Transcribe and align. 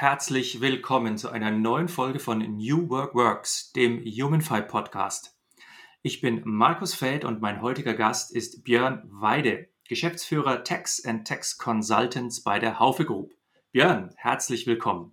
Herzlich 0.00 0.62
willkommen 0.62 1.18
zu 1.18 1.28
einer 1.28 1.50
neuen 1.50 1.86
Folge 1.86 2.20
von 2.20 2.38
New 2.38 2.88
Work 2.88 3.14
Works, 3.14 3.70
dem 3.72 4.02
Humanfy 4.02 4.62
Podcast. 4.62 5.36
Ich 6.00 6.22
bin 6.22 6.40
Markus 6.46 6.94
Feld 6.94 7.26
und 7.26 7.42
mein 7.42 7.60
heutiger 7.60 7.92
Gast 7.92 8.34
ist 8.34 8.64
Björn 8.64 9.02
Weide, 9.10 9.68
Geschäftsführer 9.86 10.64
Tax 10.64 11.04
and 11.04 11.28
Tax 11.28 11.58
Consultants 11.58 12.42
bei 12.42 12.58
der 12.58 12.78
Haufe 12.78 13.04
Group. 13.04 13.34
Björn, 13.72 14.10
herzlich 14.16 14.66
willkommen. 14.66 15.12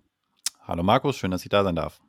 Hallo 0.62 0.82
Markus, 0.82 1.18
schön, 1.18 1.32
dass 1.32 1.42
ich 1.42 1.50
da 1.50 1.64
sein 1.64 1.76
darf. 1.76 2.00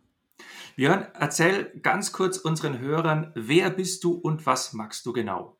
Björn, 0.77 1.05
erzähl 1.16 1.77
ganz 1.82 2.14
kurz 2.14 2.38
unseren 2.38 2.80
Hörern, 2.80 3.34
wer 3.36 3.72
bist 3.72 4.05
du 4.05 4.14
und 4.14 4.46
was 4.46 4.72
magst 4.72 5.05
du 5.05 5.12
genau? 5.12 5.59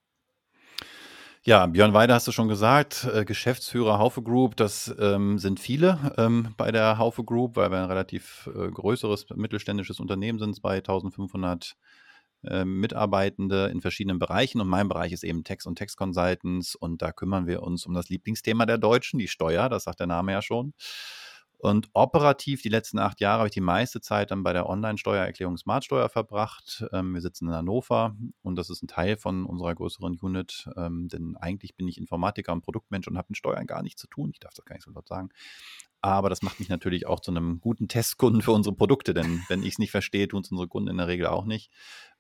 Ja, 1.50 1.66
Björn 1.66 1.94
Weide 1.94 2.14
hast 2.14 2.28
du 2.28 2.32
schon 2.32 2.48
gesagt, 2.48 3.06
äh, 3.12 3.26
Geschäftsführer 3.26 3.98
Haufe 3.98 4.22
Group, 4.22 4.56
das 4.56 4.94
ähm, 5.00 5.40
sind 5.40 5.60
viele 5.60 6.14
ähm, 6.16 6.54
bei 6.58 6.72
der 6.72 7.00
Haufe 7.00 7.24
Group, 7.24 7.56
weil 7.56 7.72
wir 7.72 7.80
ein 7.80 7.86
relativ 7.86 8.48
äh, 8.54 8.70
größeres 8.70 9.26
mittelständisches 9.34 10.00
Unternehmen 10.00 10.38
sind, 10.38 10.56
2500 10.56 11.76
äh, 12.44 12.66
Mitarbeitende 12.66 13.66
in 13.74 13.82
verschiedenen 13.82 14.20
Bereichen. 14.20 14.62
Und 14.62 14.68
mein 14.68 14.90
Bereich 14.90 15.12
ist 15.12 15.24
eben 15.24 15.44
Text 15.44 15.66
und 15.66 15.76
Text 15.76 15.98
Consultants. 15.98 16.76
Und 16.76 17.02
da 17.02 17.12
kümmern 17.12 17.48
wir 17.48 17.64
uns 17.64 17.88
um 17.88 17.96
das 17.96 18.10
Lieblingsthema 18.10 18.68
der 18.68 18.78
Deutschen, 18.78 19.18
die 19.18 19.28
Steuer, 19.28 19.70
das 19.70 19.86
sagt 19.86 20.02
der 20.02 20.06
Name 20.06 20.34
ja 20.34 20.44
schon. 20.44 20.76
Und 21.62 21.90
operativ 21.94 22.62
die 22.62 22.70
letzten 22.70 23.00
acht 23.00 23.20
Jahre 23.20 23.40
habe 23.40 23.50
ich 23.50 23.54
die 23.54 23.60
meiste 23.60 24.00
Zeit 24.00 24.32
dann 24.32 24.44
bei 24.44 24.54
der 24.54 24.70
Online-Steuererklärung 24.70 25.58
Smartsteuer 25.58 26.08
verbracht. 26.08 26.86
Ähm, 26.94 27.14
wir 27.14 27.22
sitzen 27.22 27.50
in 27.50 27.54
Hannover 27.54 28.16
und 28.42 28.56
das 28.56 28.70
ist 28.70 28.82
ein 28.82 28.88
Teil 28.88 29.18
von 29.18 29.46
unserer 29.46 29.76
größeren 29.76 30.18
Unit, 30.22 30.70
ähm, 30.78 31.10
denn 31.10 31.36
eigentlich 31.36 31.76
bin 31.76 31.88
ich 31.90 31.98
Informatiker 31.98 32.54
und 32.54 32.62
Produktmensch 32.62 33.10
und 33.10 33.18
habe 33.18 33.28
mit 33.30 33.38
Steuern 33.38 33.68
gar 33.68 33.84
nichts 33.84 34.00
zu 34.00 34.08
tun. 34.08 34.32
Ich 34.34 34.40
darf 34.40 34.54
das 34.54 34.64
gar 34.64 34.76
nicht 34.76 34.86
so 34.86 34.92
laut 34.92 35.08
sagen. 35.08 35.30
Aber 36.02 36.30
das 36.30 36.42
macht 36.42 36.62
mich 36.62 36.70
natürlich 36.70 37.08
auch 37.08 37.20
zu 37.20 37.32
einem 37.32 37.60
guten 37.60 37.90
Testkunden 37.90 38.42
für 38.42 38.54
unsere 38.54 38.74
Produkte, 38.74 39.14
denn 39.14 39.44
wenn 39.50 39.64
ich 39.64 39.74
es 39.74 39.80
nicht 39.80 39.92
verstehe, 39.92 40.30
tun 40.30 40.44
es 40.44 40.52
unsere 40.52 40.70
Kunden 40.70 40.90
in 40.90 40.98
der 40.98 41.08
Regel 41.08 41.28
auch 41.28 41.44
nicht. 41.44 41.72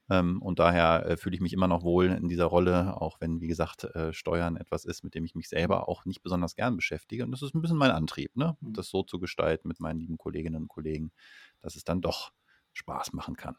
Ähm, 0.09 0.41
und 0.41 0.59
daher 0.59 1.05
äh, 1.05 1.17
fühle 1.17 1.35
ich 1.35 1.41
mich 1.41 1.53
immer 1.53 1.67
noch 1.67 1.83
wohl 1.83 2.07
in 2.07 2.27
dieser 2.27 2.45
Rolle, 2.45 2.99
auch 2.99 3.21
wenn, 3.21 3.41
wie 3.41 3.47
gesagt, 3.47 3.83
äh, 3.83 4.11
Steuern 4.13 4.57
etwas 4.57 4.85
ist, 4.85 5.03
mit 5.03 5.15
dem 5.15 5.25
ich 5.25 5.35
mich 5.35 5.49
selber 5.49 5.87
auch 5.87 6.05
nicht 6.05 6.23
besonders 6.23 6.55
gern 6.55 6.75
beschäftige. 6.75 7.23
Und 7.23 7.31
das 7.31 7.41
ist 7.41 7.53
ein 7.53 7.61
bisschen 7.61 7.77
mein 7.77 7.91
Antrieb, 7.91 8.35
ne? 8.35 8.57
Mhm. 8.61 8.73
das 8.73 8.89
so 8.89 9.03
zu 9.03 9.19
gestalten 9.19 9.67
mit 9.67 9.79
meinen 9.79 9.99
lieben 9.99 10.17
Kolleginnen 10.17 10.63
und 10.63 10.67
Kollegen, 10.67 11.11
dass 11.61 11.75
es 11.75 11.83
dann 11.83 12.01
doch 12.01 12.31
Spaß 12.73 13.13
machen 13.13 13.35
kann. 13.35 13.55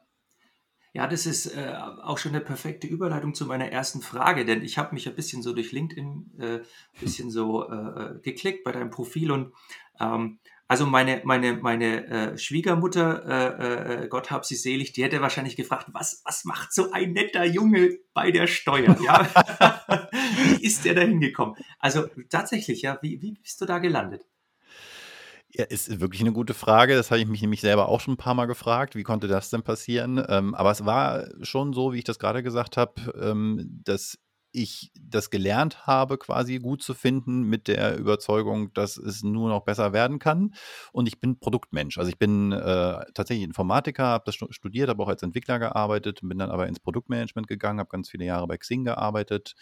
Ja, 0.92 1.06
das 1.06 1.24
ist 1.24 1.46
äh, 1.46 1.72
auch 2.02 2.18
schon 2.18 2.34
eine 2.34 2.40
perfekte 2.40 2.88
Überleitung 2.88 3.32
zu 3.34 3.46
meiner 3.46 3.70
ersten 3.70 4.00
Frage, 4.00 4.44
denn 4.44 4.62
ich 4.62 4.76
habe 4.76 4.92
mich 4.94 5.08
ein 5.08 5.14
bisschen 5.14 5.40
so 5.40 5.52
durch 5.52 5.70
LinkedIn 5.70 6.32
ein 6.36 6.40
äh, 6.40 6.62
bisschen 7.00 7.30
so 7.30 7.68
äh, 7.68 7.74
äh, 7.74 8.20
geklickt 8.20 8.64
bei 8.64 8.72
deinem 8.72 8.90
Profil 8.90 9.30
und 9.30 9.52
ähm, 10.00 10.40
also 10.70 10.86
meine, 10.86 11.20
meine, 11.24 11.54
meine 11.54 12.06
äh, 12.06 12.38
Schwiegermutter, 12.38 13.26
äh, 13.26 14.04
äh, 14.04 14.08
Gott 14.08 14.30
hab 14.30 14.44
sie 14.44 14.54
selig, 14.54 14.92
die 14.92 15.02
hätte 15.02 15.20
wahrscheinlich 15.20 15.56
gefragt, 15.56 15.88
was, 15.90 16.22
was 16.24 16.44
macht 16.44 16.72
so 16.72 16.92
ein 16.92 17.12
netter 17.12 17.44
Junge 17.44 17.98
bei 18.14 18.30
der 18.30 18.46
Steuer? 18.46 18.96
Ja? 19.04 19.28
wie 20.36 20.64
ist 20.64 20.84
der 20.84 20.94
da 20.94 21.00
hingekommen? 21.00 21.56
Also 21.80 22.06
tatsächlich, 22.28 22.82
ja, 22.82 23.00
wie, 23.02 23.20
wie 23.20 23.32
bist 23.32 23.60
du 23.60 23.66
da 23.66 23.80
gelandet? 23.80 24.24
Ja, 25.48 25.64
ist 25.64 25.98
wirklich 25.98 26.20
eine 26.20 26.32
gute 26.32 26.54
Frage. 26.54 26.94
Das 26.94 27.10
habe 27.10 27.20
ich 27.20 27.26
mich 27.26 27.42
nämlich 27.42 27.62
selber 27.62 27.88
auch 27.88 28.00
schon 28.00 28.14
ein 28.14 28.18
paar 28.18 28.34
Mal 28.34 28.46
gefragt. 28.46 28.94
Wie 28.94 29.02
konnte 29.02 29.26
das 29.26 29.50
denn 29.50 29.64
passieren? 29.64 30.24
Ähm, 30.28 30.54
aber 30.54 30.70
es 30.70 30.86
war 30.86 31.26
schon 31.42 31.72
so, 31.72 31.92
wie 31.92 31.98
ich 31.98 32.04
das 32.04 32.20
gerade 32.20 32.44
gesagt 32.44 32.76
habe, 32.76 33.12
ähm, 33.20 33.80
dass 33.82 34.20
ich 34.52 34.90
das 35.00 35.30
gelernt 35.30 35.86
habe, 35.86 36.18
quasi 36.18 36.58
gut 36.58 36.82
zu 36.82 36.94
finden 36.94 37.42
mit 37.42 37.68
der 37.68 37.98
Überzeugung, 37.98 38.72
dass 38.74 38.96
es 38.96 39.22
nur 39.22 39.48
noch 39.48 39.64
besser 39.64 39.92
werden 39.92 40.18
kann. 40.18 40.54
Und 40.92 41.06
ich 41.06 41.20
bin 41.20 41.38
Produktmensch. 41.38 41.98
Also 41.98 42.10
ich 42.10 42.18
bin 42.18 42.52
äh, 42.52 43.04
tatsächlich 43.14 43.44
Informatiker, 43.44 44.04
habe 44.04 44.24
das 44.26 44.34
studiert, 44.34 44.88
habe 44.88 45.02
auch 45.02 45.08
als 45.08 45.22
Entwickler 45.22 45.58
gearbeitet, 45.58 46.20
bin 46.22 46.38
dann 46.38 46.50
aber 46.50 46.68
ins 46.68 46.80
Produktmanagement 46.80 47.46
gegangen, 47.48 47.78
habe 47.78 47.90
ganz 47.90 48.10
viele 48.10 48.24
Jahre 48.24 48.46
bei 48.46 48.56
Xing 48.58 48.84
gearbeitet. 48.84 49.54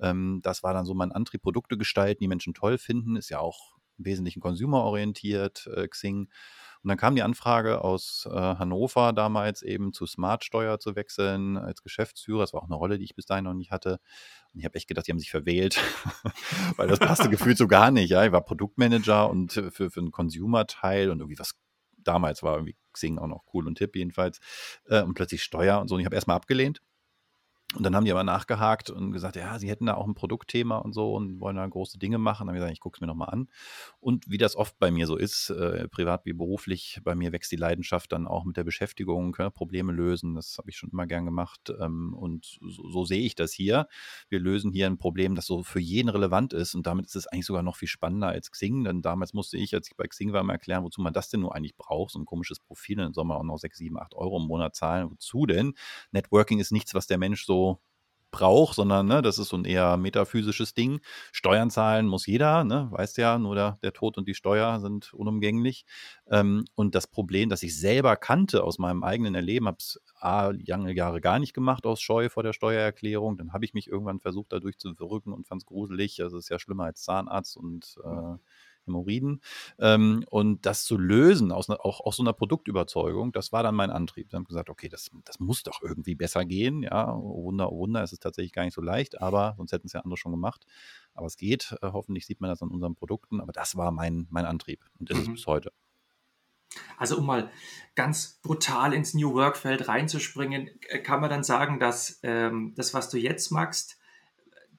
Ähm, 0.00 0.40
das 0.42 0.62
war 0.62 0.74
dann 0.74 0.86
so 0.86 0.94
mein 0.94 1.12
Antrieb, 1.12 1.42
Produkte 1.42 1.76
gestalten, 1.76 2.22
die 2.22 2.28
Menschen 2.28 2.54
toll 2.54 2.78
finden. 2.78 3.16
Ist 3.16 3.30
ja 3.30 3.40
auch 3.40 3.76
im 3.98 4.04
Wesentlichen 4.04 4.40
consumerorientiert, 4.40 5.68
äh, 5.74 5.88
Xing. 5.88 6.28
Und 6.86 6.90
dann 6.90 6.98
kam 6.98 7.16
die 7.16 7.24
Anfrage 7.24 7.82
aus 7.82 8.28
äh, 8.30 8.32
Hannover 8.32 9.12
damals 9.12 9.62
eben 9.62 9.92
zu 9.92 10.06
Smartsteuer 10.06 10.78
zu 10.78 10.94
wechseln 10.94 11.56
als 11.56 11.82
Geschäftsführer. 11.82 12.42
Das 12.42 12.52
war 12.52 12.62
auch 12.62 12.68
eine 12.68 12.76
Rolle, 12.76 12.96
die 12.96 13.04
ich 13.04 13.16
bis 13.16 13.26
dahin 13.26 13.42
noch 13.42 13.54
nicht 13.54 13.72
hatte. 13.72 13.98
Und 14.54 14.60
ich 14.60 14.64
habe 14.64 14.76
echt 14.76 14.86
gedacht, 14.86 15.04
die 15.04 15.10
haben 15.10 15.18
sich 15.18 15.32
verwählt, 15.32 15.80
weil 16.76 16.86
das 16.86 17.00
passte 17.00 17.28
gefühlt 17.28 17.58
so 17.58 17.66
gar 17.66 17.90
nicht. 17.90 18.10
Ja, 18.10 18.24
ich 18.24 18.30
war 18.30 18.40
Produktmanager 18.40 19.28
und 19.28 19.52
für, 19.52 19.90
für 19.90 19.98
einen 19.98 20.12
Consumer-Teil 20.12 21.10
und 21.10 21.18
irgendwie 21.18 21.40
was 21.40 21.58
damals 21.96 22.44
war 22.44 22.54
irgendwie 22.54 22.76
Xing 22.92 23.18
auch 23.18 23.26
noch 23.26 23.42
cool 23.52 23.66
und 23.66 23.78
Tipp 23.78 23.96
jedenfalls. 23.96 24.38
Äh, 24.84 25.02
und 25.02 25.14
plötzlich 25.14 25.42
Steuer 25.42 25.80
und 25.80 25.88
so. 25.88 25.96
Und 25.96 26.02
ich 26.02 26.06
habe 26.06 26.14
erstmal 26.14 26.36
abgelehnt 26.36 26.82
und 27.74 27.82
dann 27.82 27.96
haben 27.96 28.04
die 28.04 28.12
aber 28.12 28.22
nachgehakt 28.22 28.90
und 28.90 29.10
gesagt, 29.10 29.34
ja, 29.34 29.58
sie 29.58 29.68
hätten 29.68 29.86
da 29.86 29.94
auch 29.94 30.06
ein 30.06 30.14
Produktthema 30.14 30.78
und 30.78 30.92
so 30.92 31.14
und 31.14 31.40
wollen 31.40 31.56
da 31.56 31.66
große 31.66 31.98
Dinge 31.98 32.16
machen. 32.16 32.46
Dann 32.46 32.50
habe 32.50 32.58
ich 32.58 32.60
gesagt, 32.60 32.72
ich 32.74 32.80
gucke 32.80 32.96
es 32.96 33.00
mir 33.00 33.08
nochmal 33.08 33.30
an. 33.30 33.48
Und 33.98 34.30
wie 34.30 34.38
das 34.38 34.54
oft 34.54 34.78
bei 34.78 34.92
mir 34.92 35.08
so 35.08 35.16
ist, 35.16 35.50
äh, 35.50 35.88
privat 35.88 36.24
wie 36.26 36.32
beruflich, 36.32 37.00
bei 37.02 37.16
mir 37.16 37.32
wächst 37.32 37.50
die 37.50 37.56
Leidenschaft 37.56 38.12
dann 38.12 38.28
auch 38.28 38.44
mit 38.44 38.56
der 38.56 38.62
Beschäftigung, 38.62 39.36
ja, 39.40 39.50
Probleme 39.50 39.92
lösen. 39.92 40.36
Das 40.36 40.58
habe 40.58 40.70
ich 40.70 40.76
schon 40.76 40.90
immer 40.90 41.08
gern 41.08 41.24
gemacht. 41.24 41.72
Ähm, 41.80 42.14
und 42.14 42.56
so, 42.60 42.88
so, 42.88 43.04
sehe 43.04 43.22
ich 43.22 43.34
das 43.34 43.52
hier. 43.52 43.88
Wir 44.28 44.38
lösen 44.38 44.70
hier 44.70 44.86
ein 44.86 44.96
Problem, 44.96 45.34
das 45.34 45.46
so 45.46 45.64
für 45.64 45.80
jeden 45.80 46.08
relevant 46.08 46.52
ist. 46.52 46.76
Und 46.76 46.86
damit 46.86 47.06
ist 47.06 47.16
es 47.16 47.26
eigentlich 47.26 47.46
sogar 47.46 47.64
noch 47.64 47.76
viel 47.76 47.88
spannender 47.88 48.28
als 48.28 48.52
Xing. 48.52 48.84
Denn 48.84 49.02
damals 49.02 49.34
musste 49.34 49.56
ich, 49.58 49.74
als 49.74 49.88
ich 49.88 49.96
bei 49.96 50.06
Xing 50.06 50.32
war, 50.32 50.44
mal 50.44 50.52
erklären, 50.52 50.84
wozu 50.84 51.00
man 51.00 51.12
das 51.12 51.30
denn 51.30 51.40
nur 51.40 51.54
eigentlich 51.56 51.76
braucht. 51.76 52.12
So 52.12 52.20
ein 52.20 52.26
komisches 52.26 52.60
Profil. 52.60 52.98
Dann 52.98 53.12
soll 53.12 53.24
man 53.24 53.36
auch 53.36 53.42
noch 53.42 53.58
6, 53.58 53.76
7, 53.76 53.98
8 53.98 54.14
Euro 54.14 54.36
im 54.36 54.46
Monat 54.46 54.76
zahlen. 54.76 55.10
Wozu 55.10 55.46
denn? 55.46 55.74
Networking 56.12 56.60
ist 56.60 56.70
nichts, 56.70 56.94
was 56.94 57.08
der 57.08 57.18
Mensch 57.18 57.44
so 57.44 57.55
braucht, 58.36 58.76
sondern 58.76 59.06
ne, 59.06 59.22
das 59.22 59.38
ist 59.38 59.48
so 59.48 59.56
ein 59.56 59.64
eher 59.64 59.96
metaphysisches 59.96 60.74
Ding. 60.74 61.00
Steuern 61.32 61.70
zahlen 61.70 62.06
muss 62.06 62.26
jeder, 62.26 62.64
ne, 62.64 62.88
weißt 62.90 63.16
ja, 63.16 63.38
nur 63.38 63.54
der, 63.54 63.78
der 63.82 63.94
Tod 63.94 64.18
und 64.18 64.28
die 64.28 64.34
Steuer 64.34 64.78
sind 64.80 65.14
unumgänglich. 65.14 65.86
Ähm, 66.30 66.66
und 66.74 66.94
das 66.94 67.06
Problem, 67.06 67.48
das 67.48 67.62
ich 67.62 67.78
selber 67.78 68.16
kannte 68.16 68.62
aus 68.62 68.78
meinem 68.78 69.02
eigenen 69.04 69.34
Erleben, 69.34 69.66
habe 69.66 69.78
es 69.78 70.00
lange 70.20 70.94
Jahre 70.94 71.20
gar 71.20 71.38
nicht 71.38 71.54
gemacht 71.54 71.86
aus 71.86 72.00
Scheu 72.00 72.28
vor 72.28 72.42
der 72.42 72.52
Steuererklärung. 72.52 73.38
Dann 73.38 73.52
habe 73.52 73.64
ich 73.64 73.74
mich 73.74 73.88
irgendwann 73.88 74.20
versucht, 74.20 74.52
dadurch 74.52 74.76
zu 74.76 74.94
verrücken 74.94 75.32
und 75.32 75.46
fand 75.46 75.62
es 75.62 75.66
gruselig. 75.66 76.22
Also 76.22 76.36
es 76.36 76.44
ist 76.44 76.50
ja 76.50 76.58
schlimmer 76.58 76.84
als 76.84 77.02
Zahnarzt 77.02 77.56
und 77.56 77.96
äh, 78.04 78.36
Hämorrhoiden. 78.86 79.40
Ähm, 79.78 80.24
und 80.30 80.66
das 80.66 80.84
zu 80.84 80.96
lösen, 80.96 81.52
aus 81.52 81.68
auch 81.70 82.00
aus 82.00 82.16
so 82.16 82.22
einer 82.22 82.32
Produktüberzeugung, 82.32 83.32
das 83.32 83.52
war 83.52 83.62
dann 83.62 83.74
mein 83.74 83.90
Antrieb. 83.90 84.32
Wir 84.32 84.36
haben 84.36 84.44
gesagt, 84.44 84.70
okay, 84.70 84.88
das, 84.88 85.10
das 85.24 85.40
muss 85.40 85.62
doch 85.62 85.82
irgendwie 85.82 86.14
besser 86.14 86.44
gehen. 86.44 86.82
Ja, 86.82 87.12
oh 87.14 87.44
Wunder, 87.44 87.72
oh 87.72 87.78
Wunder, 87.78 88.02
es 88.02 88.12
ist 88.12 88.22
tatsächlich 88.22 88.52
gar 88.52 88.64
nicht 88.64 88.74
so 88.74 88.80
leicht, 88.82 89.20
aber 89.20 89.54
sonst 89.56 89.72
hätten 89.72 89.86
es 89.86 89.92
ja 89.92 90.00
andere 90.00 90.16
schon 90.16 90.32
gemacht. 90.32 90.66
Aber 91.14 91.26
es 91.26 91.36
geht. 91.36 91.76
Äh, 91.82 91.90
hoffentlich 91.92 92.26
sieht 92.26 92.40
man 92.40 92.50
das 92.50 92.62
an 92.62 92.70
unseren 92.70 92.94
Produkten. 92.94 93.40
Aber 93.40 93.52
das 93.52 93.76
war 93.76 93.90
mein, 93.90 94.26
mein 94.30 94.44
Antrieb 94.44 94.84
und 94.98 95.10
ist 95.10 95.16
mhm. 95.16 95.22
es 95.22 95.28
bis 95.30 95.46
heute. 95.46 95.72
Also 96.98 97.18
um 97.18 97.26
mal 97.26 97.50
ganz 97.94 98.40
brutal 98.42 98.92
ins 98.92 99.14
New 99.14 99.34
Work-Feld 99.34 99.88
reinzuspringen, 99.88 100.70
äh, 100.88 100.98
kann 100.98 101.20
man 101.20 101.30
dann 101.30 101.44
sagen, 101.44 101.80
dass 101.80 102.20
ähm, 102.22 102.74
das, 102.76 102.94
was 102.94 103.08
du 103.08 103.18
jetzt 103.18 103.50
machst, 103.50 103.95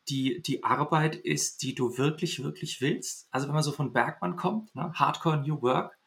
die, 0.09 0.41
die 0.41 0.63
Arbeit 0.63 1.15
ist, 1.15 1.61
die 1.61 1.75
du 1.75 1.97
wirklich, 1.97 2.43
wirklich 2.43 2.81
willst. 2.81 3.27
Also 3.31 3.47
wenn 3.47 3.53
man 3.53 3.63
so 3.63 3.71
von 3.71 3.93
Bergmann 3.93 4.35
kommt, 4.35 4.73
ne? 4.75 4.91
Hardcore 4.93 5.37
New 5.37 5.61
Work, 5.61 5.97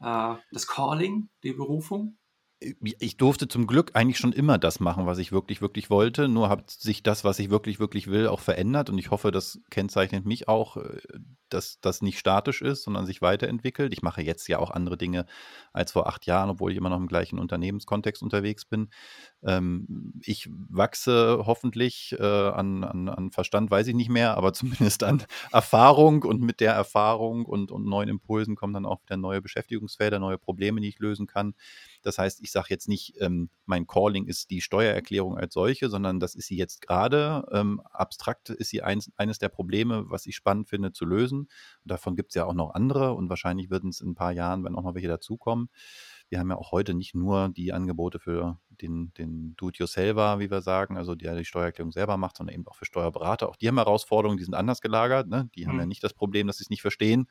äh, 0.00 0.34
das 0.52 0.66
Calling, 0.66 1.28
die 1.42 1.52
Berufung. 1.52 2.18
Ich 2.58 3.18
durfte 3.18 3.48
zum 3.48 3.66
Glück 3.66 3.90
eigentlich 3.92 4.16
schon 4.16 4.32
immer 4.32 4.56
das 4.56 4.80
machen, 4.80 5.04
was 5.04 5.18
ich 5.18 5.30
wirklich, 5.30 5.60
wirklich 5.60 5.90
wollte. 5.90 6.26
Nur 6.26 6.48
hat 6.48 6.70
sich 6.70 7.02
das, 7.02 7.22
was 7.22 7.38
ich 7.38 7.50
wirklich, 7.50 7.80
wirklich 7.80 8.06
will, 8.06 8.28
auch 8.28 8.40
verändert. 8.40 8.88
Und 8.88 8.98
ich 8.98 9.10
hoffe, 9.10 9.30
das 9.30 9.60
kennzeichnet 9.70 10.24
mich 10.24 10.48
auch, 10.48 10.78
äh, 10.78 11.00
dass 11.48 11.80
das 11.80 12.02
nicht 12.02 12.18
statisch 12.18 12.62
ist, 12.62 12.82
sondern 12.82 13.06
sich 13.06 13.22
weiterentwickelt. 13.22 13.92
Ich 13.92 14.02
mache 14.02 14.22
jetzt 14.22 14.48
ja 14.48 14.58
auch 14.58 14.70
andere 14.70 14.96
Dinge 14.96 15.26
als 15.72 15.92
vor 15.92 16.06
acht 16.06 16.26
Jahren, 16.26 16.50
obwohl 16.50 16.72
ich 16.72 16.78
immer 16.78 16.88
noch 16.88 16.96
im 16.96 17.08
gleichen 17.08 17.38
Unternehmenskontext 17.38 18.22
unterwegs 18.22 18.64
bin. 18.64 18.88
Ähm, 19.42 20.14
ich 20.22 20.48
wachse 20.50 21.42
hoffentlich 21.46 22.16
äh, 22.18 22.24
an, 22.24 22.84
an, 22.84 23.08
an, 23.08 23.30
Verstand, 23.30 23.70
weiß 23.70 23.86
ich 23.88 23.94
nicht 23.94 24.10
mehr, 24.10 24.36
aber 24.36 24.52
zumindest 24.54 25.04
an 25.04 25.22
Erfahrung 25.52 26.22
und 26.22 26.40
mit 26.40 26.60
der 26.60 26.72
Erfahrung 26.72 27.44
und, 27.44 27.70
und 27.70 27.86
neuen 27.86 28.08
Impulsen 28.08 28.56
kommen 28.56 28.74
dann 28.74 28.86
auch 28.86 29.02
wieder 29.02 29.16
neue 29.16 29.42
Beschäftigungsfelder, 29.42 30.18
neue 30.18 30.38
Probleme, 30.38 30.80
die 30.80 30.88
ich 30.88 30.98
lösen 30.98 31.26
kann. 31.26 31.54
Das 32.06 32.18
heißt, 32.18 32.40
ich 32.40 32.52
sage 32.52 32.68
jetzt 32.70 32.88
nicht, 32.88 33.14
ähm, 33.20 33.50
mein 33.64 33.88
Calling 33.88 34.26
ist 34.26 34.50
die 34.50 34.60
Steuererklärung 34.60 35.36
als 35.36 35.54
solche, 35.54 35.88
sondern 35.90 36.20
das 36.20 36.36
ist 36.36 36.46
sie 36.46 36.56
jetzt 36.56 36.80
gerade. 36.80 37.44
Ähm, 37.50 37.80
abstrakt 37.90 38.50
ist 38.50 38.70
sie 38.70 38.80
eins, 38.80 39.10
eines 39.16 39.40
der 39.40 39.48
Probleme, 39.48 40.04
was 40.06 40.26
ich 40.26 40.36
spannend 40.36 40.68
finde 40.68 40.92
zu 40.92 41.04
lösen. 41.04 41.40
Und 41.40 41.48
davon 41.90 42.14
gibt 42.14 42.30
es 42.30 42.36
ja 42.36 42.44
auch 42.44 42.54
noch 42.54 42.74
andere 42.74 43.14
und 43.14 43.28
wahrscheinlich 43.28 43.70
wird 43.70 43.82
es 43.86 44.00
in 44.00 44.10
ein 44.10 44.14
paar 44.14 44.30
Jahren, 44.30 44.62
wenn 44.62 44.76
auch 44.76 44.84
noch 44.84 44.94
welche 44.94 45.08
dazukommen 45.08 45.68
wir 46.28 46.38
haben 46.38 46.50
ja 46.50 46.56
auch 46.56 46.72
heute 46.72 46.94
nicht 46.94 47.14
nur 47.14 47.50
die 47.50 47.72
Angebote 47.72 48.18
für 48.18 48.58
den, 48.70 49.12
den 49.14 49.54
Do-it-yourselfer, 49.56 50.38
wie 50.38 50.50
wir 50.50 50.60
sagen, 50.60 50.96
also 50.96 51.14
der 51.14 51.36
die 51.36 51.44
Steuererklärung 51.44 51.92
selber 51.92 52.16
macht, 52.16 52.36
sondern 52.36 52.54
eben 52.54 52.66
auch 52.66 52.74
für 52.74 52.84
Steuerberater. 52.84 53.48
Auch 53.48 53.56
die 53.56 53.68
haben 53.68 53.76
Herausforderungen, 53.76 54.36
die 54.36 54.44
sind 54.44 54.54
anders 54.54 54.80
gelagert. 54.80 55.28
Ne? 55.28 55.48
Die 55.54 55.64
mhm. 55.64 55.68
haben 55.68 55.78
ja 55.78 55.82
mhm. 55.84 55.88
nicht 55.88 56.04
das 56.04 56.14
Problem, 56.14 56.46
dass 56.46 56.58
sie 56.58 56.64
es 56.64 56.70
nicht 56.70 56.82
verstehen, 56.82 57.28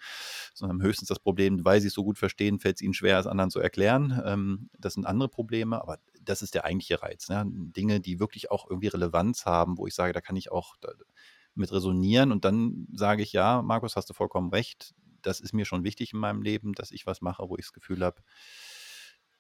sondern 0.53 0.81
höchstens 0.81 1.09
das 1.09 1.19
Problem, 1.19 1.63
weil 1.65 1.81
sie 1.81 1.88
es 1.88 1.94
so 1.94 2.03
gut 2.03 2.18
verstehen, 2.18 2.59
fällt 2.59 2.77
es 2.77 2.81
ihnen 2.81 2.94
schwer, 2.94 3.19
es 3.19 3.27
anderen 3.27 3.51
zu 3.51 3.59
erklären. 3.59 4.21
Ähm, 4.25 4.69
das 4.80 4.94
sind 4.94 5.06
andere 5.06 5.30
Probleme, 5.30 5.81
aber 5.81 6.00
das 6.21 6.42
ist 6.42 6.56
der 6.56 6.65
eigentliche 6.65 7.01
Reiz. 7.01 7.30
Ne? 7.30 7.44
Dinge, 7.47 8.00
die 8.00 8.19
wirklich 8.19 8.50
auch 8.50 8.69
irgendwie 8.69 8.88
Relevanz 8.88 9.45
haben, 9.45 9.77
wo 9.77 9.88
ich 9.88 9.94
sage, 9.94 10.13
da 10.13 10.21
kann 10.21 10.36
ich 10.36 10.51
auch 10.51 10.75
mit 11.53 11.71
resonieren 11.71 12.31
und 12.31 12.44
dann 12.44 12.88
sage 12.94 13.24
ich, 13.24 13.31
ja, 13.31 13.62
Markus, 13.62 13.95
hast 13.95 14.09
du 14.09 14.13
vollkommen 14.13 14.50
recht, 14.50 14.94
das 15.21 15.39
ist 15.39 15.53
mir 15.53 15.65
schon 15.65 15.83
wichtig 15.83 16.13
in 16.13 16.19
meinem 16.19 16.42
Leben, 16.42 16.74
dass 16.74 16.92
ich 16.92 17.06
was 17.06 17.21
mache, 17.21 17.44
wo 17.47 17.56
ich 17.56 17.65
das 17.65 17.74
Gefühl 17.74 18.03
habe, 18.03 18.21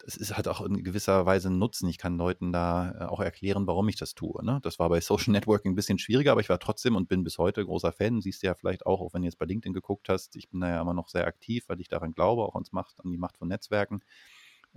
es 0.05 0.15
ist 0.15 0.35
halt 0.35 0.47
auch 0.47 0.61
in 0.61 0.83
gewisser 0.83 1.25
Weise 1.25 1.49
ein 1.49 1.57
Nutzen. 1.57 1.89
Ich 1.89 1.97
kann 1.97 2.17
Leuten 2.17 2.51
da 2.51 2.91
äh, 2.91 3.03
auch 3.05 3.19
erklären, 3.19 3.65
warum 3.65 3.89
ich 3.89 3.95
das 3.95 4.13
tue. 4.13 4.45
Ne? 4.45 4.59
Das 4.61 4.77
war 4.77 4.89
bei 4.89 5.01
Social 5.01 5.31
Networking 5.33 5.71
ein 5.71 5.75
bisschen 5.75 5.97
schwieriger, 5.97 6.31
aber 6.31 6.41
ich 6.41 6.49
war 6.49 6.59
trotzdem 6.59 6.95
und 6.95 7.09
bin 7.09 7.23
bis 7.23 7.37
heute 7.37 7.65
großer 7.65 7.91
Fan. 7.91 8.21
Siehst 8.21 8.43
du 8.43 8.47
ja 8.47 8.53
vielleicht 8.53 8.85
auch, 8.85 9.01
auch 9.01 9.13
wenn 9.13 9.23
du 9.23 9.25
jetzt 9.27 9.39
bei 9.39 9.45
LinkedIn 9.45 9.73
geguckt 9.73 10.07
hast, 10.07 10.35
ich 10.35 10.49
bin 10.49 10.61
da 10.61 10.69
ja 10.69 10.81
immer 10.81 10.93
noch 10.93 11.09
sehr 11.09 11.25
aktiv, 11.25 11.65
weil 11.67 11.81
ich 11.81 11.87
daran 11.87 12.13
glaube, 12.13 12.43
auch 12.43 12.53
ans 12.53 12.71
Macht, 12.71 13.03
an 13.03 13.11
die 13.11 13.17
Macht 13.17 13.37
von 13.37 13.47
Netzwerken. 13.47 14.01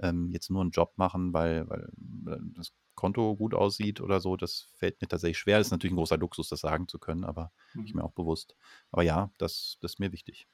Ähm, 0.01 0.31
jetzt 0.31 0.51
nur 0.51 0.63
einen 0.63 0.71
Job 0.71 0.95
machen, 0.97 1.33
weil, 1.35 1.69
weil 1.69 1.91
das 2.55 2.73
Konto 2.95 3.37
gut 3.37 3.55
aussieht 3.55 4.01
oder 4.01 4.21
so, 4.21 4.37
das 4.37 4.69
fällt 4.77 5.01
mir 5.01 5.09
tatsächlich 5.09 5.39
schwer. 5.39 5.59
Das 5.59 5.67
ist 5.67 5.73
natürlich 5.73 5.93
ein 5.93 5.99
großer 5.99 6.17
Luxus, 6.17 6.49
das 6.49 6.61
sagen 6.61 6.89
zu 6.89 6.99
können, 6.99 7.25
aber 7.25 7.53
mhm. 7.75 7.85
ich 7.85 7.95
mir 7.95 8.05
auch 8.05 8.13
bewusst. 8.13 8.57
Aber 8.93 9.03
ja, 9.03 9.31
das, 9.39 9.79
das 9.81 9.93
ist 9.93 10.01
mir 10.01 10.13
wichtig. 10.13 10.49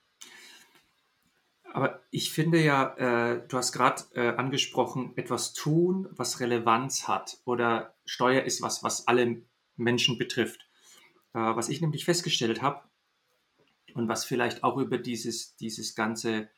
Aber 1.75 2.05
ich 2.13 2.31
finde 2.31 2.63
ja, 2.63 2.95
äh, 2.99 3.49
du 3.49 3.57
hast 3.57 3.73
gerade 3.73 4.05
äh, 4.15 4.29
angesprochen, 4.37 5.13
etwas 5.17 5.55
tun, 5.55 6.07
was 6.13 6.39
Relevanz 6.39 7.09
hat 7.09 7.39
oder 7.45 7.97
Steuer 8.05 8.45
ist 8.45 8.63
was, 8.63 8.85
was 8.85 9.09
alle 9.09 9.43
Menschen 9.75 10.17
betrifft. 10.17 10.69
Äh, 11.33 11.41
was 11.41 11.69
ich 11.69 11.81
nämlich 11.81 12.05
festgestellt 12.05 12.63
habe 12.63 12.83
und 13.95 14.07
was 14.07 14.25
vielleicht 14.25 14.63
auch 14.63 14.77
über 14.77 14.99
dieses, 14.99 15.57
dieses 15.57 15.97
ganze, 15.97 16.49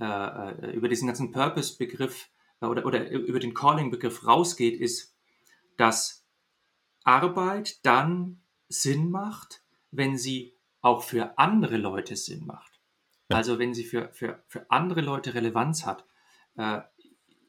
äh, 0.00 0.04
äh, 0.04 0.72
über 0.72 0.88
diesen 0.88 1.06
ganzen 1.06 1.30
Purpose-Begriff 1.30 2.28
äh, 2.60 2.66
oder, 2.66 2.84
oder 2.84 3.08
über 3.08 3.38
den 3.38 3.54
Calling-Begriff 3.54 4.26
rausgeht, 4.26 4.80
ist, 4.80 5.14
dass 5.76 6.26
Arbeit 7.04 7.78
dann 7.86 8.42
Sinn 8.68 9.08
macht, 9.12 9.62
wenn 9.92 10.18
sie 10.18 10.56
auch 10.80 11.04
für 11.04 11.38
andere 11.38 11.76
Leute 11.76 12.16
Sinn 12.16 12.44
macht. 12.44 12.73
Also 13.28 13.58
wenn 13.58 13.74
sie 13.74 13.84
für, 13.84 14.10
für, 14.12 14.42
für 14.48 14.70
andere 14.70 15.00
Leute 15.00 15.34
Relevanz 15.34 15.86
hat. 15.86 16.04
Äh, 16.56 16.80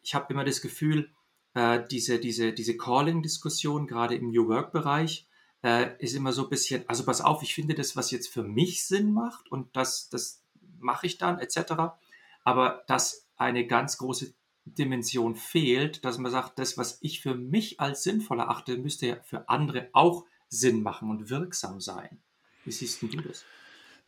ich 0.02 0.16
habe 0.16 0.32
immer 0.34 0.46
das 0.46 0.62
Gefühl, 0.62 1.12
äh, 1.54 1.84
diese, 1.90 2.20
diese, 2.20 2.54
diese 2.54 2.78
Calling-Diskussion, 2.78 3.88
gerade 3.88 4.16
im 4.16 4.32
New 4.32 4.48
Work-Bereich, 4.48 5.28
äh, 5.64 5.96
ist 6.00 6.14
immer 6.14 6.32
so 6.32 6.44
ein 6.44 6.50
bisschen, 6.50 6.88
also 6.88 7.06
pass 7.06 7.22
auf, 7.22 7.42
ich 7.42 7.56
finde 7.56 7.74
das, 7.74 7.96
was 7.96 8.12
jetzt 8.12 8.28
für 8.28 8.44
mich 8.44 8.86
Sinn 8.86 9.12
macht 9.12 9.52
und 9.52 9.76
das, 9.76 10.10
das 10.10 10.44
mache 10.80 11.08
ich 11.08 11.18
dann, 11.18 11.40
etc. 11.40 11.74
Aber 12.44 12.84
dass 12.88 13.28
eine 13.36 13.66
ganz 13.66 13.98
große 13.98 14.34
Dimension 14.66 15.36
fehlt, 15.36 16.06
dass 16.06 16.18
man 16.18 16.32
sagt, 16.32 16.60
das, 16.60 16.78
was 16.78 16.98
ich 17.02 17.22
für 17.22 17.36
mich 17.36 17.80
als 17.80 18.04
sinnvoll 18.04 18.40
erachte, 18.40 18.78
müsste 18.78 19.08
ja 19.08 19.16
für 19.24 19.50
andere 19.50 19.90
auch 19.94 20.26
Sinn 20.50 20.84
machen 20.84 21.10
und 21.10 21.30
wirksam 21.30 21.80
sein. 21.82 22.22
Wie 22.64 22.72
siehst 22.72 23.02
du 23.02 23.08
das? 23.08 23.46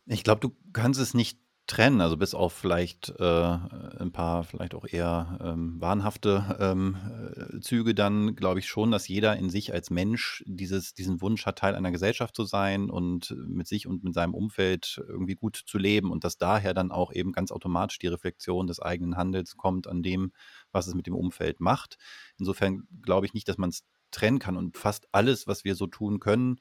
Ich 0.06 0.24
glaube, 0.24 0.40
du 0.40 0.56
kannst 0.72 1.00
es 1.00 1.14
nicht 1.14 1.38
trennen, 1.68 2.00
also 2.00 2.16
bis 2.16 2.34
auf 2.34 2.52
vielleicht 2.52 3.10
äh, 3.20 3.22
ein 3.22 4.10
paar, 4.10 4.42
vielleicht 4.42 4.74
auch 4.74 4.86
eher 4.86 5.38
ähm, 5.40 5.80
wahnhafte 5.80 6.56
ähm, 6.58 6.96
äh, 7.36 7.60
Züge, 7.60 7.94
dann 7.94 8.34
glaube 8.34 8.58
ich 8.58 8.66
schon, 8.66 8.90
dass 8.90 9.06
jeder 9.06 9.36
in 9.36 9.50
sich 9.50 9.72
als 9.72 9.90
Mensch 9.90 10.42
dieses, 10.46 10.94
diesen 10.94 11.20
Wunsch 11.20 11.46
hat, 11.46 11.58
Teil 11.58 11.74
einer 11.74 11.92
Gesellschaft 11.92 12.34
zu 12.34 12.44
sein 12.44 12.90
und 12.90 13.36
mit 13.46 13.68
sich 13.68 13.86
und 13.86 14.02
mit 14.02 14.14
seinem 14.14 14.34
Umfeld 14.34 15.00
irgendwie 15.06 15.34
gut 15.34 15.56
zu 15.56 15.78
leben 15.78 16.10
und 16.10 16.24
dass 16.24 16.38
daher 16.38 16.74
dann 16.74 16.90
auch 16.90 17.12
eben 17.12 17.32
ganz 17.32 17.52
automatisch 17.52 17.98
die 17.98 18.08
Reflexion 18.08 18.66
des 18.66 18.80
eigenen 18.80 19.16
Handels 19.16 19.56
kommt 19.56 19.86
an 19.86 20.02
dem, 20.02 20.32
was 20.72 20.86
es 20.86 20.94
mit 20.94 21.06
dem 21.06 21.14
Umfeld 21.14 21.60
macht. 21.60 21.98
Insofern 22.38 22.88
glaube 23.02 23.26
ich 23.26 23.34
nicht, 23.34 23.48
dass 23.48 23.58
man 23.58 23.68
es 23.68 23.84
trennen 24.10 24.38
kann 24.38 24.56
und 24.56 24.78
fast 24.78 25.06
alles, 25.12 25.46
was 25.46 25.64
wir 25.64 25.74
so 25.74 25.86
tun 25.86 26.18
können, 26.18 26.56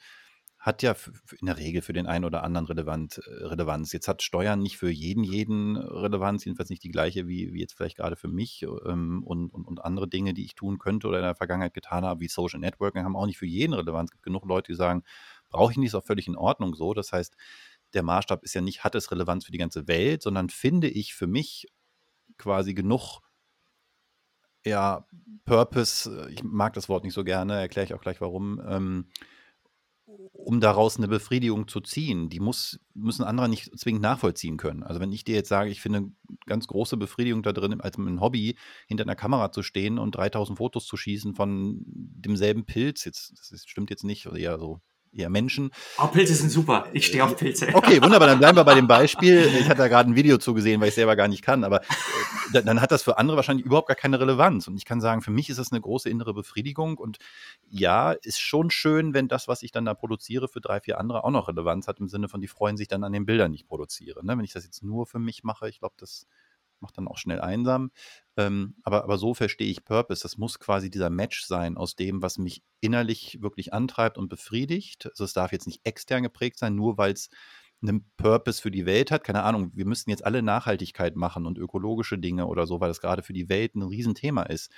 hat 0.59 0.81
ja 0.81 0.95
in 1.39 1.45
der 1.45 1.57
Regel 1.57 1.81
für 1.81 1.93
den 1.93 2.07
einen 2.07 2.25
oder 2.25 2.43
anderen 2.43 2.67
relevant, 2.67 3.19
äh, 3.19 3.45
Relevanz. 3.45 3.91
Jetzt 3.93 4.07
hat 4.07 4.23
Steuern 4.23 4.59
nicht 4.59 4.77
für 4.77 4.89
jeden 4.89 5.23
jeden 5.23 5.77
Relevanz, 5.77 6.45
jedenfalls 6.45 6.69
nicht 6.69 6.83
die 6.83 6.91
gleiche 6.91 7.27
wie, 7.27 7.53
wie 7.53 7.59
jetzt 7.59 7.73
vielleicht 7.73 7.97
gerade 7.97 8.15
für 8.15 8.27
mich 8.27 8.63
ähm, 8.85 9.23
und, 9.23 9.49
und, 9.49 9.65
und 9.65 9.85
andere 9.85 10.07
Dinge, 10.07 10.33
die 10.33 10.45
ich 10.45 10.55
tun 10.55 10.79
könnte 10.79 11.07
oder 11.07 11.19
in 11.19 11.25
der 11.25 11.35
Vergangenheit 11.35 11.73
getan 11.73 12.03
habe, 12.05 12.21
wie 12.21 12.27
Social 12.27 12.59
Networking, 12.59 13.03
haben 13.03 13.15
auch 13.15 13.27
nicht 13.27 13.37
für 13.37 13.45
jeden 13.45 13.73
Relevanz. 13.73 14.09
Es 14.09 14.13
gibt 14.13 14.23
genug 14.23 14.45
Leute, 14.45 14.71
die 14.71 14.77
sagen, 14.77 15.03
brauche 15.49 15.71
ich 15.71 15.77
nicht, 15.77 15.87
ist 15.87 15.95
auch 15.95 16.03
völlig 16.03 16.27
in 16.27 16.35
Ordnung 16.35 16.73
so. 16.73 16.93
Das 16.93 17.13
heißt, 17.13 17.35
der 17.93 18.03
Maßstab 18.03 18.43
ist 18.43 18.53
ja 18.53 18.61
nicht, 18.61 18.83
hat 18.83 18.95
es 18.95 19.11
Relevanz 19.11 19.45
für 19.45 19.51
die 19.51 19.57
ganze 19.57 19.87
Welt, 19.87 20.21
sondern 20.21 20.49
finde 20.49 20.89
ich 20.89 21.13
für 21.13 21.27
mich 21.27 21.67
quasi 22.37 22.73
genug 22.73 23.21
ja, 24.65 25.07
Purpose, 25.45 26.27
äh, 26.27 26.31
ich 26.31 26.43
mag 26.43 26.73
das 26.73 26.89
Wort 26.89 27.03
nicht 27.03 27.13
so 27.13 27.23
gerne, 27.23 27.59
erkläre 27.59 27.85
ich 27.85 27.93
auch 27.93 28.01
gleich 28.01 28.19
warum, 28.21 28.61
ähm, 28.67 29.05
um 30.33 30.61
daraus 30.61 30.97
eine 30.97 31.07
Befriedigung 31.07 31.67
zu 31.67 31.81
ziehen, 31.81 32.29
die 32.29 32.39
muss, 32.39 32.79
müssen 32.93 33.23
andere 33.23 33.49
nicht 33.49 33.77
zwingend 33.77 34.01
nachvollziehen 34.01 34.57
können. 34.57 34.83
Also 34.83 34.99
wenn 34.99 35.11
ich 35.11 35.23
dir 35.23 35.35
jetzt 35.35 35.49
sage, 35.49 35.69
ich 35.69 35.81
finde 35.81 36.11
ganz 36.45 36.67
große 36.67 36.97
Befriedigung 36.97 37.43
da 37.43 37.51
drin, 37.51 37.81
als 37.81 37.97
ein 37.97 38.21
Hobby 38.21 38.57
hinter 38.87 39.03
einer 39.03 39.15
Kamera 39.15 39.51
zu 39.51 39.63
stehen 39.63 39.99
und 39.99 40.15
3000 40.15 40.57
Fotos 40.57 40.85
zu 40.85 40.95
schießen 40.95 41.35
von 41.35 41.81
demselben 41.85 42.65
Pilz, 42.65 43.03
jetzt, 43.05 43.51
das 43.51 43.63
stimmt 43.65 43.89
jetzt 43.89 44.03
nicht, 44.03 44.27
oder 44.27 44.37
eher 44.37 44.57
so 44.57 44.81
eher 45.17 45.29
Menschen. 45.29 45.71
Oh, 45.97 46.07
Pilze 46.07 46.33
sind 46.33 46.49
super. 46.49 46.87
Ich 46.93 47.05
stehe 47.05 47.23
auf 47.23 47.35
Pilze. 47.37 47.67
Okay, 47.77 48.01
wunderbar. 48.01 48.27
Dann 48.27 48.39
bleiben 48.39 48.57
wir 48.57 48.63
bei 48.63 48.75
dem 48.75 48.87
Beispiel. 48.87 49.45
Ich 49.59 49.69
hatte 49.69 49.77
da 49.77 49.87
gerade 49.87 50.09
ein 50.09 50.15
Video 50.15 50.37
zugesehen, 50.37 50.81
weil 50.81 50.89
ich 50.89 50.95
selber 50.95 51.15
gar 51.15 51.27
nicht 51.27 51.41
kann. 51.43 51.63
Aber 51.63 51.81
äh, 52.53 52.63
dann 52.63 52.81
hat 52.81 52.91
das 52.91 53.03
für 53.03 53.17
andere 53.17 53.37
wahrscheinlich 53.37 53.65
überhaupt 53.65 53.87
gar 53.87 53.95
keine 53.95 54.19
Relevanz. 54.19 54.67
Und 54.67 54.77
ich 54.77 54.85
kann 54.85 54.99
sagen, 54.99 55.21
für 55.21 55.31
mich 55.31 55.49
ist 55.49 55.59
das 55.59 55.71
eine 55.71 55.79
große 55.79 56.09
innere 56.09 56.33
Befriedigung. 56.33 56.97
Und 56.97 57.17
ja, 57.69 58.11
ist 58.11 58.39
schon 58.39 58.71
schön, 58.71 59.13
wenn 59.13 59.27
das, 59.27 59.47
was 59.47 59.63
ich 59.63 59.71
dann 59.71 59.85
da 59.85 59.93
produziere, 59.93 60.47
für 60.47 60.59
drei, 60.59 60.79
vier 60.79 60.99
andere 60.99 61.23
auch 61.23 61.31
noch 61.31 61.47
Relevanz 61.47 61.87
hat, 61.87 61.99
im 61.99 62.07
Sinne 62.07 62.27
von, 62.27 62.41
die 62.41 62.47
freuen 62.47 62.77
sich 62.77 62.87
dann 62.87 63.03
an 63.03 63.13
den 63.13 63.25
Bildern, 63.25 63.51
die 63.51 63.57
ich 63.57 63.67
produziere. 63.67 64.25
Ne? 64.25 64.37
Wenn 64.37 64.45
ich 64.45 64.53
das 64.53 64.65
jetzt 64.65 64.83
nur 64.83 65.05
für 65.05 65.19
mich 65.19 65.43
mache, 65.43 65.69
ich 65.69 65.79
glaube, 65.79 65.95
das 65.97 66.27
macht 66.81 66.97
dann 66.97 67.07
auch 67.07 67.17
schnell 67.17 67.41
einsam. 67.41 67.91
Ähm, 68.37 68.75
aber, 68.83 69.03
aber 69.03 69.17
so 69.17 69.33
verstehe 69.33 69.69
ich 69.69 69.85
Purpose. 69.85 70.21
Das 70.21 70.37
muss 70.37 70.59
quasi 70.59 70.89
dieser 70.89 71.09
Match 71.09 71.45
sein 71.45 71.77
aus 71.77 71.95
dem, 71.95 72.21
was 72.21 72.37
mich 72.37 72.63
innerlich 72.81 73.41
wirklich 73.41 73.73
antreibt 73.73 74.17
und 74.17 74.29
befriedigt. 74.29 75.07
Also 75.07 75.23
es 75.23 75.33
darf 75.33 75.51
jetzt 75.51 75.67
nicht 75.67 75.81
extern 75.85 76.23
geprägt 76.23 76.59
sein, 76.59 76.75
nur 76.75 76.97
weil 76.97 77.13
es 77.13 77.29
einen 77.81 78.09
Purpose 78.17 78.61
für 78.61 78.71
die 78.71 78.85
Welt 78.85 79.11
hat. 79.11 79.23
Keine 79.23 79.43
Ahnung, 79.43 79.71
wir 79.73 79.85
müssten 79.85 80.09
jetzt 80.09 80.25
alle 80.25 80.41
Nachhaltigkeit 80.41 81.15
machen 81.15 81.45
und 81.45 81.57
ökologische 81.57 82.17
Dinge 82.17 82.47
oder 82.47 82.65
so, 82.65 82.79
weil 82.79 82.89
das 82.89 83.01
gerade 83.01 83.21
für 83.23 83.33
die 83.33 83.49
Welt 83.49 83.75
ein 83.75 83.83
Riesenthema 83.83 84.43
ist. 84.43 84.71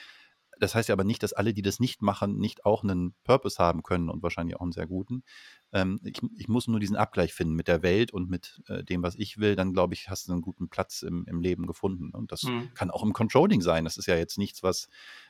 Das 0.59 0.75
heißt 0.75 0.89
ja 0.89 0.93
aber 0.93 1.03
nicht, 1.03 1.23
dass 1.23 1.33
alle, 1.33 1.53
die 1.53 1.61
das 1.61 1.79
nicht 1.79 2.01
machen, 2.01 2.37
nicht 2.37 2.65
auch 2.65 2.83
einen 2.83 3.15
Purpose 3.23 3.57
haben 3.57 3.83
können 3.83 4.09
und 4.09 4.21
wahrscheinlich 4.21 4.57
auch 4.57 4.61
einen 4.61 4.71
sehr 4.71 4.87
guten. 4.87 5.23
Ähm, 5.71 5.99
ich, 6.03 6.21
ich, 6.37 6.47
muss 6.47 6.67
nur 6.67 6.79
diesen 6.79 6.95
Abgleich 6.95 7.33
finden 7.33 7.55
mit 7.55 7.67
der 7.67 7.81
Welt 7.81 8.11
und 8.11 8.29
mit 8.29 8.61
äh, 8.67 8.83
dem, 8.83 9.01
was 9.01 9.15
ich 9.15 9.37
will. 9.37 9.55
Dann 9.55 9.73
glaube 9.73 9.93
ich, 9.93 10.09
hast 10.09 10.27
du 10.27 10.31
einen 10.31 10.41
guten 10.41 10.69
Platz 10.69 11.01
im, 11.01 11.25
im 11.27 11.41
Leben 11.41 11.65
gefunden. 11.65 12.11
Und 12.11 12.31
das 12.31 12.43
mhm. 12.43 12.73
kann 12.73 12.91
auch 12.91 13.03
im 13.03 13.13
Controlling 13.13 13.61
sein. 13.61 13.85
Das 13.85 13.97
ist 13.97 14.07
ja 14.07 14.15
jetzt 14.15 14.37
nichts, 14.37 14.63
was 14.63 14.87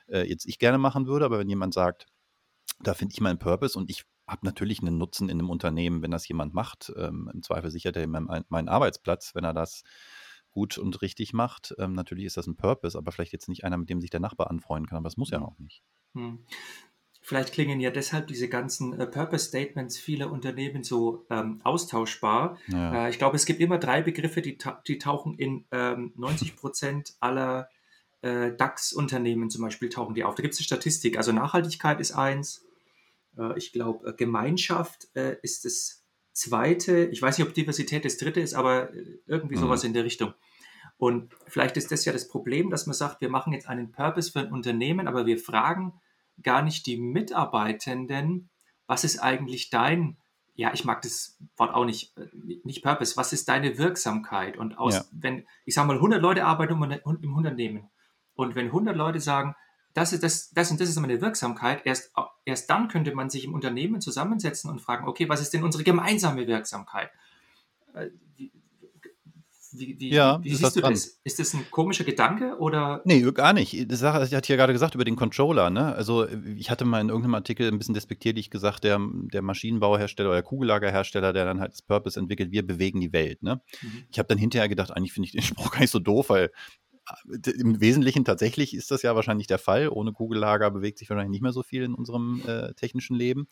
äh, 0.08 0.28
jetzt 0.28 0.46
ich 0.46 0.58
gerne 0.58 0.78
machen 0.78 1.06
würde. 1.06 1.24
Aber 1.24 1.38
wenn 1.38 1.48
jemand 1.48 1.74
sagt, 1.74 2.06
da 2.80 2.94
finde 2.94 3.12
ich 3.12 3.20
meinen 3.20 3.38
Purpose 3.38 3.78
und 3.78 3.90
ich 3.90 4.04
habe 4.26 4.46
natürlich 4.46 4.80
einen 4.80 4.96
Nutzen 4.96 5.28
in 5.28 5.38
einem 5.38 5.50
Unternehmen, 5.50 6.02
wenn 6.02 6.10
das 6.10 6.26
jemand 6.28 6.54
macht. 6.54 6.92
Ähm, 6.96 7.30
Im 7.32 7.42
Zweifel 7.42 7.70
sichert 7.70 7.96
er 7.96 8.06
meinen, 8.06 8.44
meinen 8.48 8.68
Arbeitsplatz, 8.68 9.34
wenn 9.34 9.44
er 9.44 9.52
das 9.52 9.82
gut 10.50 10.78
und 10.78 11.02
richtig 11.02 11.32
macht. 11.32 11.74
Ähm, 11.78 11.92
natürlich 11.92 12.24
ist 12.24 12.36
das 12.36 12.46
ein 12.46 12.56
Purpose, 12.56 12.96
aber 12.96 13.12
vielleicht 13.12 13.32
jetzt 13.32 13.48
nicht 13.48 13.64
einer, 13.64 13.76
mit 13.76 13.90
dem 13.90 14.00
sich 14.00 14.10
der 14.10 14.20
Nachbar 14.20 14.50
anfreunden 14.50 14.88
kann, 14.88 14.98
aber 14.98 15.08
das 15.08 15.16
muss 15.16 15.30
ja 15.30 15.40
auch 15.40 15.58
nicht. 15.58 15.82
Hm. 16.14 16.44
Vielleicht 17.22 17.52
klingen 17.52 17.80
ja 17.80 17.90
deshalb 17.90 18.28
diese 18.28 18.48
ganzen 18.48 18.98
äh, 18.98 19.06
Purpose-Statements 19.06 19.98
vieler 19.98 20.32
Unternehmen 20.32 20.82
so 20.82 21.26
ähm, 21.28 21.60
austauschbar. 21.64 22.58
Ja. 22.68 23.06
Äh, 23.06 23.10
ich 23.10 23.18
glaube, 23.18 23.36
es 23.36 23.44
gibt 23.44 23.60
immer 23.60 23.78
drei 23.78 24.02
Begriffe, 24.02 24.40
die, 24.40 24.56
ta 24.56 24.82
die 24.86 24.98
tauchen 24.98 25.34
in 25.34 25.66
ähm, 25.70 26.12
90 26.16 26.56
Prozent 26.56 27.14
aller 27.20 27.68
äh, 28.22 28.52
DAX-Unternehmen 28.52 29.50
zum 29.50 29.62
Beispiel 29.62 29.90
tauchen 29.90 30.14
die 30.14 30.24
auf. 30.24 30.34
Da 30.34 30.42
gibt 30.42 30.54
es 30.54 30.60
eine 30.60 30.64
Statistik. 30.64 31.18
Also 31.18 31.32
Nachhaltigkeit 31.32 32.00
ist 32.00 32.12
eins. 32.12 32.66
Äh, 33.36 33.56
ich 33.58 33.72
glaube, 33.72 34.08
äh, 34.08 34.12
Gemeinschaft 34.14 35.08
äh, 35.14 35.36
ist 35.42 35.64
das 35.64 35.99
zweite. 36.40 37.06
Ich 37.06 37.20
weiß 37.20 37.38
nicht, 37.38 37.46
ob 37.46 37.54
Diversität 37.54 38.04
das 38.04 38.16
dritte 38.16 38.40
ist, 38.40 38.54
aber 38.54 38.90
irgendwie 39.26 39.56
mhm. 39.56 39.60
sowas 39.60 39.84
in 39.84 39.92
der 39.92 40.04
Richtung. 40.04 40.34
Und 40.96 41.34
vielleicht 41.46 41.76
ist 41.76 41.90
das 41.90 42.04
ja 42.04 42.12
das 42.12 42.28
Problem, 42.28 42.70
dass 42.70 42.86
man 42.86 42.94
sagt, 42.94 43.20
wir 43.20 43.30
machen 43.30 43.52
jetzt 43.52 43.68
einen 43.68 43.90
Purpose 43.90 44.32
für 44.32 44.40
ein 44.40 44.52
Unternehmen, 44.52 45.08
aber 45.08 45.24
wir 45.24 45.38
fragen 45.38 45.94
gar 46.42 46.62
nicht 46.62 46.86
die 46.86 46.98
Mitarbeitenden, 46.98 48.50
was 48.86 49.04
ist 49.04 49.18
eigentlich 49.18 49.70
dein, 49.70 50.18
ja, 50.54 50.72
ich 50.74 50.84
mag 50.84 51.00
das 51.02 51.38
Wort 51.56 51.74
auch 51.74 51.84
nicht, 51.84 52.16
äh, 52.18 52.26
nicht 52.64 52.82
Purpose, 52.82 53.16
was 53.16 53.32
ist 53.32 53.48
deine 53.48 53.78
Wirksamkeit? 53.78 54.58
Und 54.58 54.78
aus, 54.78 54.94
ja. 54.94 55.04
wenn, 55.12 55.46
ich 55.64 55.74
sage 55.74 55.88
mal, 55.88 55.96
100 55.96 56.20
Leute 56.20 56.44
arbeiten 56.44 56.74
im 57.22 57.34
Unternehmen 57.34 57.88
und 58.34 58.54
wenn 58.54 58.66
100 58.66 58.96
Leute 58.96 59.20
sagen, 59.20 59.54
das, 59.94 60.12
ist, 60.12 60.22
das, 60.22 60.50
das 60.50 60.70
und 60.70 60.80
das 60.80 60.88
ist 60.88 61.00
meine 61.00 61.20
Wirksamkeit, 61.20 61.84
erst, 61.84 62.12
erst 62.44 62.70
dann 62.70 62.88
könnte 62.88 63.14
man 63.14 63.30
sich 63.30 63.44
im 63.44 63.54
Unternehmen 63.54 64.00
zusammensetzen 64.00 64.70
und 64.70 64.80
fragen, 64.80 65.08
okay, 65.08 65.28
was 65.28 65.40
ist 65.40 65.52
denn 65.52 65.64
unsere 65.64 65.84
gemeinsame 65.84 66.46
Wirksamkeit? 66.46 67.10
Äh, 67.94 68.10
wie, 69.72 69.98
wie, 69.98 70.10
ja, 70.10 70.42
wie 70.42 70.54
siehst 70.54 70.76
du 70.76 70.80
dran. 70.80 70.92
das? 70.92 71.20
Ist 71.22 71.38
das 71.38 71.54
ein 71.54 71.64
komischer 71.70 72.02
Gedanke 72.02 72.58
oder? 72.58 73.02
Nee, 73.04 73.22
gar 73.32 73.52
nicht. 73.52 73.90
Sache, 73.92 74.24
ich 74.24 74.34
hatte 74.34 74.52
ja 74.52 74.56
gerade 74.56 74.72
gesagt 74.72 74.94
über 74.94 75.04
den 75.04 75.16
Controller, 75.16 75.70
ne? 75.70 75.94
Also 75.94 76.26
ich 76.56 76.70
hatte 76.70 76.84
mal 76.84 77.00
in 77.00 77.08
irgendeinem 77.08 77.36
Artikel 77.36 77.68
ein 77.68 77.78
bisschen 77.78 77.94
despektierlich 77.94 78.50
gesagt, 78.50 78.82
der, 78.84 78.98
der 79.00 79.42
Maschinenbauhersteller 79.42 80.30
oder 80.30 80.42
Kugellagerhersteller, 80.42 81.32
der 81.32 81.44
dann 81.44 81.60
halt 81.60 81.72
das 81.72 81.82
Purpose 81.82 82.18
entwickelt, 82.18 82.50
wir 82.50 82.66
bewegen 82.66 83.00
die 83.00 83.12
Welt, 83.12 83.42
ne? 83.42 83.60
Mhm. 83.80 84.04
Ich 84.10 84.18
habe 84.18 84.28
dann 84.28 84.38
hinterher 84.38 84.68
gedacht, 84.68 84.90
eigentlich 84.90 85.12
finde 85.12 85.26
ich 85.26 85.32
den 85.32 85.42
Spruch 85.42 85.70
gar 85.70 85.80
nicht 85.80 85.90
so 85.90 86.00
doof, 86.00 86.30
weil 86.30 86.50
im 87.44 87.80
Wesentlichen 87.80 88.24
tatsächlich 88.24 88.74
ist 88.74 88.90
das 88.90 89.02
ja 89.02 89.14
wahrscheinlich 89.14 89.46
der 89.46 89.58
Fall. 89.58 89.88
Ohne 89.88 90.12
Kugellager 90.12 90.70
bewegt 90.70 90.98
sich 90.98 91.08
wahrscheinlich 91.10 91.30
nicht 91.30 91.42
mehr 91.42 91.52
so 91.52 91.62
viel 91.62 91.82
in 91.82 91.94
unserem 91.94 92.42
äh, 92.46 92.74
technischen 92.74 93.16
Leben. 93.16 93.48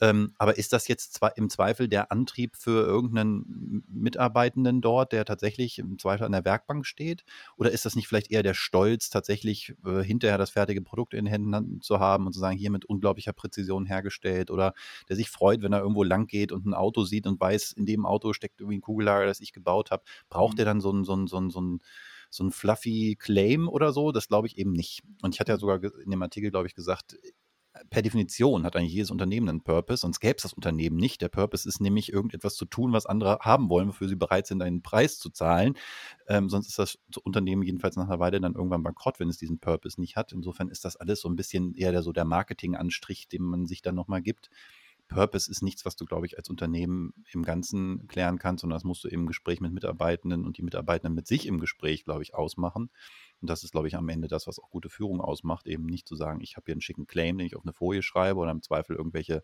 Ähm, 0.00 0.34
aber 0.38 0.58
ist 0.58 0.72
das 0.72 0.88
jetzt 0.88 1.14
zwar 1.14 1.36
im 1.36 1.48
Zweifel 1.48 1.88
der 1.88 2.10
Antrieb 2.10 2.56
für 2.56 2.84
irgendeinen 2.84 3.84
Mitarbeitenden 3.88 4.80
dort, 4.80 5.12
der 5.12 5.24
tatsächlich 5.24 5.78
im 5.78 5.98
Zweifel 5.98 6.24
an 6.24 6.32
der 6.32 6.44
Werkbank 6.44 6.86
steht? 6.86 7.24
Oder 7.56 7.70
ist 7.70 7.84
das 7.84 7.94
nicht 7.94 8.08
vielleicht 8.08 8.30
eher 8.30 8.42
der 8.42 8.54
Stolz, 8.54 9.10
tatsächlich 9.10 9.74
äh, 9.86 10.02
hinterher 10.02 10.38
das 10.38 10.50
fertige 10.50 10.82
Produkt 10.82 11.14
in 11.14 11.26
Händen 11.26 11.80
zu 11.80 12.00
haben 12.00 12.26
und 12.26 12.32
zu 12.32 12.40
sagen, 12.40 12.58
hier 12.58 12.70
mit 12.70 12.84
unglaublicher 12.84 13.32
Präzision 13.32 13.86
hergestellt? 13.86 14.50
Oder 14.50 14.74
der 15.08 15.16
sich 15.16 15.30
freut, 15.30 15.62
wenn 15.62 15.72
er 15.72 15.80
irgendwo 15.80 16.02
lang 16.02 16.26
geht 16.26 16.52
und 16.52 16.66
ein 16.66 16.74
Auto 16.74 17.04
sieht 17.04 17.26
und 17.26 17.40
weiß, 17.40 17.72
in 17.72 17.86
dem 17.86 18.04
Auto 18.04 18.32
steckt 18.32 18.60
irgendwie 18.60 18.78
ein 18.78 18.82
Kugellager, 18.82 19.26
das 19.26 19.40
ich 19.40 19.52
gebaut 19.52 19.90
habe. 19.90 20.02
Braucht 20.28 20.54
mhm. 20.54 20.60
er 20.60 20.64
dann 20.64 20.80
so 20.80 20.92
ein, 20.92 21.04
so 21.04 21.14
ein, 21.14 21.26
so 21.26 21.38
ein, 21.38 21.50
so 21.50 21.60
ein 21.60 21.80
so 22.32 22.44
ein 22.44 22.50
fluffy 22.50 23.16
Claim 23.18 23.68
oder 23.68 23.92
so, 23.92 24.10
das 24.10 24.28
glaube 24.28 24.46
ich 24.46 24.58
eben 24.58 24.72
nicht. 24.72 25.02
Und 25.22 25.34
ich 25.34 25.40
hatte 25.40 25.52
ja 25.52 25.58
sogar 25.58 25.82
in 26.02 26.10
dem 26.10 26.22
Artikel, 26.22 26.50
glaube 26.50 26.66
ich, 26.66 26.74
gesagt, 26.74 27.16
per 27.90 28.02
Definition 28.02 28.64
hat 28.64 28.76
eigentlich 28.76 28.92
jedes 28.92 29.10
Unternehmen 29.10 29.48
einen 29.48 29.62
Purpose, 29.62 30.02
sonst 30.02 30.20
gäbe 30.20 30.36
es 30.36 30.42
das 30.42 30.52
Unternehmen 30.52 30.96
nicht. 30.96 31.20
Der 31.22 31.28
Purpose 31.28 31.68
ist 31.68 31.80
nämlich 31.80 32.12
irgendetwas 32.12 32.54
zu 32.54 32.64
tun, 32.64 32.92
was 32.92 33.06
andere 33.06 33.38
haben 33.40 33.68
wollen, 33.70 33.88
wofür 33.88 34.08
sie 34.08 34.16
bereit 34.16 34.46
sind, 34.46 34.62
einen 34.62 34.82
Preis 34.82 35.18
zu 35.18 35.30
zahlen. 35.30 35.74
Ähm, 36.26 36.48
sonst 36.48 36.68
ist 36.68 36.78
das 36.78 36.98
Unternehmen 37.22 37.62
jedenfalls 37.62 37.96
nach 37.96 38.06
einer 38.06 38.20
Weile 38.20 38.40
dann 38.40 38.54
irgendwann 38.54 38.82
bankrott, 38.82 39.20
wenn 39.20 39.28
es 39.28 39.38
diesen 39.38 39.58
Purpose 39.58 40.00
nicht 40.00 40.16
hat. 40.16 40.32
Insofern 40.32 40.68
ist 40.68 40.84
das 40.84 40.96
alles 40.96 41.20
so 41.20 41.28
ein 41.28 41.36
bisschen 41.36 41.74
eher 41.74 41.92
der, 41.92 42.02
so 42.02 42.12
der 42.12 42.24
Marketing-Anstrich, 42.24 43.28
den 43.28 43.42
man 43.42 43.66
sich 43.66 43.82
dann 43.82 43.94
nochmal 43.94 44.22
gibt. 44.22 44.50
Purpose 45.12 45.50
ist 45.50 45.62
nichts, 45.62 45.84
was 45.84 45.96
du, 45.96 46.04
glaube 46.04 46.26
ich, 46.26 46.38
als 46.38 46.48
Unternehmen 46.48 47.12
im 47.32 47.42
Ganzen 47.42 48.06
klären 48.08 48.38
kannst, 48.38 48.62
sondern 48.62 48.76
das 48.76 48.84
musst 48.84 49.04
du 49.04 49.08
im 49.08 49.26
Gespräch 49.26 49.60
mit 49.60 49.72
Mitarbeitenden 49.72 50.44
und 50.44 50.58
die 50.58 50.62
Mitarbeitenden 50.62 51.14
mit 51.14 51.26
sich 51.26 51.46
im 51.46 51.60
Gespräch, 51.60 52.04
glaube 52.04 52.22
ich, 52.22 52.34
ausmachen. 52.34 52.90
Und 53.40 53.50
das 53.50 53.64
ist, 53.64 53.72
glaube 53.72 53.88
ich, 53.88 53.96
am 53.96 54.08
Ende 54.08 54.28
das, 54.28 54.46
was 54.46 54.58
auch 54.58 54.70
gute 54.70 54.88
Führung 54.88 55.20
ausmacht, 55.20 55.66
eben 55.66 55.86
nicht 55.86 56.06
zu 56.06 56.16
sagen, 56.16 56.40
ich 56.40 56.56
habe 56.56 56.64
hier 56.66 56.74
einen 56.74 56.80
schicken 56.80 57.06
Claim, 57.06 57.38
den 57.38 57.46
ich 57.46 57.56
auf 57.56 57.64
eine 57.64 57.72
Folie 57.72 58.02
schreibe 58.02 58.38
oder 58.38 58.50
im 58.50 58.62
Zweifel 58.62 58.96
irgendwelche 58.96 59.42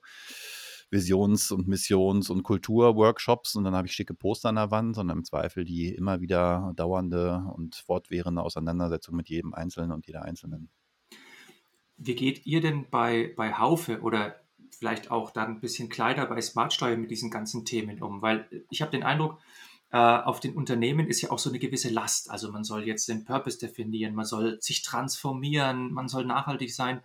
Visions- 0.90 1.50
und 1.50 1.68
Missions- 1.68 2.30
und 2.30 2.42
Kulturworkshops 2.42 3.56
und 3.56 3.64
dann 3.64 3.74
habe 3.74 3.86
ich 3.86 3.92
schicke 3.92 4.14
Poster 4.14 4.48
an 4.48 4.54
der 4.54 4.70
Wand, 4.70 4.94
sondern 4.94 5.18
im 5.18 5.24
Zweifel 5.24 5.64
die 5.64 5.94
immer 5.94 6.20
wieder 6.20 6.72
dauernde 6.76 7.44
und 7.54 7.76
fortwährende 7.76 8.42
Auseinandersetzung 8.42 9.14
mit 9.14 9.28
jedem 9.28 9.52
Einzelnen 9.52 9.92
und 9.92 10.06
jeder 10.06 10.22
Einzelnen. 10.22 10.70
Wie 11.98 12.14
geht 12.14 12.46
ihr 12.46 12.60
denn 12.60 12.88
bei, 12.88 13.34
bei 13.36 13.52
Haufe 13.52 14.00
oder 14.00 14.36
vielleicht 14.70 15.10
auch 15.10 15.30
dann 15.30 15.56
ein 15.56 15.60
bisschen 15.60 15.88
kleiner 15.88 16.26
bei 16.26 16.40
Smartsteuer 16.40 16.96
mit 16.96 17.10
diesen 17.10 17.30
ganzen 17.30 17.64
Themen 17.64 18.02
um, 18.02 18.22
weil 18.22 18.48
ich 18.70 18.82
habe 18.82 18.90
den 18.90 19.02
Eindruck, 19.02 19.38
äh, 19.90 19.96
auf 19.96 20.40
den 20.40 20.54
Unternehmen 20.54 21.06
ist 21.06 21.22
ja 21.22 21.30
auch 21.30 21.38
so 21.38 21.48
eine 21.48 21.58
gewisse 21.58 21.88
Last. 21.88 22.30
Also 22.30 22.52
man 22.52 22.64
soll 22.64 22.86
jetzt 22.86 23.08
den 23.08 23.24
Purpose 23.24 23.58
definieren, 23.58 24.14
man 24.14 24.26
soll 24.26 24.60
sich 24.60 24.82
transformieren, 24.82 25.92
man 25.92 26.08
soll 26.08 26.24
nachhaltig 26.24 26.74
sein. 26.74 27.02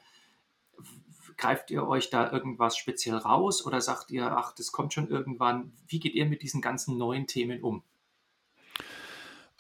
Greift 1.38 1.72
ihr 1.72 1.88
euch 1.88 2.10
da 2.10 2.32
irgendwas 2.32 2.78
speziell 2.78 3.16
raus 3.16 3.66
oder 3.66 3.82
sagt 3.82 4.12
ihr, 4.12 4.38
ach, 4.38 4.54
das 4.54 4.72
kommt 4.72 4.94
schon 4.94 5.10
irgendwann? 5.10 5.72
Wie 5.88 6.00
geht 6.00 6.14
ihr 6.14 6.26
mit 6.26 6.42
diesen 6.42 6.62
ganzen 6.62 6.98
neuen 6.98 7.26
Themen 7.26 7.64
um? 7.64 7.84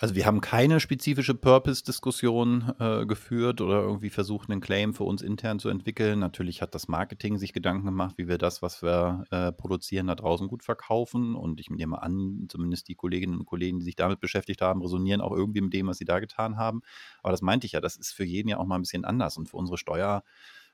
Also 0.04 0.16
wir 0.16 0.26
haben 0.26 0.42
keine 0.42 0.82
spezifische 0.82 1.34
Purpose-Diskussion 1.34 2.74
äh, 2.78 3.06
geführt 3.06 3.62
oder 3.62 3.84
irgendwie 3.84 4.10
versucht, 4.10 4.52
einen 4.52 4.60
Claim 4.60 4.94
für 4.94 5.06
uns 5.06 5.22
intern 5.22 5.60
zu 5.60 5.70
entwickeln. 5.70 6.20
Natürlich 6.20 6.62
hat 6.62 6.76
das 6.76 6.90
Marketing 6.90 7.38
sich 7.38 7.54
Gedanken 7.54 7.86
gemacht, 7.86 8.16
wie 8.18 8.28
wir 8.28 8.38
das, 8.38 8.62
was 8.62 8.84
wir 8.84 9.24
äh, 9.32 9.54
produzieren, 9.54 10.08
da 10.08 10.16
draußen 10.16 10.50
gut 10.50 10.62
verkaufen. 10.62 11.36
Und 11.36 11.62
ich 11.62 11.70
nehme 11.70 12.02
an, 12.02 12.48
zumindest 12.50 12.90
die 12.90 12.96
Kolleginnen 12.96 13.38
und 13.38 13.46
Kollegen, 13.46 13.80
die 13.80 13.86
sich 13.86 13.96
damit 13.96 14.20
beschäftigt 14.20 14.62
haben, 14.62 14.82
resonieren 14.82 15.22
auch 15.22 15.32
irgendwie 15.32 15.62
mit 15.62 15.72
dem, 15.72 15.88
was 15.88 16.00
sie 16.00 16.06
da 16.06 16.20
getan 16.20 16.58
haben. 16.58 16.82
Aber 17.22 17.32
das 17.32 17.42
meinte 17.42 17.66
ich 17.66 17.72
ja, 17.72 17.80
das 17.80 17.96
ist 17.96 18.12
für 18.12 18.26
jeden 18.26 18.50
ja 18.50 18.58
auch 18.58 18.66
mal 18.66 18.76
ein 18.76 18.82
bisschen 18.82 19.06
anders. 19.06 19.38
Und 19.38 19.48
für 19.48 19.56
unsere 19.56 19.78
Steuer- 19.78 20.26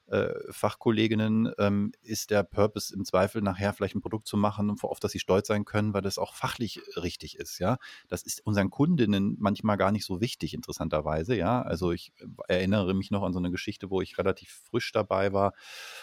äh, 0.10 0.34
Fachkolleginnen 0.50 1.52
ähm, 1.58 1.92
ist 2.02 2.32
der 2.32 2.44
Purpose 2.44 2.94
im 2.94 3.06
Zweifel 3.06 3.42
nachher 3.42 3.74
vielleicht 3.74 3.96
ein 3.96 4.02
Produkt 4.02 4.28
zu 4.28 4.38
machen, 4.38 4.76
auf 4.82 5.00
das 5.00 5.12
sie 5.12 5.20
stolz 5.20 5.48
sein 5.48 5.66
können, 5.66 5.94
weil 5.94 6.02
das 6.02 6.18
auch 6.18 6.34
fachlich 6.34 6.82
richtig 6.96 7.38
ist, 7.38 7.60
ja. 7.60 7.78
Das 8.08 8.24
ist 8.24 8.46
unseren 8.46 8.70
Kundinnen 8.70 9.36
manchmal 9.40 9.78
gar 9.78 9.92
nicht 9.92 10.06
so 10.06 10.22
wichtig, 10.22 10.54
interessanterweise, 10.54 11.36
ja. 11.36 11.62
Also 11.62 11.92
ich 11.92 12.12
erinnere 12.48 12.94
mich 12.94 13.12
noch 13.12 13.24
an 13.24 13.34
so 13.34 13.40
eine 13.40 13.52
Geschichte, 13.52 13.90
wo 13.90 14.02
ich 14.02 14.18
relativ 14.18 14.64
frisch 14.70 14.92
dabei 14.92 15.34
war 15.34 15.54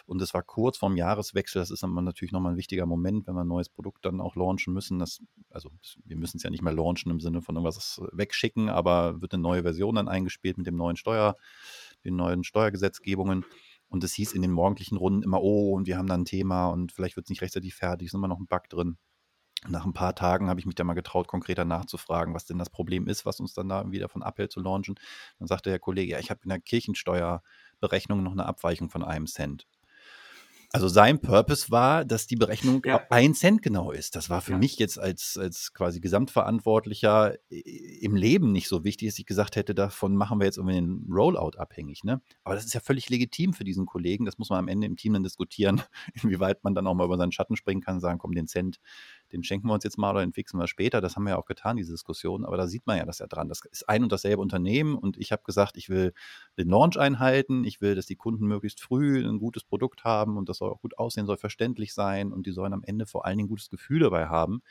und 0.06 0.22
es 0.22 0.34
war 0.34 0.42
kurz 0.42 0.76
vorm 0.78 0.96
Jahreswechsel. 0.96 1.60
Das 1.60 1.70
ist 1.70 1.82
dann 1.82 1.92
natürlich 2.04 2.32
nochmal 2.32 2.52
ein 2.52 2.58
wichtiger 2.58 2.86
Moment, 2.86 3.26
wenn 3.26 3.34
wir 3.34 3.42
ein 3.42 3.48
neues 3.48 3.68
Produkt 3.68 4.04
dann 4.04 4.20
auch 4.20 4.36
launchen 4.36 4.72
müssen. 4.72 4.98
Das, 4.98 5.20
also 5.50 5.70
wir 6.04 6.16
müssen 6.16 6.36
es 6.36 6.42
ja 6.42 6.50
nicht 6.50 6.62
mehr 6.62 6.72
launchen 6.72 7.10
im 7.10 7.20
Sinne 7.20 7.42
von 7.42 7.56
irgendwas 7.56 8.00
wegschicken, 8.12 8.68
aber 8.68 9.20
wird 9.20 9.34
eine 9.34 9.42
neue 9.42 9.62
Version 9.62 9.96
dann 9.96 10.08
eingespielt 10.08 10.58
mit 10.58 10.66
dem 10.66 10.76
neuen 10.76 10.96
Steuer, 10.96 11.36
den 12.04 12.16
neuen 12.16 12.44
Steuergesetzgebungen. 12.44 13.44
Und 13.88 14.04
es 14.04 14.14
hieß 14.14 14.32
in 14.32 14.42
den 14.42 14.50
morgendlichen 14.50 14.96
Runden 14.96 15.22
immer, 15.22 15.40
oh, 15.42 15.74
und 15.74 15.86
wir 15.86 15.96
haben 15.96 16.08
da 16.08 16.14
ein 16.14 16.24
Thema 16.24 16.68
und 16.68 16.92
vielleicht 16.92 17.16
wird 17.16 17.26
es 17.26 17.30
nicht 17.30 17.42
rechtzeitig 17.42 17.74
fertig, 17.74 18.06
ist 18.06 18.14
immer 18.14 18.28
noch 18.28 18.38
ein 18.38 18.46
Bug 18.46 18.68
drin. 18.68 18.98
Nach 19.68 19.84
ein 19.84 19.92
paar 19.94 20.14
Tagen 20.14 20.48
habe 20.48 20.60
ich 20.60 20.66
mich 20.66 20.74
dann 20.74 20.86
mal 20.86 20.94
getraut, 20.94 21.28
konkreter 21.28 21.64
nachzufragen, 21.64 22.34
was 22.34 22.44
denn 22.44 22.58
das 22.58 22.70
Problem 22.70 23.08
ist, 23.08 23.24
was 23.26 23.40
uns 23.40 23.54
dann 23.54 23.68
da 23.68 23.90
wieder 23.90 24.02
davon 24.06 24.22
abhält 24.22 24.52
zu 24.52 24.60
launchen. 24.60 24.96
Dann 25.38 25.48
sagte 25.48 25.70
der 25.70 25.78
Kollege, 25.78 26.12
ja, 26.12 26.18
ich 26.18 26.30
habe 26.30 26.40
in 26.44 26.50
der 26.50 26.60
Kirchensteuerberechnung 26.60 28.22
noch 28.22 28.32
eine 28.32 28.46
Abweichung 28.46 28.90
von 28.90 29.02
einem 29.02 29.26
Cent. 29.26 29.66
Also 30.72 30.88
sein 30.88 31.20
Purpose 31.20 31.70
war, 31.70 32.04
dass 32.04 32.26
die 32.26 32.36
Berechnung 32.36 32.82
ja. 32.84 33.02
ein 33.10 33.34
Cent 33.34 33.62
genau 33.62 33.90
ist. 33.90 34.16
Das 34.16 34.30
war 34.30 34.40
für 34.40 34.52
ja. 34.52 34.58
mich 34.58 34.78
jetzt 34.78 34.98
als, 34.98 35.38
als 35.38 35.72
quasi 35.72 36.00
Gesamtverantwortlicher 36.00 37.34
im 37.50 38.14
Leben 38.14 38.52
nicht 38.52 38.68
so 38.68 38.84
wichtig, 38.84 39.08
dass 39.08 39.18
ich 39.18 39.26
gesagt 39.26 39.56
hätte, 39.56 39.74
davon 39.74 40.16
machen 40.16 40.38
wir 40.38 40.44
jetzt 40.44 40.58
irgendwie 40.58 40.76
den 40.76 41.06
Rollout 41.10 41.58
abhängig. 41.58 42.04
Ne? 42.04 42.20
Aber 42.44 42.54
das 42.54 42.64
ist 42.64 42.74
ja 42.74 42.80
völlig 42.80 43.08
legitim 43.08 43.52
für 43.52 43.64
diesen 43.64 43.86
Kollegen. 43.86 44.24
Das 44.24 44.38
muss 44.38 44.50
man 44.50 44.58
am 44.58 44.68
Ende 44.68 44.86
im 44.86 44.96
Team 44.96 45.12
dann 45.14 45.22
diskutieren, 45.22 45.82
inwieweit 46.22 46.64
man 46.64 46.74
dann 46.74 46.86
auch 46.86 46.94
mal 46.94 47.04
über 47.04 47.16
seinen 47.16 47.32
Schatten 47.32 47.56
springen 47.56 47.80
kann 47.80 47.94
und 47.96 48.00
sagen, 48.00 48.18
komm, 48.18 48.34
den 48.34 48.46
Cent, 48.46 48.78
den 49.32 49.42
schenken 49.42 49.68
wir 49.68 49.74
uns 49.74 49.84
jetzt 49.84 49.98
mal 49.98 50.10
oder 50.10 50.20
den 50.20 50.32
fixen 50.32 50.58
wir 50.58 50.66
später. 50.66 51.00
Das 51.00 51.16
haben 51.16 51.24
wir 51.24 51.30
ja 51.30 51.36
auch 51.36 51.46
getan, 51.46 51.76
diese 51.76 51.92
Diskussion. 51.92 52.44
Aber 52.44 52.56
da 52.56 52.66
sieht 52.66 52.86
man 52.86 52.98
ja 52.98 53.04
das 53.04 53.18
ja 53.18 53.26
dran. 53.26 53.48
Das 53.48 53.60
ist 53.70 53.88
ein 53.88 54.02
und 54.02 54.12
dasselbe 54.12 54.40
Unternehmen 54.42 54.96
und 54.96 55.16
ich 55.16 55.32
habe 55.32 55.42
gesagt, 55.44 55.76
ich 55.76 55.88
will 55.88 56.12
den 56.58 56.68
Launch 56.68 56.98
einhalten. 56.98 57.64
Ich 57.64 57.80
will, 57.80 57.94
dass 57.94 58.06
die 58.06 58.16
Kunden 58.16 58.46
möglichst 58.46 58.80
früh 58.80 59.26
ein 59.26 59.38
gutes 59.38 59.64
Produkt 59.64 60.04
haben 60.04 60.36
und 60.36 60.48
das 60.48 60.58
soll 60.58 60.70
auch 60.70 60.80
gut 60.80 60.98
aussehen, 60.98 61.26
soll 61.26 61.36
verständlich 61.36 61.94
sein 61.94 62.32
und 62.32 62.46
die 62.46 62.52
sollen 62.52 62.72
am 62.72 62.82
Ende 62.82 63.06
vor 63.06 63.26
allen 63.26 63.38
Dingen 63.38 63.46
ein 63.46 63.50
gutes 63.50 63.70
Gefühl 63.70 64.00
dabei 64.00 64.28
haben 64.28 64.62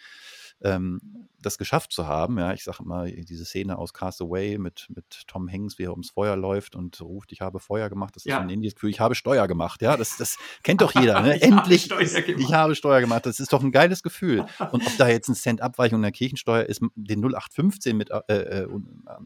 ähm, 0.62 1.01
das 1.41 1.57
geschafft 1.57 1.91
zu 1.91 2.07
haben. 2.07 2.39
Ja, 2.39 2.53
ich 2.53 2.63
sage 2.63 2.83
mal, 2.83 3.12
diese 3.12 3.45
Szene 3.45 3.77
aus 3.77 3.93
Castaway 3.93 4.57
mit, 4.57 4.88
mit 4.89 5.24
Tom 5.27 5.51
Hanks, 5.51 5.77
wie 5.77 5.83
er 5.83 5.91
ums 5.91 6.12
Feuer 6.12 6.35
läuft 6.35 6.75
und 6.75 7.00
ruft, 7.01 7.31
ich 7.31 7.41
habe 7.41 7.59
Feuer 7.59 7.89
gemacht. 7.89 8.15
Das 8.15 8.25
ist 8.25 8.31
ja. 8.31 8.39
ein 8.39 8.50
ähnliches 8.50 8.75
Gefühl, 8.75 8.89
ich 8.89 9.00
habe 9.00 9.15
Steuer 9.15 9.47
gemacht. 9.47 9.81
Ja, 9.81 9.97
das, 9.97 10.17
das 10.17 10.38
kennt 10.63 10.81
doch 10.81 10.93
jeder. 11.00 11.21
Ne? 11.21 11.35
ich 11.35 11.43
Endlich, 11.43 11.91
habe 11.91 12.03
ich 12.03 12.53
habe 12.53 12.75
Steuer 12.75 13.01
gemacht. 13.01 13.25
Das 13.25 13.39
ist 13.39 13.53
doch 13.53 13.62
ein 13.62 13.71
geiles 13.71 14.01
Gefühl. 14.01 14.44
Und 14.71 14.85
ob 14.85 14.97
da 14.97 15.07
jetzt 15.07 15.27
ein 15.29 15.35
Cent 15.35 15.61
Abweichung 15.61 15.99
in 15.99 16.03
der 16.03 16.11
Kirchensteuer 16.11 16.63
ist, 16.63 16.81
den 16.95 17.19
0815 17.19 17.95
mit 17.95 18.09
äh, 18.11 18.33
äh, 18.33 18.67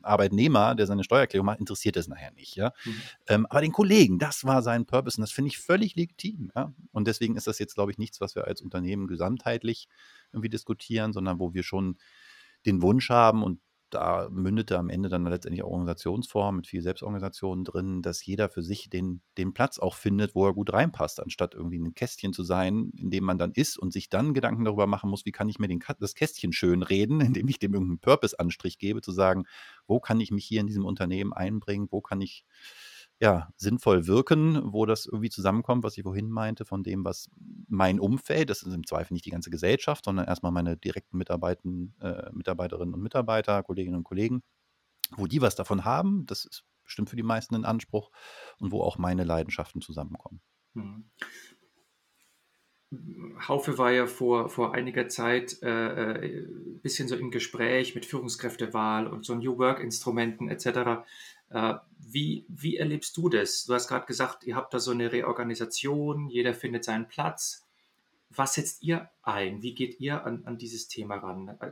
Arbeitnehmer, 0.01 0.75
der 0.75 0.87
seine 0.87 1.03
Steuererklärung 1.03 1.45
macht, 1.45 1.59
interessiert 1.59 1.97
es 1.97 2.07
nachher 2.07 2.31
nicht. 2.31 2.55
Ja? 2.55 2.73
Mhm. 2.85 3.01
Ähm, 3.27 3.45
aber 3.47 3.61
den 3.61 3.71
Kollegen, 3.71 4.19
das 4.19 4.45
war 4.45 4.61
sein 4.61 4.85
Purpose 4.85 5.17
und 5.17 5.21
das 5.21 5.31
finde 5.31 5.49
ich 5.49 5.57
völlig 5.57 5.95
legitim. 5.95 6.51
Ja? 6.55 6.73
Und 6.91 7.07
deswegen 7.07 7.35
ist 7.35 7.47
das 7.47 7.59
jetzt, 7.59 7.75
glaube 7.75 7.91
ich, 7.91 7.97
nichts, 7.97 8.21
was 8.21 8.35
wir 8.35 8.47
als 8.47 8.61
Unternehmen 8.61 9.07
gesamtheitlich 9.07 9.87
irgendwie 10.31 10.49
diskutieren, 10.49 11.13
sondern 11.13 11.39
wo 11.39 11.53
wir 11.53 11.63
schon 11.63 11.97
den 12.65 12.81
Wunsch 12.81 13.09
haben 13.09 13.43
und 13.43 13.59
da 13.89 14.27
mündete 14.31 14.77
am 14.77 14.89
Ende 14.89 15.09
dann 15.09 15.25
letztendlich 15.25 15.63
auch 15.63 15.71
Organisationsform 15.71 16.57
mit 16.57 16.67
viel 16.67 16.81
Selbstorganisation 16.81 17.63
drin, 17.63 18.01
dass 18.01 18.25
jeder 18.25 18.49
für 18.49 18.63
sich 18.63 18.89
den, 18.89 19.21
den 19.37 19.53
Platz 19.53 19.79
auch 19.79 19.95
findet, 19.95 20.35
wo 20.35 20.45
er 20.45 20.53
gut 20.53 20.73
reinpasst, 20.73 21.19
anstatt 21.21 21.55
irgendwie 21.55 21.79
ein 21.79 21.95
Kästchen 21.95 22.33
zu 22.33 22.43
sein, 22.43 22.91
in 22.97 23.09
dem 23.09 23.23
man 23.23 23.37
dann 23.37 23.51
ist 23.51 23.77
und 23.77 23.91
sich 23.91 24.09
dann 24.09 24.33
Gedanken 24.33 24.65
darüber 24.65 24.87
machen 24.87 25.09
muss, 25.09 25.25
wie 25.25 25.31
kann 25.31 25.49
ich 25.49 25.59
mir 25.59 25.67
den, 25.67 25.83
das 25.99 26.15
Kästchen 26.15 26.53
schön 26.53 26.83
reden, 26.83 27.21
indem 27.21 27.47
ich 27.47 27.59
dem 27.59 27.73
irgendeinen 27.73 27.99
Purpose-Anstrich 27.99 28.77
gebe, 28.77 29.01
zu 29.01 29.11
sagen, 29.11 29.45
wo 29.87 29.99
kann 29.99 30.19
ich 30.19 30.31
mich 30.31 30.45
hier 30.45 30.61
in 30.61 30.67
diesem 30.67 30.85
Unternehmen 30.85 31.33
einbringen, 31.33 31.87
wo 31.91 32.01
kann 32.01 32.21
ich 32.21 32.45
ja, 33.19 33.49
sinnvoll 33.57 34.07
wirken, 34.07 34.61
wo 34.71 34.85
das 34.85 35.05
irgendwie 35.05 35.29
zusammenkommt, 35.29 35.83
was 35.83 35.97
ich 35.97 36.03
vorhin 36.03 36.29
meinte, 36.29 36.63
von 36.63 36.83
dem, 36.83 37.03
was 37.03 37.29
mein 37.67 37.99
Umfeld, 37.99 38.49
das 38.49 38.63
ist 38.63 38.73
im 38.73 38.85
Zweifel 38.85 39.13
nicht 39.13 39.25
die 39.25 39.31
ganze 39.31 39.49
Gesellschaft, 39.49 40.05
sondern 40.05 40.27
erstmal 40.27 40.53
meine 40.53 40.77
direkten 40.77 41.17
Mitarbeiten, 41.17 41.95
äh, 42.01 42.29
Mitarbeiterinnen 42.31 42.93
und 42.93 43.01
Mitarbeiter, 43.01 43.61
Kolleginnen 43.63 43.97
und 43.97 44.05
Kollegen, 44.05 44.41
wo 45.17 45.27
die 45.27 45.41
was 45.41 45.55
davon 45.55 45.83
haben, 45.83 46.25
das 46.27 46.45
ist 46.45 46.63
bestimmt 46.85 47.09
für 47.09 47.17
die 47.17 47.23
meisten 47.23 47.55
ein 47.55 47.65
Anspruch 47.65 48.09
und 48.57 48.71
wo 48.71 48.81
auch 48.81 48.97
meine 48.97 49.25
Leidenschaften 49.25 49.81
zusammenkommen. 49.81 50.41
Mhm. 50.73 51.09
Haufe 53.47 53.77
war 53.77 53.91
ja 53.91 54.07
vor, 54.07 54.49
vor 54.49 54.73
einiger 54.73 55.07
Zeit 55.09 55.61
äh, 55.61 55.67
ein 55.67 56.23
äh, 56.23 56.47
bisschen 56.81 57.07
so 57.07 57.15
im 57.15 57.29
Gespräch 57.29 57.93
mit 57.93 58.07
Führungskräftewahl 58.07 59.05
und 59.05 59.25
so 59.25 59.35
New 59.35 59.59
Work-Instrumenten 59.59 60.49
etc. 60.49 61.05
Äh, 61.49 61.75
wie, 61.97 62.45
wie 62.47 62.77
erlebst 62.77 63.15
du 63.17 63.29
das? 63.29 63.65
Du 63.65 63.73
hast 63.73 63.87
gerade 63.87 64.05
gesagt, 64.05 64.43
ihr 64.43 64.55
habt 64.55 64.73
da 64.73 64.79
so 64.79 64.91
eine 64.91 65.11
Reorganisation, 65.11 66.29
jeder 66.29 66.53
findet 66.53 66.83
seinen 66.83 67.07
Platz. 67.07 67.65
Was 68.29 68.53
setzt 68.53 68.83
ihr 68.83 69.09
ein? 69.23 69.63
Wie 69.63 69.73
geht 69.73 69.99
ihr 69.99 70.23
an, 70.23 70.45
an 70.45 70.57
dieses 70.57 70.87
Thema 70.87 71.15
ran? 71.15 71.57
Äh, 71.59 71.71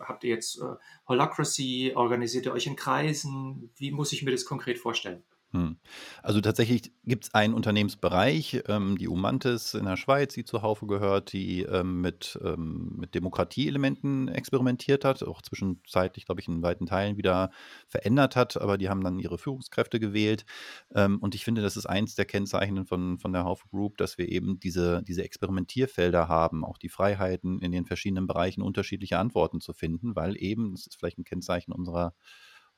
habt 0.00 0.24
ihr 0.24 0.30
jetzt 0.30 0.60
äh, 0.60 0.76
Holacracy? 1.08 1.92
Organisiert 1.94 2.46
ihr 2.46 2.52
euch 2.52 2.66
in 2.66 2.76
Kreisen? 2.76 3.70
Wie 3.76 3.90
muss 3.90 4.12
ich 4.12 4.22
mir 4.22 4.30
das 4.30 4.44
konkret 4.44 4.78
vorstellen? 4.78 5.22
Hm. 5.54 5.76
Also 6.24 6.40
tatsächlich 6.40 6.90
gibt 7.04 7.26
es 7.26 7.34
einen 7.34 7.54
Unternehmensbereich, 7.54 8.64
ähm, 8.66 8.98
die 8.98 9.06
Umantis 9.06 9.74
in 9.74 9.84
der 9.84 9.96
Schweiz, 9.96 10.34
die 10.34 10.44
zur 10.44 10.62
Haufe 10.62 10.86
gehört, 10.88 11.32
die 11.32 11.62
ähm, 11.62 12.00
mit, 12.00 12.36
ähm, 12.42 12.96
mit 12.96 13.14
Demokratieelementen 13.14 14.26
experimentiert 14.26 15.04
hat, 15.04 15.22
auch 15.22 15.42
zwischenzeitlich, 15.42 16.26
glaube 16.26 16.40
ich, 16.40 16.48
in 16.48 16.60
weiten 16.64 16.86
Teilen 16.86 17.16
wieder 17.18 17.50
verändert 17.86 18.34
hat, 18.34 18.56
aber 18.60 18.78
die 18.78 18.88
haben 18.88 19.04
dann 19.04 19.20
ihre 19.20 19.38
Führungskräfte 19.38 20.00
gewählt. 20.00 20.44
Ähm, 20.92 21.20
und 21.20 21.36
ich 21.36 21.44
finde, 21.44 21.62
das 21.62 21.76
ist 21.76 21.86
eins 21.86 22.16
der 22.16 22.24
Kennzeichen 22.24 22.84
von, 22.84 23.18
von 23.20 23.32
der 23.32 23.44
Haufe 23.44 23.68
Group, 23.68 23.96
dass 23.98 24.18
wir 24.18 24.28
eben 24.28 24.58
diese, 24.58 25.04
diese 25.04 25.22
Experimentierfelder 25.22 26.26
haben, 26.26 26.64
auch 26.64 26.78
die 26.78 26.88
Freiheiten 26.88 27.60
in 27.60 27.70
den 27.70 27.86
verschiedenen 27.86 28.26
Bereichen 28.26 28.60
unterschiedliche 28.60 29.18
Antworten 29.18 29.60
zu 29.60 29.72
finden, 29.72 30.16
weil 30.16 30.36
eben, 30.36 30.72
das 30.72 30.88
ist 30.88 30.96
vielleicht 30.98 31.18
ein 31.18 31.24
Kennzeichen 31.24 31.70
unserer 31.72 32.12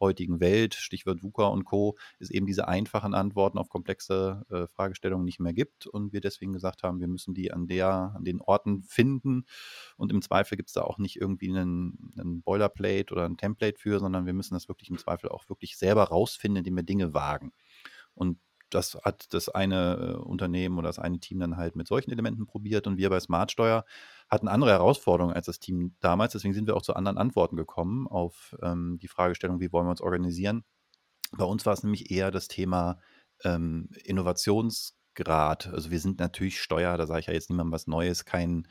heutigen 0.00 0.40
Welt, 0.40 0.74
Stichwort 0.74 1.22
VUCA 1.22 1.46
und 1.46 1.64
Co., 1.64 1.96
es 2.18 2.30
eben 2.30 2.46
diese 2.46 2.68
einfachen 2.68 3.14
Antworten 3.14 3.58
auf 3.58 3.68
komplexe 3.68 4.44
äh, 4.50 4.66
Fragestellungen 4.66 5.24
nicht 5.24 5.40
mehr 5.40 5.52
gibt 5.52 5.86
und 5.86 6.12
wir 6.12 6.20
deswegen 6.20 6.52
gesagt 6.52 6.82
haben, 6.82 7.00
wir 7.00 7.08
müssen 7.08 7.34
die 7.34 7.52
an 7.52 7.66
der, 7.66 8.12
an 8.14 8.24
den 8.24 8.40
Orten 8.40 8.82
finden 8.82 9.44
und 9.96 10.12
im 10.12 10.22
Zweifel 10.22 10.56
gibt 10.56 10.68
es 10.68 10.74
da 10.74 10.82
auch 10.82 10.98
nicht 10.98 11.20
irgendwie 11.20 11.50
einen, 11.50 12.12
einen 12.18 12.42
Boilerplate 12.42 13.12
oder 13.12 13.24
ein 13.24 13.36
Template 13.36 13.78
für, 13.78 13.98
sondern 13.98 14.26
wir 14.26 14.34
müssen 14.34 14.54
das 14.54 14.68
wirklich 14.68 14.90
im 14.90 14.98
Zweifel 14.98 15.30
auch 15.30 15.48
wirklich 15.48 15.76
selber 15.76 16.04
rausfinden, 16.04 16.58
indem 16.58 16.76
wir 16.76 16.82
Dinge 16.82 17.14
wagen. 17.14 17.52
Und 18.14 18.38
das 18.70 18.96
hat 19.02 19.32
das 19.32 19.48
eine 19.48 19.94
äh, 19.94 20.16
Unternehmen 20.16 20.78
oder 20.78 20.88
das 20.88 20.98
eine 20.98 21.20
Team 21.20 21.38
dann 21.40 21.56
halt 21.56 21.76
mit 21.76 21.86
solchen 21.86 22.10
Elementen 22.10 22.46
probiert 22.46 22.86
und 22.86 22.96
wir 22.96 23.10
bei 23.10 23.20
Smartsteuer 23.20 23.84
hatten 24.28 24.48
andere 24.48 24.70
Herausforderungen 24.70 25.34
als 25.34 25.46
das 25.46 25.60
Team 25.60 25.94
damals. 26.00 26.32
Deswegen 26.32 26.54
sind 26.54 26.66
wir 26.66 26.76
auch 26.76 26.82
zu 26.82 26.94
anderen 26.94 27.18
Antworten 27.18 27.56
gekommen 27.56 28.08
auf 28.08 28.56
ähm, 28.62 28.98
die 29.00 29.08
Fragestellung, 29.08 29.60
wie 29.60 29.72
wollen 29.72 29.86
wir 29.86 29.90
uns 29.90 30.00
organisieren. 30.00 30.64
Bei 31.32 31.44
uns 31.44 31.66
war 31.66 31.72
es 31.72 31.82
nämlich 31.82 32.10
eher 32.10 32.30
das 32.30 32.48
Thema 32.48 32.98
ähm, 33.44 33.88
Innovationsgrad. 34.04 35.68
Also 35.68 35.90
wir 35.90 36.00
sind 36.00 36.18
natürlich 36.18 36.60
Steuer, 36.60 36.96
da 36.96 37.06
sage 37.06 37.20
ich 37.20 37.26
ja 37.26 37.32
jetzt 37.34 37.50
niemandem 37.50 37.72
was 37.72 37.86
Neues, 37.86 38.24
kein 38.24 38.66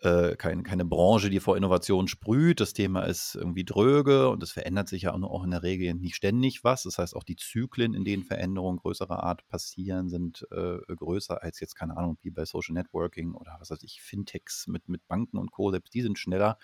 äh, 0.00 0.36
kein, 0.36 0.62
keine 0.62 0.84
Branche, 0.84 1.30
die 1.30 1.40
vor 1.40 1.56
Innovation 1.56 2.08
sprüht. 2.08 2.60
Das 2.60 2.72
Thema 2.72 3.02
ist 3.02 3.34
irgendwie 3.34 3.64
dröge 3.64 4.28
und 4.28 4.42
es 4.42 4.52
verändert 4.52 4.88
sich 4.88 5.02
ja 5.02 5.14
auch, 5.14 5.44
in 5.44 5.50
der 5.50 5.62
Regel 5.62 5.94
nicht 5.94 6.14
ständig 6.14 6.62
was. 6.62 6.84
Das 6.84 6.98
heißt, 6.98 7.16
auch 7.16 7.24
die 7.24 7.36
Zyklen, 7.36 7.94
in 7.94 8.04
denen 8.04 8.22
Veränderungen 8.22 8.78
größerer 8.78 9.22
Art 9.22 9.46
passieren, 9.48 10.08
sind 10.08 10.46
äh, 10.52 10.78
größer 10.94 11.42
als 11.42 11.60
jetzt, 11.60 11.74
keine 11.74 11.96
Ahnung, 11.96 12.18
wie 12.22 12.30
bei 12.30 12.44
Social 12.44 12.74
Networking 12.74 13.34
oder 13.34 13.56
was 13.58 13.70
weiß 13.70 13.82
ich, 13.82 14.00
Fintechs 14.00 14.66
mit, 14.68 14.88
mit 14.88 15.06
Banken 15.08 15.38
und 15.38 15.50
Co. 15.50 15.70
Selbst 15.70 15.94
die 15.94 16.02
sind 16.02 16.18
schneller. 16.18 16.58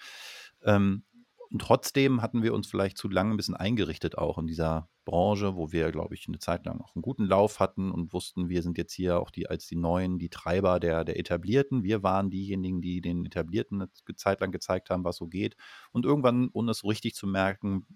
Ähm, 0.63 1.03
und 1.51 1.61
trotzdem 1.61 2.23
hatten 2.23 2.43
wir 2.43 2.55
uns 2.55 2.67
vielleicht 2.67 2.99
zu 2.99 3.09
lange 3.09 3.33
ein 3.33 3.37
bisschen 3.37 3.57
eingerichtet 3.57 4.19
auch 4.19 4.39
in 4.39 4.47
dieser 4.47 4.89
Branche, 5.05 5.55
wo 5.55 5.71
wir, 5.71 5.93
glaube 5.93 6.15
ich, 6.15 6.27
eine 6.27 6.39
Zeit 6.39 6.65
lang 6.65 6.81
auch 6.81 6.95
einen 6.95 7.03
guten 7.03 7.27
Lauf 7.27 7.61
hatten 7.61 7.91
und 7.91 8.13
wussten, 8.13 8.49
wir 8.49 8.63
sind 8.63 8.79
jetzt 8.79 8.95
hier 8.95 9.21
auch 9.21 9.31
die 9.31 9.49
als 9.49 9.67
die 9.67 9.77
Neuen, 9.77 10.19
die 10.19 10.31
Treiber 10.31 10.81
der, 10.81 11.05
der 11.05 11.19
Etablierten. 11.19 11.83
Wir 11.83 12.03
waren 12.03 12.31
diejenigen, 12.31 12.81
die 12.81 13.01
den 13.01 13.27
Etablierten 13.27 13.83
eine 13.83 14.17
Zeit 14.17 14.41
lang 14.41 14.51
gezeigt 14.51 14.91
haben, 14.91 15.05
was 15.05 15.17
so 15.17 15.27
geht. 15.27 15.57
Und 15.93 16.07
irgendwann, 16.07 16.49
ohne 16.53 16.71
es 16.71 16.79
so 16.79 16.89
richtig 16.89 17.15
zu 17.15 17.27
merken, 17.27 17.87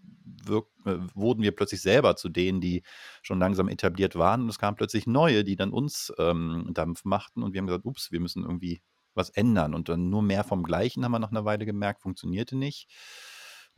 wirk, 0.45 0.69
äh, 0.85 0.97
wurden 1.15 1.43
wir 1.43 1.53
plötzlich 1.53 1.81
selber 1.81 2.17
zu 2.17 2.29
denen, 2.29 2.61
die 2.61 2.83
schon 3.23 3.39
langsam 3.39 3.69
etabliert 3.69 4.17
waren. 4.17 4.43
Und 4.43 4.51
es 4.51 4.59
kamen 4.59 4.77
plötzlich 4.77 5.07
neue, 5.07 5.45
die 5.45 5.57
dann 5.57 5.71
uns 5.71 6.13
ähm, 6.19 6.69
Dampf 6.75 7.05
machten. 7.05 7.43
Und 7.43 7.55
wir 7.55 7.61
haben 7.61 7.67
gesagt, 7.67 7.87
ups, 7.87 8.13
wir 8.13 8.21
müssen 8.21 8.43
irgendwie 8.43 8.83
was 9.15 9.31
ändern. 9.31 9.75
Und 9.75 9.89
dann 9.89 10.11
nur 10.11 10.23
mehr 10.23 10.45
vom 10.45 10.63
Gleichen 10.63 11.05
haben 11.05 11.13
wir 11.13 11.19
nach 11.19 11.31
einer 11.31 11.47
Weile 11.47 11.65
gemerkt, 11.65 12.03
funktionierte 12.03 12.57
nicht. 12.57 12.89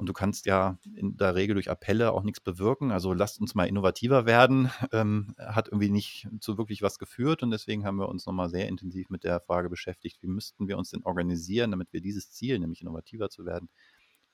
Und 0.00 0.06
du 0.06 0.14
kannst 0.14 0.46
ja 0.46 0.78
in 0.96 1.18
der 1.18 1.34
Regel 1.34 1.52
durch 1.52 1.70
Appelle 1.70 2.12
auch 2.12 2.22
nichts 2.22 2.40
bewirken. 2.40 2.90
Also 2.90 3.12
lasst 3.12 3.38
uns 3.38 3.54
mal 3.54 3.66
innovativer 3.66 4.24
werden, 4.24 4.70
ähm, 4.92 5.34
hat 5.38 5.68
irgendwie 5.68 5.90
nicht 5.90 6.26
zu 6.40 6.56
wirklich 6.56 6.80
was 6.80 6.98
geführt. 6.98 7.42
Und 7.42 7.50
deswegen 7.50 7.84
haben 7.84 7.98
wir 7.98 8.08
uns 8.08 8.24
nochmal 8.24 8.48
sehr 8.48 8.66
intensiv 8.66 9.10
mit 9.10 9.24
der 9.24 9.40
Frage 9.40 9.68
beschäftigt, 9.68 10.22
wie 10.22 10.26
müssten 10.26 10.68
wir 10.68 10.78
uns 10.78 10.88
denn 10.88 11.02
organisieren, 11.02 11.70
damit 11.70 11.92
wir 11.92 12.00
dieses 12.00 12.32
Ziel, 12.32 12.58
nämlich 12.58 12.80
innovativer 12.80 13.28
zu 13.28 13.44
werden, 13.44 13.68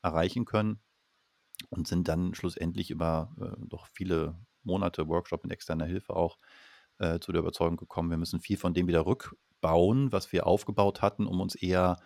erreichen 0.02 0.44
können. 0.44 0.78
Und 1.68 1.88
sind 1.88 2.06
dann 2.06 2.32
schlussendlich 2.36 2.92
über 2.92 3.34
äh, 3.40 3.66
doch 3.66 3.88
viele 3.88 4.38
Monate 4.62 5.08
Workshop 5.08 5.42
mit 5.42 5.52
externer 5.52 5.86
Hilfe 5.86 6.14
auch 6.14 6.38
äh, 6.98 7.18
zu 7.18 7.32
der 7.32 7.40
Überzeugung 7.40 7.76
gekommen, 7.76 8.10
wir 8.10 8.18
müssen 8.18 8.38
viel 8.38 8.56
von 8.56 8.72
dem 8.72 8.86
wieder 8.86 9.04
rückbauen, 9.04 10.12
was 10.12 10.30
wir 10.30 10.46
aufgebaut 10.46 11.02
hatten, 11.02 11.26
um 11.26 11.40
uns 11.40 11.56
eher 11.56 11.98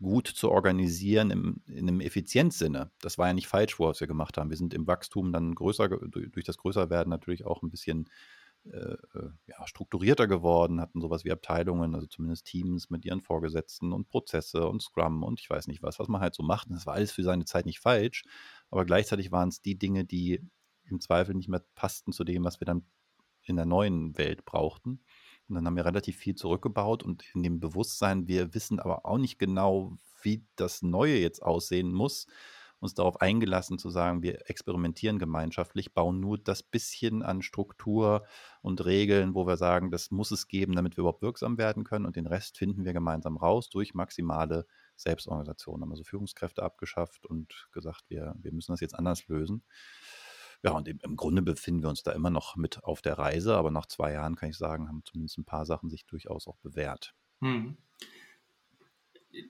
gut 0.00 0.28
zu 0.28 0.50
organisieren 0.50 1.30
im, 1.30 1.62
in 1.66 1.88
einem 1.88 2.00
Effizienzsinne. 2.00 2.90
Das 3.00 3.18
war 3.18 3.28
ja 3.28 3.32
nicht 3.32 3.48
falsch, 3.48 3.80
was 3.80 4.00
wir 4.00 4.06
gemacht 4.06 4.36
haben. 4.36 4.50
Wir 4.50 4.56
sind 4.56 4.74
im 4.74 4.86
Wachstum 4.86 5.32
dann 5.32 5.54
größer, 5.54 5.88
durch 5.88 6.44
das 6.44 6.58
Größerwerden 6.58 7.10
natürlich 7.10 7.46
auch 7.46 7.62
ein 7.62 7.70
bisschen 7.70 8.08
äh, 8.72 8.96
äh, 9.14 9.30
ja, 9.46 9.66
strukturierter 9.66 10.26
geworden, 10.26 10.80
hatten 10.80 11.00
sowas 11.00 11.24
wie 11.24 11.30
Abteilungen, 11.30 11.94
also 11.94 12.06
zumindest 12.06 12.46
Teams 12.46 12.90
mit 12.90 13.04
ihren 13.04 13.20
Vorgesetzten 13.20 13.92
und 13.92 14.08
Prozesse 14.08 14.66
und 14.68 14.82
Scrum 14.82 15.22
und 15.22 15.40
ich 15.40 15.48
weiß 15.48 15.68
nicht 15.68 15.82
was, 15.82 15.98
was 16.00 16.08
man 16.08 16.20
halt 16.20 16.34
so 16.34 16.42
macht. 16.42 16.68
das 16.70 16.84
war 16.84 16.94
alles 16.94 17.12
für 17.12 17.22
seine 17.22 17.44
Zeit 17.44 17.64
nicht 17.64 17.78
falsch, 17.78 18.24
aber 18.70 18.84
gleichzeitig 18.84 19.30
waren 19.30 19.50
es 19.50 19.62
die 19.62 19.78
Dinge, 19.78 20.04
die 20.04 20.40
im 20.84 21.00
Zweifel 21.00 21.34
nicht 21.34 21.48
mehr 21.48 21.64
passten 21.76 22.12
zu 22.12 22.24
dem, 22.24 22.44
was 22.44 22.60
wir 22.60 22.64
dann 22.64 22.84
in 23.42 23.56
der 23.56 23.66
neuen 23.66 24.18
Welt 24.18 24.44
brauchten. 24.44 25.00
Und 25.48 25.54
dann 25.54 25.66
haben 25.66 25.76
wir 25.76 25.84
relativ 25.84 26.16
viel 26.16 26.34
zurückgebaut 26.34 27.02
und 27.02 27.24
in 27.34 27.42
dem 27.42 27.60
Bewusstsein, 27.60 28.26
wir 28.26 28.54
wissen 28.54 28.80
aber 28.80 29.06
auch 29.06 29.18
nicht 29.18 29.38
genau, 29.38 29.96
wie 30.22 30.44
das 30.56 30.82
Neue 30.82 31.18
jetzt 31.18 31.42
aussehen 31.42 31.92
muss, 31.92 32.26
uns 32.80 32.94
darauf 32.94 33.20
eingelassen 33.20 33.78
zu 33.78 33.90
sagen, 33.90 34.22
wir 34.22 34.50
experimentieren 34.50 35.18
gemeinschaftlich, 35.18 35.94
bauen 35.94 36.20
nur 36.20 36.38
das 36.38 36.62
bisschen 36.62 37.22
an 37.22 37.42
Struktur 37.42 38.24
und 38.60 38.84
Regeln, 38.84 39.34
wo 39.34 39.46
wir 39.46 39.56
sagen, 39.56 39.90
das 39.90 40.10
muss 40.10 40.30
es 40.30 40.48
geben, 40.48 40.74
damit 40.74 40.96
wir 40.96 41.02
überhaupt 41.02 41.22
wirksam 41.22 41.58
werden 41.58 41.84
können 41.84 42.06
und 42.06 42.16
den 42.16 42.26
Rest 42.26 42.58
finden 42.58 42.84
wir 42.84 42.92
gemeinsam 42.92 43.36
raus 43.36 43.70
durch 43.70 43.94
maximale 43.94 44.66
Selbstorganisation. 44.96 45.80
Haben 45.80 45.90
also 45.90 46.04
Führungskräfte 46.04 46.62
abgeschafft 46.62 47.24
und 47.26 47.68
gesagt, 47.72 48.04
wir, 48.08 48.34
wir 48.38 48.52
müssen 48.52 48.72
das 48.72 48.80
jetzt 48.80 48.94
anders 48.94 49.26
lösen. 49.28 49.62
Ja, 50.66 50.72
und 50.72 50.88
im, 50.88 51.16
Grunde 51.16 51.42
befinden 51.42 51.82
wir 51.82 51.88
uns 51.88 52.02
da 52.02 52.10
immer 52.10 52.28
noch 52.28 52.56
mit 52.56 52.82
auf 52.82 53.00
der 53.00 53.16
Reise, 53.16 53.56
aber 53.56 53.70
nach 53.70 53.86
zwei 53.86 54.12
Jahren 54.12 54.34
kann 54.34 54.50
ich 54.50 54.56
sagen, 54.56 54.88
haben 54.88 55.04
zumindest 55.04 55.38
ein 55.38 55.44
paar 55.44 55.64
Sachen 55.64 55.90
sich 55.90 56.06
durchaus 56.06 56.48
auch 56.48 56.56
bewährt. 56.56 57.14
Hm. 57.40 57.76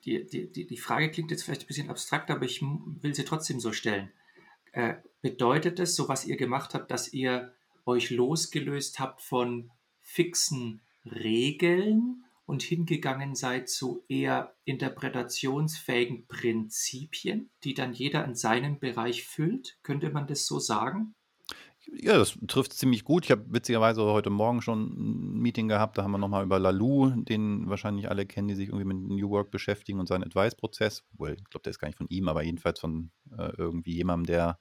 Die, 0.04 0.26
die, 0.26 0.66
die 0.66 0.76
Frage 0.76 1.10
klingt 1.10 1.30
jetzt 1.30 1.42
vielleicht 1.42 1.62
ein 1.62 1.68
bisschen 1.68 1.88
abstrakt, 1.88 2.30
aber 2.30 2.44
ich 2.44 2.60
will 2.60 3.14
sie 3.14 3.24
trotzdem 3.24 3.60
so 3.60 3.72
stellen. 3.72 4.12
Äh, 4.72 4.96
bedeutet 5.22 5.80
es, 5.80 5.96
so 5.96 6.06
was 6.06 6.26
ihr 6.26 6.36
gemacht 6.36 6.74
habt, 6.74 6.90
dass 6.90 7.10
ihr 7.14 7.54
euch 7.86 8.10
losgelöst 8.10 9.00
habt 9.00 9.22
von 9.22 9.70
fixen 10.02 10.82
Regeln 11.06 12.25
und 12.46 12.62
hingegangen 12.62 13.34
seid 13.34 13.68
zu 13.68 14.04
eher 14.08 14.54
interpretationsfähigen 14.64 16.26
Prinzipien, 16.26 17.50
die 17.64 17.74
dann 17.74 17.92
jeder 17.92 18.24
in 18.24 18.34
seinem 18.34 18.78
Bereich 18.78 19.24
füllt? 19.24 19.78
Könnte 19.82 20.10
man 20.10 20.26
das 20.26 20.46
so 20.46 20.58
sagen? 20.58 21.14
Ja, 21.88 22.18
das 22.18 22.36
trifft 22.48 22.72
ziemlich 22.72 23.04
gut. 23.04 23.24
Ich 23.24 23.30
habe 23.30 23.44
witzigerweise 23.48 24.02
heute 24.02 24.30
Morgen 24.30 24.60
schon 24.60 24.86
ein 24.86 25.38
Meeting 25.38 25.68
gehabt, 25.68 25.96
da 25.96 26.02
haben 26.02 26.10
wir 26.10 26.18
nochmal 26.18 26.44
über 26.44 26.58
Lalou, 26.58 27.10
den 27.10 27.68
wahrscheinlich 27.68 28.10
alle 28.10 28.26
kennen, 28.26 28.48
die 28.48 28.56
sich 28.56 28.68
irgendwie 28.68 28.86
mit 28.86 28.96
New 28.96 29.30
Work 29.30 29.52
beschäftigen 29.52 30.00
und 30.00 30.08
seinen 30.08 30.24
Advice-Prozess. 30.24 31.04
Well, 31.16 31.34
ich 31.34 31.44
glaube, 31.44 31.62
der 31.62 31.70
ist 31.70 31.78
gar 31.78 31.86
nicht 31.86 31.98
von 31.98 32.08
ihm, 32.08 32.28
aber 32.28 32.42
jedenfalls 32.42 32.80
von 32.80 33.12
äh, 33.38 33.52
irgendwie 33.56 33.94
jemandem, 33.94 34.26
der 34.26 34.58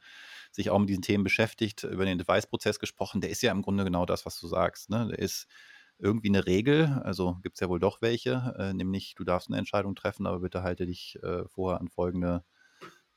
sich 0.51 0.69
auch 0.69 0.77
mit 0.77 0.89
diesen 0.89 1.01
Themen 1.01 1.23
beschäftigt, 1.23 1.83
über 1.83 2.05
den 2.05 2.21
Advice-Prozess 2.21 2.79
gesprochen. 2.79 3.21
Der 3.21 3.31
ist 3.31 3.41
ja 3.41 3.51
im 3.51 3.63
Grunde 3.63 3.83
genau 3.83 4.05
das, 4.05 4.25
was 4.27 4.39
du 4.39 4.47
sagst. 4.47 4.91
Ne? 4.91 5.07
Der 5.09 5.17
ist 5.17 5.47
irgendwie 5.97 6.29
eine 6.29 6.45
Regel, 6.45 7.01
also 7.03 7.37
gibt 7.43 7.55
es 7.55 7.61
ja 7.61 7.69
wohl 7.69 7.79
doch 7.79 8.01
welche, 8.01 8.55
äh, 8.57 8.73
nämlich 8.73 9.15
du 9.15 9.23
darfst 9.23 9.49
eine 9.49 9.57
Entscheidung 9.57 9.95
treffen, 9.95 10.27
aber 10.27 10.39
bitte 10.39 10.63
halte 10.63 10.85
dich 10.85 11.17
äh, 11.23 11.47
vorher 11.47 11.79
an 11.81 11.89
folgende 11.89 12.43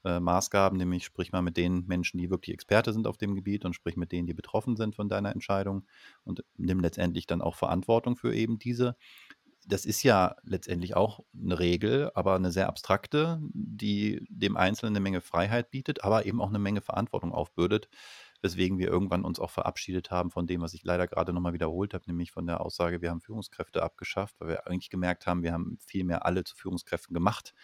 äh, 0.04 0.20
Maßgaben, 0.20 0.78
nämlich 0.78 1.04
sprich 1.04 1.32
mal 1.32 1.42
mit 1.42 1.56
den 1.56 1.86
Menschen, 1.86 2.18
die 2.18 2.30
wirklich 2.30 2.54
Experte 2.54 2.92
sind 2.92 3.06
auf 3.06 3.16
dem 3.18 3.34
Gebiet 3.34 3.64
und 3.64 3.74
sprich 3.74 3.96
mit 3.96 4.12
denen, 4.12 4.26
die 4.26 4.34
betroffen 4.34 4.76
sind 4.76 4.94
von 4.94 5.08
deiner 5.08 5.32
Entscheidung 5.32 5.86
und 6.24 6.44
nimm 6.56 6.80
letztendlich 6.80 7.26
dann 7.26 7.42
auch 7.42 7.56
Verantwortung 7.56 8.16
für 8.16 8.34
eben 8.34 8.58
diese. 8.58 8.96
Das 9.66 9.84
ist 9.84 10.02
ja 10.02 10.36
letztendlich 10.44 10.96
auch 10.96 11.20
eine 11.38 11.58
Regel, 11.58 12.10
aber 12.14 12.36
eine 12.36 12.52
sehr 12.52 12.68
abstrakte, 12.68 13.40
die 13.52 14.24
dem 14.30 14.56
Einzelnen 14.56 14.92
eine 14.94 15.02
Menge 15.02 15.20
Freiheit 15.20 15.70
bietet, 15.70 16.04
aber 16.04 16.24
eben 16.26 16.40
auch 16.40 16.48
eine 16.48 16.58
Menge 16.58 16.80
Verantwortung 16.80 17.32
aufbürdet, 17.32 17.88
weswegen 18.42 18.78
wir 18.78 18.88
irgendwann 18.88 19.24
uns 19.24 19.40
auch 19.40 19.50
verabschiedet 19.50 20.10
haben 20.10 20.30
von 20.30 20.46
dem, 20.46 20.60
was 20.60 20.74
ich 20.74 20.84
leider 20.84 21.06
gerade 21.06 21.32
nochmal 21.32 21.52
wiederholt 21.52 21.94
habe, 21.94 22.04
nämlich 22.06 22.30
von 22.30 22.46
der 22.46 22.60
Aussage, 22.60 23.02
wir 23.02 23.10
haben 23.10 23.20
Führungskräfte 23.20 23.82
abgeschafft, 23.82 24.36
weil 24.38 24.48
wir 24.48 24.66
eigentlich 24.66 24.90
gemerkt 24.90 25.26
haben, 25.26 25.42
wir 25.42 25.52
haben 25.52 25.78
viel 25.84 26.04
mehr 26.04 26.24
alle 26.24 26.44
zu 26.44 26.56
Führungskräften 26.56 27.14
gemacht. 27.14 27.54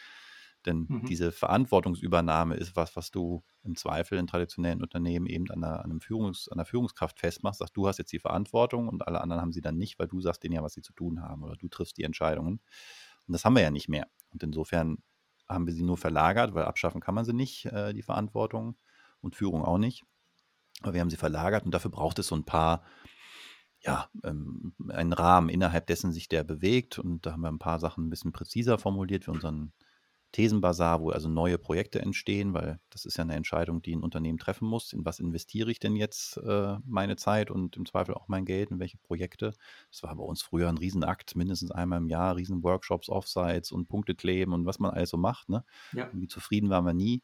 Denn 0.67 0.87
mhm. 0.89 1.05
diese 1.05 1.31
Verantwortungsübernahme 1.31 2.57
ist 2.57 2.75
was, 2.75 2.97
was 2.97 3.11
du 3.11 3.45
im 3.63 3.77
Zweifel 3.77 4.19
in 4.19 4.27
traditionellen 4.27 4.81
Unternehmen 4.81 5.27
eben 5.27 5.51
an 5.51 5.63
einer, 5.63 5.85
an 5.85 5.91
einem 5.91 6.01
Führungs-, 6.01 6.49
an 6.49 6.59
einer 6.59 6.65
Führungskraft 6.65 7.21
festmachst. 7.21 7.59
Sagst, 7.59 7.77
du 7.77 7.87
hast 7.87 7.99
jetzt 7.99 8.13
die 8.13 8.19
Verantwortung 8.19 8.89
und 8.89 9.07
alle 9.07 9.21
anderen 9.21 9.43
haben 9.43 9.53
sie 9.53 9.61
dann 9.61 9.77
nicht, 9.77 9.99
weil 9.99 10.09
du 10.09 10.21
sagst 10.21 10.43
denen 10.43 10.55
ja, 10.55 10.63
was 10.63 10.73
sie 10.73 10.83
zu 10.83 10.95
tun 10.95 11.21
haben 11.21 11.43
oder 11.43 11.57
du 11.57 11.69
triffst 11.69 11.99
die 11.99 12.05
Entscheidungen. 12.05 12.61
Und 13.27 13.33
das 13.33 13.45
haben 13.45 13.57
wir 13.57 13.63
ja 13.63 13.71
nicht 13.71 13.89
mehr. 13.89 14.09
Und 14.31 14.43
insofern 14.43 14.99
haben 15.49 15.67
wir 15.67 15.75
sie 15.75 15.83
nur 15.83 15.99
verlagert, 15.99 16.55
weil 16.55 16.65
abschaffen 16.65 17.01
kann 17.01 17.15
man 17.15 17.25
sie 17.25 17.35
nicht, 17.35 17.67
äh, 17.67 17.93
die 17.93 18.03
Verantwortung 18.03 18.77
und 19.21 19.37
Führung 19.37 19.63
auch 19.63 19.79
nicht. 19.79 20.05
Aber 20.85 20.95
wir 20.95 21.01
haben 21.01 21.11
sie 21.11 21.17
verlagert 21.17 21.65
und 21.65 21.73
dafür 21.73 21.91
braucht 21.91 22.19
es 22.19 22.29
so 22.29 22.37
ein 22.37 22.45
paar 22.45 22.83
ja, 23.81 24.09
ähm, 24.23 24.73
einen 24.89 25.13
Rahmen, 25.13 25.49
innerhalb 25.49 25.87
dessen 25.87 26.13
sich 26.13 26.29
der 26.29 26.45
bewegt. 26.45 26.99
Und 26.99 27.27
da 27.27 27.33
haben 27.33 27.43
wir 27.43 27.51
ein 27.51 27.59
paar 27.59 27.79
Sachen 27.79 28.07
ein 28.07 28.11
bisschen 28.11 28.33
präziser 28.33 28.79
formuliert 28.79 29.25
für 29.25 29.33
unseren 29.33 29.73
Thesenbasar, 30.35 31.01
wo 31.01 31.11
also 31.11 31.29
neue 31.29 31.59
Projekte 31.59 32.03
entstehen, 32.03 32.55
weil 32.55 32.81
das 32.91 33.05
ist 33.05 33.17
ja 33.17 33.23
eine 33.23 33.37
Entscheidung, 33.37 33.83
die 33.83 33.95
ein 33.95 34.03
Unternehmen 34.03 34.37
treffen 34.37 34.67
muss. 34.67 34.93
In 34.93 35.05
was 35.05 35.21
investiere 35.21 35.71
ich 35.71 35.79
denn 35.79 35.95
jetzt 35.95 36.39
äh, 36.39 36.77
meine 36.85 37.15
Zeit 37.15 37.53
und 37.53 37.77
im 37.77 37.87
Zweifel 37.87 38.15
auch 38.15 38.27
mein 38.27 38.45
Geld, 38.45 38.73
in 38.73 38.81
welche 38.81 38.99
Projekte? 38.99 39.53
Das 39.93 40.03
war 40.03 40.13
bei 40.17 40.25
uns 40.25 40.43
früher 40.43 40.69
ein 40.69 40.77
Riesenakt, 40.77 41.37
mindestens 41.37 41.71
einmal 41.71 41.99
im 41.99 42.09
Jahr, 42.09 42.35
Riesenworkshops, 42.35 43.11
Offsites 43.11 43.71
und 43.71 43.87
Punkte 43.87 44.17
kleben 44.17 44.53
und 44.53 44.67
was 44.67 44.81
man 44.81 44.91
alles 44.91 45.11
so 45.11 45.17
macht. 45.17 45.49
Ne? 45.49 45.65
Ja. 45.93 46.07
Irgendwie 46.07 46.27
zufrieden 46.27 46.69
waren 46.69 46.85
wir 46.85 46.95
nie. 46.95 47.23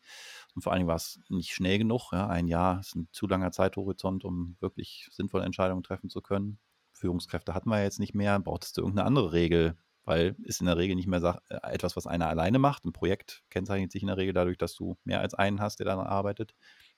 Und 0.55 0.63
vor 0.63 0.71
allen 0.71 0.79
Dingen 0.79 0.89
war 0.89 0.95
es 0.95 1.19
nicht 1.29 1.53
schnell 1.53 1.79
genug. 1.79 2.13
Ja? 2.13 2.29
Ein 2.29 2.47
Jahr 2.47 2.79
ist 2.79 2.95
ein 2.95 3.09
zu 3.11 3.27
langer 3.27 3.51
Zeithorizont, 3.51 4.25
um 4.25 4.57
wirklich 4.61 5.09
sinnvolle 5.11 5.45
Entscheidungen 5.45 5.83
treffen 5.83 6.11
zu 6.11 6.21
können. 6.23 6.61
Führungskräfte 6.93 7.55
hatten 7.55 7.71
wir 7.71 7.83
jetzt 7.83 7.99
nicht 7.99 8.15
mehr. 8.15 8.39
Brauchtest 8.39 8.77
du 8.77 8.83
irgendeine 8.83 9.09
andere 9.09 9.33
Regel, 9.33 9.77
weil 10.11 10.35
ist 10.43 10.59
in 10.61 10.67
der 10.67 10.77
Regel 10.77 10.97
nicht 10.97 11.07
mehr 11.07 11.41
äh, 11.51 11.55
etwas, 11.73 11.95
was 11.95 12.09
einer 12.09 12.29
alleine 12.29 12.59
macht. 12.59 12.85
Ein 12.85 12.93
Projekt 12.93 13.45
kennzeichnet 13.49 13.93
sich 13.93 14.03
in 14.03 14.09
der 14.09 14.17
Regel 14.17 14.35
dadurch, 14.35 14.59
dass 14.59 14.75
du 14.75 14.97
mehr 15.05 15.21
als 15.21 15.35
einen 15.35 15.61
hast, 15.61 15.79
der 15.79 15.87
daran 15.87 16.05
arbeitet. 16.05 16.53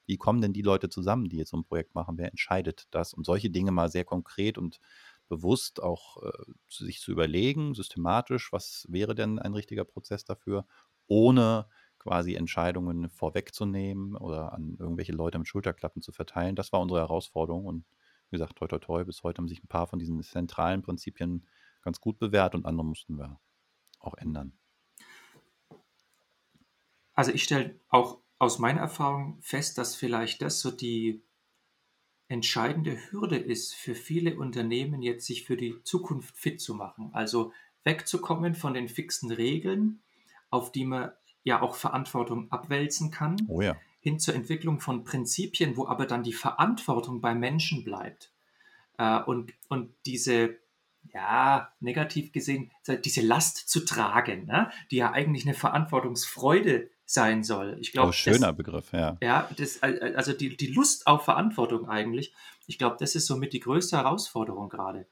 Wie 0.07 0.17
kommen 0.17 0.41
denn 0.41 0.55
die 0.55 0.63
Leute 0.63 0.89
zusammen, 0.89 1.29
die 1.29 1.37
jetzt 1.37 1.51
so 1.51 1.59
ein 1.59 1.65
Projekt 1.65 1.95
machen? 1.95 2.17
Wer 2.17 2.31
entscheidet 2.31 2.87
das? 2.91 3.13
Und 3.13 3.27
solche 3.27 3.51
Dinge 3.51 3.71
mal 3.71 3.91
sehr 3.91 4.07
konkret 4.07 4.57
und 4.57 4.81
bewusst 5.29 5.83
auch 5.83 6.23
äh, 6.23 6.31
sich 6.71 7.01
zu 7.01 7.13
überlegen, 7.13 7.75
systematisch, 7.75 8.51
was 8.51 8.87
wäre 8.89 9.15
denn 9.15 9.39
ein 9.39 9.53
richtiger 9.53 9.85
Prozess 9.85 10.25
dafür, 10.25 10.67
ohne 11.07 11.67
quasi 11.99 12.35
Entscheidungen 12.35 13.11
vorwegzunehmen 13.11 14.17
oder 14.17 14.55
an 14.55 14.77
irgendwelche 14.79 15.13
Leute 15.13 15.39
mit 15.39 15.49
Schulterklappen 15.49 16.01
zu 16.01 16.13
verteilen. 16.13 16.57
Das 16.57 16.73
war 16.73 16.81
unsere 16.81 17.01
Herausforderung 17.01 17.67
und 17.67 17.85
wie 18.31 18.37
gesagt, 18.39 18.57
toi 18.57 18.67
toi 18.69 18.79
toi, 18.79 19.05
bis 19.05 19.23
heute 19.23 19.39
haben 19.39 19.49
sich 19.49 19.63
ein 19.63 19.69
paar 19.69 19.87
von 19.87 19.99
diesen 19.99 20.23
zentralen 20.23 20.81
Prinzipien 20.81 21.45
ganz 21.83 22.01
gut 22.01 22.19
bewährt 22.19 22.55
und 22.55 22.67
andere 22.67 22.87
mussten 22.87 23.19
wir 23.19 23.41
auch 24.01 24.15
ändern. 24.15 24.53
Also 27.15 27.33
ich 27.33 27.43
stelle 27.43 27.79
auch 27.89 28.19
aus 28.39 28.59
meiner 28.59 28.81
Erfahrung 28.81 29.39
fest, 29.41 29.79
dass 29.79 29.95
vielleicht 29.95 30.43
das 30.43 30.61
so 30.61 30.71
die 30.71 31.23
entscheidende 32.29 32.97
Hürde 33.11 33.37
ist 33.37 33.75
für 33.75 33.95
viele 33.95 34.37
Unternehmen 34.37 35.03
jetzt 35.03 35.27
sich 35.27 35.45
für 35.45 35.57
die 35.57 35.83
Zukunft 35.85 36.37
fit 36.37 36.61
zu 36.61 36.75
machen. 36.75 37.11
Also 37.13 37.53
wegzukommen 37.85 38.55
von 38.55 38.75
den 38.75 38.89
fixen 38.89 39.31
Regeln, 39.31 40.03
auf 40.51 40.73
die 40.73 40.85
man 40.85 41.13
ja 41.45 41.61
auch 41.61 41.75
Verantwortung 41.75 42.51
abwälzen 42.51 43.11
kann, 43.11 43.37
oh 43.49 43.61
ja. 43.61 43.77
hin 44.01 44.19
zur 44.19 44.35
Entwicklung 44.35 44.81
von 44.81 45.05
Prinzipien, 45.05 45.77
wo 45.77 45.87
aber 45.87 46.07
dann 46.07 46.23
die 46.23 46.33
Verantwortung 46.33 47.21
beim 47.21 47.39
Menschen 47.39 47.85
bleibt. 47.85 48.33
Äh, 48.99 49.23
und, 49.23 49.53
und 49.69 49.93
diese 50.07 50.57
ja, 51.13 51.73
negativ 51.81 52.33
gesehen, 52.33 52.71
diese 53.05 53.21
Last 53.21 53.69
zu 53.69 53.85
tragen, 53.85 54.47
ne? 54.47 54.71
die 54.91 54.97
ja 54.97 55.13
eigentlich 55.13 55.45
eine 55.45 55.55
Verantwortungsfreude 55.55 56.91
sein 57.05 57.45
soll. 57.45 57.77
Ich 57.81 57.93
glaube, 57.93 58.11
oh, 58.11 58.13
schöner 58.13 58.49
das, 58.49 58.57
Begriff, 58.57 58.93
ja. 58.93 59.19
Ja, 59.23 59.49
das, 59.57 59.83
also 59.83 60.33
die, 60.33 60.57
die 60.57 60.69
Lust 60.69 61.07
auf 61.07 61.25
Verantwortung 61.25 61.89
eigentlich, 61.89 62.33
ich 62.67 62.79
glaube, 62.79 62.97
das 62.99 63.15
ist 63.15 63.27
somit 63.27 63.53
die 63.53 63.61
größte 63.61 63.97
Herausforderung 63.97 64.69
gerade. 64.69 65.07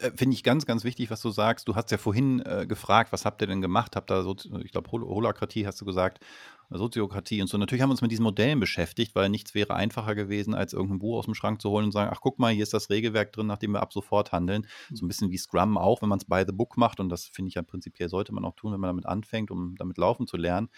Äh, 0.00 0.12
finde 0.14 0.34
ich 0.34 0.42
ganz, 0.42 0.66
ganz 0.66 0.84
wichtig, 0.84 1.10
was 1.10 1.20
du 1.20 1.30
sagst. 1.30 1.68
Du 1.68 1.74
hast 1.74 1.90
ja 1.90 1.98
vorhin 1.98 2.40
äh, 2.40 2.66
gefragt, 2.66 3.12
was 3.12 3.24
habt 3.24 3.42
ihr 3.42 3.46
denn 3.46 3.60
gemacht? 3.60 3.96
Habt 3.96 4.10
da 4.10 4.22
so, 4.22 4.36
ich 4.64 4.72
glaube, 4.72 4.90
Hol 4.92 5.02
Holakratie 5.02 5.66
hast 5.66 5.80
du 5.80 5.84
gesagt, 5.84 6.24
Soziokratie 6.70 7.40
und 7.40 7.48
so. 7.48 7.56
Natürlich 7.56 7.82
haben 7.82 7.88
wir 7.88 7.92
uns 7.92 8.02
mit 8.02 8.10
diesen 8.10 8.24
Modellen 8.24 8.60
beschäftigt, 8.60 9.14
weil 9.14 9.30
nichts 9.30 9.54
wäre 9.54 9.74
einfacher 9.74 10.14
gewesen, 10.14 10.54
als 10.54 10.74
irgendein 10.74 10.98
Buch 10.98 11.18
aus 11.18 11.24
dem 11.24 11.34
Schrank 11.34 11.62
zu 11.62 11.70
holen 11.70 11.86
und 11.86 11.92
sagen, 11.92 12.10
ach 12.12 12.20
guck 12.20 12.38
mal, 12.38 12.52
hier 12.52 12.62
ist 12.62 12.74
das 12.74 12.90
Regelwerk 12.90 13.32
drin, 13.32 13.46
nach 13.46 13.58
dem 13.58 13.72
wir 13.72 13.80
ab 13.80 13.92
sofort 13.92 14.32
handeln. 14.32 14.66
So 14.92 15.04
ein 15.04 15.08
bisschen 15.08 15.30
wie 15.30 15.38
Scrum 15.38 15.78
auch, 15.78 16.02
wenn 16.02 16.10
man 16.10 16.18
es 16.18 16.26
by 16.26 16.44
the 16.46 16.52
book 16.52 16.76
macht 16.76 17.00
und 17.00 17.08
das 17.08 17.24
finde 17.24 17.48
ich 17.48 17.54
ja 17.54 17.62
prinzipiell 17.62 18.08
sollte 18.08 18.34
man 18.34 18.44
auch 18.44 18.54
tun, 18.54 18.72
wenn 18.72 18.80
man 18.80 18.88
damit 18.88 19.06
anfängt, 19.06 19.50
um 19.50 19.76
damit 19.76 19.96
laufen 19.96 20.26
zu 20.26 20.36
lernen. 20.36 20.68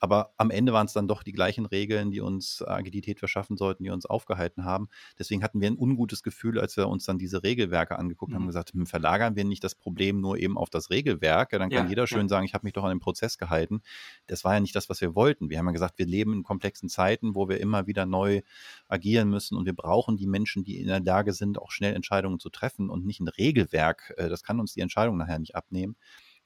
Aber 0.00 0.32
am 0.38 0.50
Ende 0.50 0.72
waren 0.72 0.86
es 0.86 0.94
dann 0.94 1.06
doch 1.06 1.22
die 1.22 1.32
gleichen 1.32 1.66
Regeln, 1.66 2.10
die 2.10 2.20
uns 2.20 2.62
Agilität 2.66 3.18
verschaffen 3.18 3.56
sollten, 3.56 3.84
die 3.84 3.90
uns 3.90 4.06
aufgehalten 4.06 4.64
haben. 4.64 4.88
Deswegen 5.18 5.42
hatten 5.42 5.60
wir 5.60 5.70
ein 5.70 5.76
ungutes 5.76 6.22
Gefühl, 6.22 6.58
als 6.58 6.76
wir 6.76 6.88
uns 6.88 7.04
dann 7.04 7.18
diese 7.18 7.42
Regelwerke 7.42 7.98
angeguckt 7.98 8.32
mhm. 8.32 8.36
haben, 8.36 8.46
gesagt, 8.46 8.72
hm, 8.72 8.86
verlagern 8.86 9.36
wir 9.36 9.44
nicht 9.44 9.62
das 9.62 9.74
Problem 9.74 10.20
nur 10.20 10.38
eben 10.38 10.56
auf 10.56 10.70
das 10.70 10.90
Regelwerk. 10.90 11.52
Ja, 11.52 11.58
dann 11.58 11.68
kann 11.68 11.84
ja, 11.84 11.90
jeder 11.90 12.06
schön 12.06 12.22
ja. 12.22 12.28
sagen, 12.28 12.46
ich 12.46 12.54
habe 12.54 12.66
mich 12.66 12.72
doch 12.72 12.84
an 12.84 12.90
den 12.90 13.00
Prozess 13.00 13.36
gehalten. 13.36 13.82
Das 14.26 14.42
war 14.42 14.54
ja 14.54 14.60
nicht 14.60 14.74
das, 14.74 14.88
was 14.88 15.02
wir 15.02 15.14
wollten. 15.14 15.50
Wir 15.50 15.58
haben 15.58 15.66
ja 15.66 15.72
gesagt, 15.72 15.98
wir 15.98 16.06
leben 16.06 16.32
in 16.32 16.42
komplexen 16.42 16.88
Zeiten, 16.88 17.34
wo 17.34 17.48
wir 17.48 17.60
immer 17.60 17.86
wieder 17.86 18.06
neu 18.06 18.40
agieren 18.88 19.28
müssen 19.28 19.56
und 19.56 19.66
wir 19.66 19.74
brauchen 19.74 20.16
die 20.16 20.26
Menschen, 20.26 20.64
die 20.64 20.80
in 20.80 20.86
der 20.86 21.00
Lage 21.00 21.34
sind, 21.34 21.58
auch 21.58 21.70
schnell 21.70 21.94
Entscheidungen 21.94 22.38
zu 22.38 22.48
treffen 22.48 22.88
und 22.88 23.04
nicht 23.04 23.20
ein 23.20 23.28
Regelwerk. 23.28 24.14
Äh, 24.16 24.30
das 24.30 24.42
kann 24.42 24.60
uns 24.60 24.72
die 24.72 24.80
Entscheidung 24.80 25.18
nachher 25.18 25.38
nicht 25.38 25.54
abnehmen. 25.54 25.96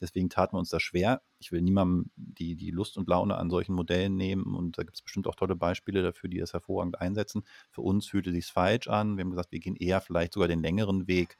Deswegen 0.00 0.28
taten 0.28 0.54
wir 0.54 0.58
uns 0.58 0.70
das 0.70 0.82
schwer. 0.82 1.22
Ich 1.38 1.52
will 1.52 1.62
niemandem 1.62 2.10
die, 2.16 2.56
die 2.56 2.70
Lust 2.70 2.96
und 2.96 3.08
Laune 3.08 3.36
an 3.36 3.50
solchen 3.50 3.74
Modellen 3.74 4.16
nehmen 4.16 4.54
und 4.54 4.78
da 4.78 4.82
gibt 4.82 4.96
es 4.96 5.02
bestimmt 5.02 5.26
auch 5.26 5.34
tolle 5.34 5.56
Beispiele 5.56 6.02
dafür, 6.02 6.28
die 6.28 6.38
das 6.38 6.52
hervorragend 6.52 7.00
einsetzen. 7.00 7.44
Für 7.70 7.82
uns 7.82 8.06
fühlte 8.06 8.32
sich 8.32 8.46
falsch 8.46 8.88
an. 8.88 9.16
Wir 9.16 9.24
haben 9.24 9.30
gesagt, 9.30 9.52
wir 9.52 9.60
gehen 9.60 9.76
eher 9.76 10.00
vielleicht 10.00 10.32
sogar 10.32 10.48
den 10.48 10.62
längeren 10.62 11.06
Weg 11.06 11.36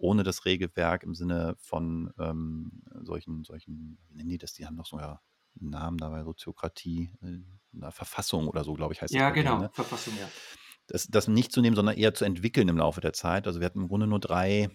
ohne 0.00 0.22
das 0.22 0.44
Regelwerk 0.44 1.02
im 1.02 1.14
Sinne 1.14 1.56
von 1.58 2.12
ähm, 2.18 2.82
solchen, 3.02 3.44
solchen, 3.44 3.98
wie 4.08 4.16
nennen 4.16 4.30
die 4.30 4.38
das? 4.38 4.54
Die 4.54 4.66
haben 4.66 4.76
doch 4.76 4.86
sogar 4.86 5.22
einen 5.60 5.70
Namen 5.70 5.98
dabei, 5.98 6.24
Soziokratie, 6.24 7.10
äh, 7.22 7.90
Verfassung 7.90 8.48
oder 8.48 8.64
so, 8.64 8.74
glaube 8.74 8.94
ich, 8.94 9.02
heißt 9.02 9.12
das. 9.12 9.20
Ja, 9.20 9.30
genau, 9.30 9.58
ne? 9.58 9.70
Verfassung, 9.72 10.14
ja. 10.18 10.28
Das, 10.86 11.06
das 11.06 11.28
nicht 11.28 11.52
zu 11.52 11.60
nehmen, 11.60 11.76
sondern 11.76 11.96
eher 11.96 12.14
zu 12.14 12.24
entwickeln 12.24 12.68
im 12.68 12.78
Laufe 12.78 13.00
der 13.00 13.12
Zeit. 13.12 13.46
Also 13.46 13.60
wir 13.60 13.66
hatten 13.66 13.82
im 13.82 13.88
Grunde 13.88 14.06
nur 14.06 14.20
drei 14.20 14.70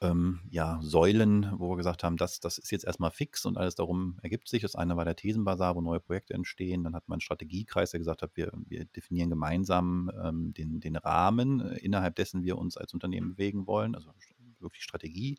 ähm, 0.00 0.40
ja, 0.50 0.78
Säulen, 0.82 1.52
wo 1.58 1.70
wir 1.70 1.76
gesagt 1.76 2.04
haben, 2.04 2.16
das, 2.16 2.40
das 2.40 2.58
ist 2.58 2.70
jetzt 2.70 2.84
erstmal 2.84 3.10
fix 3.10 3.44
und 3.44 3.58
alles 3.58 3.74
darum 3.74 4.18
ergibt 4.22 4.48
sich. 4.48 4.62
Das 4.62 4.76
eine 4.76 4.96
war 4.96 5.04
der 5.04 5.16
Thesenbasar, 5.16 5.76
wo 5.76 5.80
neue 5.80 6.00
Projekte 6.00 6.34
entstehen. 6.34 6.84
Dann 6.84 6.94
hat 6.94 7.06
man 7.06 7.16
einen 7.16 7.20
Strategiekreis, 7.20 7.90
der 7.90 8.00
gesagt 8.00 8.22
hat, 8.22 8.30
wir, 8.34 8.50
wir 8.66 8.86
definieren 8.86 9.30
gemeinsam 9.30 10.10
ähm, 10.22 10.54
den, 10.54 10.80
den 10.80 10.96
Rahmen, 10.96 11.60
äh, 11.60 11.76
innerhalb 11.78 12.16
dessen 12.16 12.42
wir 12.42 12.56
uns 12.56 12.76
als 12.76 12.94
Unternehmen 12.94 13.36
bewegen 13.36 13.66
wollen, 13.66 13.94
also 13.94 14.10
wirklich 14.58 14.82
Strategie. 14.82 15.38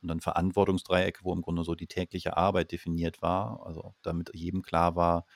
Und 0.00 0.08
dann 0.08 0.20
Verantwortungsdreiecke, 0.20 1.20
wo 1.22 1.32
im 1.32 1.42
Grunde 1.42 1.64
so 1.64 1.74
die 1.74 1.86
tägliche 1.86 2.36
Arbeit 2.36 2.72
definiert 2.72 3.22
war, 3.22 3.64
also 3.66 3.94
damit 4.02 4.30
jedem 4.34 4.62
klar 4.62 4.96
war, 4.96 5.26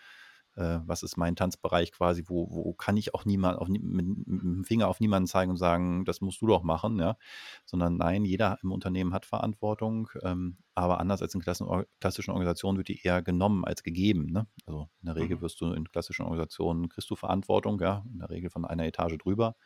was 0.61 1.03
ist 1.03 1.17
mein 1.17 1.37
Tanzbereich 1.37 1.93
quasi, 1.93 2.25
wo, 2.27 2.49
wo 2.51 2.73
kann 2.73 2.97
ich 2.97 3.15
auch 3.15 3.25
niemand 3.25 3.59
auf, 3.59 3.69
mit, 3.69 3.83
mit, 3.83 4.43
dem 4.43 4.65
Finger 4.65 4.89
auf 4.89 5.01
niemanden 5.01 5.27
zeigen 5.27 5.51
und 5.51 5.57
sagen, 5.57 6.05
das 6.05 6.21
musst 6.21 6.41
du 6.43 6.47
doch 6.47 6.63
machen, 6.63 6.99
ja. 6.99 7.17
Sondern 7.65 7.97
nein, 7.97 8.25
jeder 8.25 8.59
im 8.63 8.73
Unternehmen 8.73 9.13
hat 9.13 9.27
Verantwortung, 9.27 10.09
ähm, 10.23 10.59
aber 10.75 11.01
anders 11.01 11.23
als 11.23 11.35
in 11.35 11.41
klassischen 11.41 12.31
Organisationen 12.31 12.79
wird 12.79 12.89
die 12.89 13.03
eher 13.03 13.23
genommen 13.23 13.65
als 13.65 13.83
gegeben. 13.83 14.27
Ne? 14.31 14.47
Also 14.67 14.89
in 15.03 15.07
der 15.07 15.17
Regel 15.17 15.37
mhm. 15.37 15.43
wirst 15.43 15.61
du 15.61 15.73
in 15.73 15.89
klassischen 15.89 16.23
Organisationen 16.23 16.89
kriegst 16.89 17.11
du 17.11 17.17
Verantwortung, 17.17 17.81
ja, 17.81 18.05
in 18.13 18.19
der 18.19 18.31
Regel 18.31 18.51
von 18.51 18.65
einer 18.65 18.87
Etage 18.87 19.19
drüber. 19.19 19.57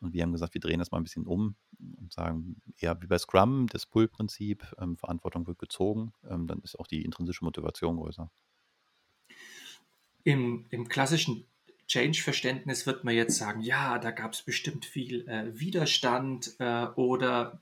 Und 0.00 0.12
wir 0.12 0.22
haben 0.22 0.32
gesagt, 0.32 0.54
wir 0.54 0.60
drehen 0.60 0.78
das 0.78 0.90
mal 0.90 0.98
ein 0.98 1.04
bisschen 1.04 1.26
um 1.26 1.56
und 1.98 2.12
sagen, 2.12 2.60
eher 2.78 3.00
wie 3.02 3.06
bei 3.06 3.18
Scrum, 3.18 3.66
das 3.68 3.86
Pull-Prinzip, 3.86 4.64
ähm, 4.78 4.96
Verantwortung 4.96 5.46
wird 5.46 5.58
gezogen, 5.58 6.12
ähm, 6.28 6.46
dann 6.46 6.60
ist 6.60 6.78
auch 6.78 6.86
die 6.86 7.04
intrinsische 7.04 7.44
Motivation 7.44 7.96
größer. 7.96 8.30
Im, 10.28 10.66
im 10.68 10.88
klassischen 10.88 11.46
Change-Verständnis 11.86 12.86
wird 12.86 13.02
man 13.02 13.14
jetzt 13.14 13.38
sagen, 13.38 13.62
ja, 13.62 13.98
da 13.98 14.10
gab 14.10 14.34
es 14.34 14.42
bestimmt 14.42 14.84
viel 14.84 15.26
äh, 15.26 15.58
Widerstand 15.58 16.54
äh, 16.58 16.86
oder 16.96 17.60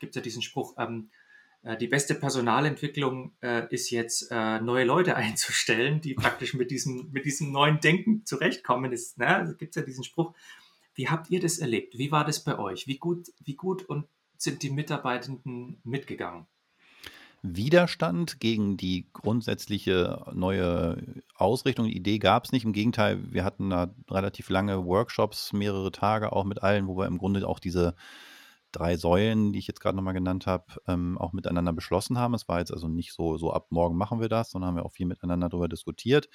gibt 0.00 0.10
es 0.10 0.16
ja 0.16 0.20
diesen 0.22 0.42
Spruch, 0.42 0.74
ähm, 0.78 1.10
äh, 1.62 1.76
die 1.76 1.86
beste 1.86 2.14
Personalentwicklung 2.14 3.32
äh, 3.42 3.72
ist 3.72 3.90
jetzt 3.90 4.28
äh, 4.30 4.60
neue 4.60 4.84
Leute 4.84 5.16
einzustellen, 5.24 6.00
die 6.00 6.14
praktisch 6.14 6.54
mit 6.54 6.70
diesem, 6.70 7.10
mit 7.12 7.24
diesem 7.24 7.52
neuen 7.52 7.80
Denken 7.80 8.26
zurechtkommen. 8.26 8.92
Es 8.92 9.16
ne? 9.16 9.54
gibt 9.58 9.76
ja 9.76 9.82
diesen 9.82 10.04
Spruch. 10.04 10.34
Wie 10.94 11.08
habt 11.08 11.30
ihr 11.30 11.40
das 11.40 11.58
erlebt? 11.58 11.96
Wie 11.96 12.10
war 12.10 12.24
das 12.24 12.42
bei 12.42 12.58
euch? 12.58 12.86
Wie 12.86 12.98
gut, 12.98 13.28
wie 13.44 13.54
gut 13.54 13.84
und 13.84 14.06
sind 14.36 14.62
die 14.62 14.70
Mitarbeitenden 14.70 15.80
mitgegangen? 15.84 16.46
Widerstand 17.42 18.38
gegen 18.40 18.76
die 18.76 19.08
grundsätzliche 19.12 20.26
neue 20.32 20.98
Ausrichtung, 21.34 21.86
die 21.86 21.96
Idee 21.96 22.18
gab 22.18 22.44
es 22.44 22.52
nicht. 22.52 22.64
Im 22.64 22.72
Gegenteil, 22.72 23.32
wir 23.32 23.44
hatten 23.44 23.70
da 23.70 23.94
relativ 24.10 24.50
lange 24.50 24.84
Workshops, 24.84 25.52
mehrere 25.52 25.90
Tage 25.90 26.32
auch 26.32 26.44
mit 26.44 26.62
allen, 26.62 26.86
wo 26.86 26.98
wir 26.98 27.06
im 27.06 27.18
Grunde 27.18 27.46
auch 27.48 27.58
diese 27.58 27.94
drei 28.72 28.96
Säulen, 28.96 29.52
die 29.52 29.58
ich 29.58 29.66
jetzt 29.66 29.80
gerade 29.80 29.96
nochmal 29.96 30.14
genannt 30.14 30.46
habe, 30.46 30.64
ähm, 30.86 31.18
auch 31.18 31.32
miteinander 31.32 31.72
beschlossen 31.72 32.18
haben. 32.18 32.34
Es 32.34 32.48
war 32.48 32.58
jetzt 32.58 32.72
also 32.72 32.88
nicht 32.88 33.12
so, 33.12 33.36
so 33.38 33.52
ab 33.52 33.66
morgen 33.70 33.96
machen 33.96 34.20
wir 34.20 34.28
das, 34.28 34.50
sondern 34.50 34.68
haben 34.68 34.76
wir 34.76 34.84
auch 34.84 34.92
viel 34.92 35.06
miteinander 35.06 35.48
darüber 35.48 35.68
diskutiert. 35.68 36.28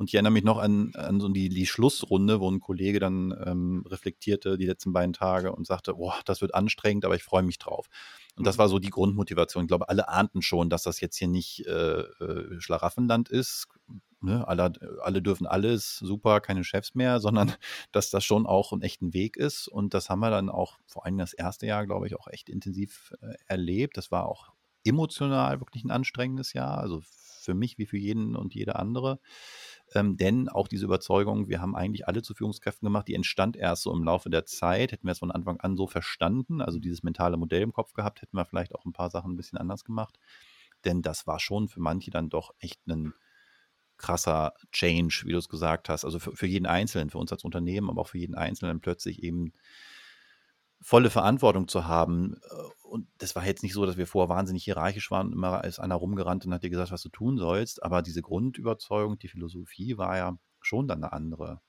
Und 0.00 0.08
ich 0.08 0.14
erinnere 0.14 0.32
mich 0.32 0.44
noch 0.44 0.56
an, 0.56 0.92
an 0.94 1.20
so 1.20 1.28
die, 1.28 1.50
die 1.50 1.66
Schlussrunde, 1.66 2.40
wo 2.40 2.50
ein 2.50 2.60
Kollege 2.60 3.00
dann 3.00 3.38
ähm, 3.44 3.84
reflektierte 3.86 4.56
die 4.56 4.64
letzten 4.64 4.94
beiden 4.94 5.12
Tage 5.12 5.52
und 5.52 5.66
sagte, 5.66 5.92
boah, 5.92 6.14
das 6.24 6.40
wird 6.40 6.54
anstrengend, 6.54 7.04
aber 7.04 7.16
ich 7.16 7.22
freue 7.22 7.42
mich 7.42 7.58
drauf. 7.58 7.86
Und 8.34 8.46
das 8.46 8.56
mhm. 8.56 8.60
war 8.60 8.68
so 8.70 8.78
die 8.78 8.88
Grundmotivation. 8.88 9.64
Ich 9.64 9.68
glaube, 9.68 9.90
alle 9.90 10.08
ahnten 10.08 10.40
schon, 10.40 10.70
dass 10.70 10.84
das 10.84 11.02
jetzt 11.02 11.18
hier 11.18 11.28
nicht 11.28 11.66
äh, 11.66 12.00
äh, 12.00 12.60
Schlaraffenland 12.62 13.28
ist. 13.28 13.68
Ne? 14.22 14.48
Alle, 14.48 14.72
alle 15.02 15.20
dürfen 15.20 15.46
alles, 15.46 15.98
super, 15.98 16.40
keine 16.40 16.64
Chefs 16.64 16.94
mehr, 16.94 17.20
sondern 17.20 17.52
dass 17.92 18.08
das 18.08 18.24
schon 18.24 18.46
auch 18.46 18.72
ein 18.72 18.80
echter 18.80 19.12
Weg 19.12 19.36
ist. 19.36 19.68
Und 19.68 19.92
das 19.92 20.08
haben 20.08 20.20
wir 20.20 20.30
dann 20.30 20.48
auch 20.48 20.78
vor 20.86 21.04
allem 21.04 21.18
das 21.18 21.34
erste 21.34 21.66
Jahr, 21.66 21.84
glaube 21.84 22.06
ich, 22.06 22.18
auch 22.18 22.28
echt 22.28 22.48
intensiv 22.48 23.12
äh, 23.20 23.34
erlebt. 23.48 23.98
Das 23.98 24.10
war 24.10 24.26
auch 24.26 24.54
emotional 24.82 25.60
wirklich 25.60 25.84
ein 25.84 25.90
anstrengendes 25.90 26.54
Jahr. 26.54 26.78
Also 26.78 27.02
für 27.40 27.54
mich 27.54 27.78
wie 27.78 27.86
für 27.86 27.98
jeden 27.98 28.36
und 28.36 28.54
jede 28.54 28.76
andere. 28.76 29.18
Ähm, 29.94 30.16
denn 30.16 30.48
auch 30.48 30.68
diese 30.68 30.84
Überzeugung, 30.84 31.48
wir 31.48 31.60
haben 31.60 31.74
eigentlich 31.74 32.06
alle 32.06 32.22
zu 32.22 32.34
Führungskräften 32.34 32.86
gemacht, 32.86 33.08
die 33.08 33.14
entstand 33.14 33.56
erst 33.56 33.82
so 33.82 33.92
im 33.92 34.04
Laufe 34.04 34.30
der 34.30 34.46
Zeit. 34.46 34.92
Hätten 34.92 35.06
wir 35.06 35.12
es 35.12 35.18
von 35.18 35.32
Anfang 35.32 35.58
an 35.60 35.76
so 35.76 35.86
verstanden, 35.86 36.60
also 36.60 36.78
dieses 36.78 37.02
mentale 37.02 37.36
Modell 37.36 37.62
im 37.62 37.72
Kopf 37.72 37.92
gehabt, 37.92 38.22
hätten 38.22 38.36
wir 38.36 38.44
vielleicht 38.44 38.74
auch 38.74 38.84
ein 38.84 38.92
paar 38.92 39.10
Sachen 39.10 39.32
ein 39.32 39.36
bisschen 39.36 39.58
anders 39.58 39.84
gemacht. 39.84 40.18
Denn 40.84 41.02
das 41.02 41.26
war 41.26 41.40
schon 41.40 41.68
für 41.68 41.80
manche 41.80 42.10
dann 42.10 42.28
doch 42.28 42.54
echt 42.58 42.86
ein 42.86 43.12
krasser 43.96 44.54
Change, 44.72 45.22
wie 45.26 45.32
du 45.32 45.38
es 45.38 45.48
gesagt 45.48 45.88
hast. 45.88 46.04
Also 46.04 46.18
für, 46.18 46.34
für 46.34 46.46
jeden 46.46 46.66
Einzelnen, 46.66 47.10
für 47.10 47.18
uns 47.18 47.32
als 47.32 47.44
Unternehmen, 47.44 47.90
aber 47.90 48.02
auch 48.02 48.08
für 48.08 48.18
jeden 48.18 48.34
Einzelnen 48.34 48.80
plötzlich 48.80 49.22
eben 49.22 49.52
volle 50.80 51.10
Verantwortung 51.10 51.68
zu 51.68 51.86
haben. 51.86 52.36
Und 52.90 53.06
das 53.18 53.36
war 53.36 53.46
jetzt 53.46 53.62
nicht 53.62 53.72
so, 53.72 53.86
dass 53.86 53.96
wir 53.96 54.06
vorher 54.08 54.34
wahnsinnig 54.34 54.64
hierarchisch 54.64 55.12
waren 55.12 55.32
immer 55.32 55.62
ist 55.62 55.78
einer 55.78 55.94
rumgerannt 55.94 56.44
und 56.44 56.52
hat 56.52 56.64
dir 56.64 56.70
gesagt, 56.70 56.90
was 56.90 57.02
du 57.02 57.08
tun 57.08 57.38
sollst. 57.38 57.84
Aber 57.84 58.02
diese 58.02 58.20
Grundüberzeugung, 58.20 59.16
die 59.18 59.28
Philosophie 59.28 59.96
war 59.96 60.16
ja 60.16 60.36
schon 60.60 60.88
dann 60.88 61.04
eine 61.04 61.12
andere. 61.12 61.60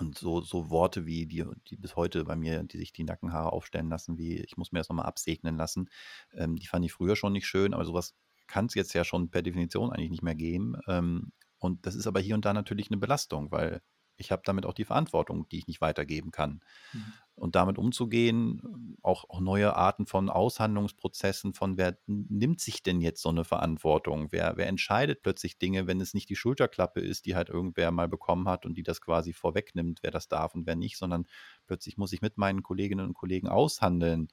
Und 0.00 0.18
so, 0.18 0.40
so 0.40 0.68
Worte 0.70 1.06
wie 1.06 1.26
die, 1.26 1.44
die 1.68 1.76
bis 1.76 1.94
heute 1.94 2.24
bei 2.24 2.34
mir, 2.34 2.64
die 2.64 2.78
sich 2.78 2.92
die 2.92 3.04
Nackenhaare 3.04 3.52
aufstellen 3.52 3.88
lassen, 3.88 4.18
wie 4.18 4.38
ich 4.38 4.56
muss 4.56 4.72
mir 4.72 4.80
das 4.80 4.88
nochmal 4.88 5.06
absegnen 5.06 5.56
lassen, 5.56 5.88
ähm, 6.34 6.56
die 6.56 6.66
fand 6.66 6.84
ich 6.84 6.92
früher 6.92 7.14
schon 7.14 7.32
nicht 7.32 7.46
schön, 7.46 7.72
aber 7.72 7.84
sowas 7.84 8.14
kann 8.48 8.66
es 8.66 8.74
jetzt 8.74 8.92
ja 8.92 9.04
schon 9.04 9.30
per 9.30 9.42
Definition 9.42 9.92
eigentlich 9.92 10.10
nicht 10.10 10.22
mehr 10.22 10.34
geben. 10.34 10.74
Ähm, 10.88 11.32
und 11.58 11.86
das 11.86 11.94
ist 11.94 12.08
aber 12.08 12.18
hier 12.20 12.34
und 12.34 12.44
da 12.44 12.52
natürlich 12.52 12.90
eine 12.90 12.98
Belastung, 12.98 13.52
weil 13.52 13.82
ich 14.20 14.30
habe 14.30 14.42
damit 14.44 14.66
auch 14.66 14.74
die 14.74 14.84
Verantwortung, 14.84 15.48
die 15.48 15.58
ich 15.58 15.66
nicht 15.66 15.80
weitergeben 15.80 16.30
kann. 16.30 16.60
Mhm. 16.92 17.12
Und 17.34 17.54
damit 17.56 17.78
umzugehen, 17.78 18.98
auch, 19.02 19.24
auch, 19.30 19.40
neue 19.40 19.74
Arten 19.74 20.04
von 20.06 20.28
Aushandlungsprozessen, 20.28 21.54
von 21.54 21.78
wer 21.78 21.96
nimmt 22.06 22.60
sich 22.60 22.82
denn 22.82 23.00
jetzt 23.00 23.22
so 23.22 23.30
eine 23.30 23.44
Verantwortung? 23.44 24.28
Wer, 24.30 24.58
wer 24.58 24.66
entscheidet 24.66 25.22
plötzlich 25.22 25.56
Dinge, 25.56 25.86
wenn 25.86 26.02
es 26.02 26.12
nicht 26.12 26.28
die 26.28 26.36
Schulterklappe 26.36 27.00
ist, 27.00 27.24
die 27.24 27.34
halt 27.34 27.48
irgendwer 27.48 27.92
mal 27.92 28.08
bekommen 28.08 28.46
hat 28.46 28.66
und 28.66 28.74
die 28.74 28.82
das 28.82 29.00
quasi 29.00 29.32
vorwegnimmt, 29.32 30.00
wer 30.02 30.10
das 30.10 30.28
darf 30.28 30.54
und 30.54 30.66
wer 30.66 30.76
nicht, 30.76 30.98
sondern 30.98 31.26
plötzlich 31.66 31.96
muss 31.96 32.12
ich 32.12 32.20
mit 32.20 32.36
meinen 32.36 32.62
Kolleginnen 32.62 33.06
und 33.06 33.14
Kollegen 33.14 33.48
aushandeln, 33.48 34.28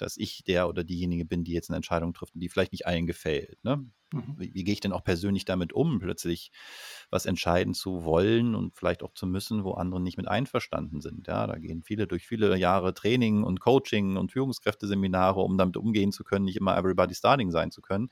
dass 0.00 0.16
ich 0.16 0.44
der 0.44 0.68
oder 0.68 0.84
diejenige 0.84 1.24
bin, 1.24 1.44
die 1.44 1.52
jetzt 1.52 1.70
eine 1.70 1.76
Entscheidung 1.76 2.12
trifft 2.12 2.34
und 2.34 2.40
die 2.40 2.48
vielleicht 2.48 2.72
nicht 2.72 2.86
allen 2.86 3.06
gefällt. 3.06 3.62
Ne? 3.64 3.84
Mhm. 4.12 4.34
Wie, 4.38 4.54
wie 4.54 4.64
gehe 4.64 4.72
ich 4.72 4.80
denn 4.80 4.92
auch 4.92 5.04
persönlich 5.04 5.44
damit 5.44 5.72
um, 5.72 5.98
plötzlich 6.00 6.50
was 7.10 7.26
entscheiden 7.26 7.74
zu 7.74 8.04
wollen 8.04 8.54
und 8.54 8.76
vielleicht 8.76 9.02
auch 9.02 9.14
zu 9.14 9.26
müssen, 9.26 9.64
wo 9.64 9.72
andere 9.72 10.00
nicht 10.00 10.16
mit 10.16 10.28
einverstanden 10.28 11.00
sind? 11.00 11.26
Ja, 11.26 11.46
da 11.46 11.58
gehen 11.58 11.82
viele 11.82 12.06
durch 12.06 12.26
viele 12.26 12.56
Jahre 12.56 12.94
Training 12.94 13.44
und 13.44 13.60
Coaching 13.60 14.16
und 14.16 14.32
Führungskräfteseminare, 14.32 15.40
um 15.40 15.58
damit 15.58 15.76
umgehen 15.76 16.12
zu 16.12 16.24
können, 16.24 16.44
nicht 16.44 16.56
immer 16.56 16.76
everybody 16.76 17.14
starting 17.14 17.50
sein 17.50 17.70
zu 17.70 17.82
können. 17.82 18.08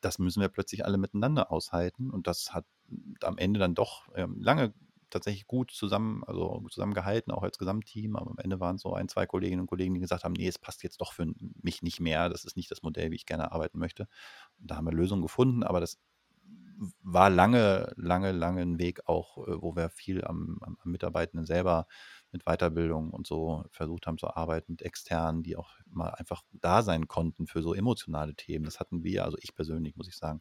Das 0.00 0.18
müssen 0.18 0.40
wir 0.40 0.48
plötzlich 0.48 0.84
alle 0.84 0.98
miteinander 0.98 1.50
aushalten 1.50 2.10
und 2.10 2.26
das 2.26 2.52
hat 2.52 2.66
am 3.22 3.38
Ende 3.38 3.60
dann 3.60 3.74
doch 3.74 4.08
ähm, 4.14 4.36
lange 4.40 4.74
tatsächlich 5.10 5.46
gut 5.46 5.70
zusammen, 5.70 6.24
also 6.24 6.64
zusammengehalten, 6.70 7.32
auch 7.32 7.42
als 7.42 7.58
Gesamtteam. 7.58 8.16
Aber 8.16 8.30
am 8.30 8.38
Ende 8.38 8.60
waren 8.60 8.76
es 8.76 8.82
so 8.82 8.94
ein, 8.94 9.08
zwei 9.08 9.26
Kolleginnen 9.26 9.62
und 9.62 9.66
Kollegen, 9.66 9.94
die 9.94 10.00
gesagt 10.00 10.24
haben, 10.24 10.32
nee, 10.32 10.48
es 10.48 10.58
passt 10.58 10.82
jetzt 10.82 11.00
doch 11.00 11.12
für 11.12 11.26
mich 11.62 11.82
nicht 11.82 12.00
mehr. 12.00 12.28
Das 12.28 12.44
ist 12.44 12.56
nicht 12.56 12.70
das 12.70 12.82
Modell, 12.82 13.10
wie 13.10 13.16
ich 13.16 13.26
gerne 13.26 13.52
arbeiten 13.52 13.78
möchte. 13.78 14.08
Und 14.58 14.70
da 14.70 14.76
haben 14.76 14.86
wir 14.86 14.92
Lösungen 14.92 15.22
gefunden, 15.22 15.62
aber 15.62 15.80
das 15.80 15.98
war 17.02 17.28
lange, 17.28 17.92
lange, 17.96 18.32
lange 18.32 18.62
ein 18.62 18.78
Weg 18.78 19.06
auch, 19.06 19.38
äh, 19.46 19.60
wo 19.60 19.76
wir 19.76 19.90
viel 19.90 20.24
am, 20.24 20.58
am, 20.62 20.76
Mitarbeitenden 20.84 21.46
selber 21.46 21.86
mit 22.32 22.44
Weiterbildung 22.44 23.10
und 23.10 23.26
so 23.26 23.64
versucht 23.70 24.06
haben 24.06 24.18
zu 24.18 24.28
arbeiten, 24.34 24.72
mit 24.72 24.82
externen, 24.82 25.42
die 25.42 25.56
auch 25.56 25.70
mal 25.86 26.10
einfach 26.10 26.42
da 26.52 26.82
sein 26.82 27.08
konnten 27.08 27.46
für 27.46 27.62
so 27.62 27.74
emotionale 27.74 28.34
Themen. 28.34 28.64
Das 28.64 28.80
hatten 28.80 29.02
wir, 29.04 29.24
also 29.24 29.36
ich 29.40 29.54
persönlich, 29.54 29.96
muss 29.96 30.08
ich 30.08 30.16
sagen, 30.16 30.40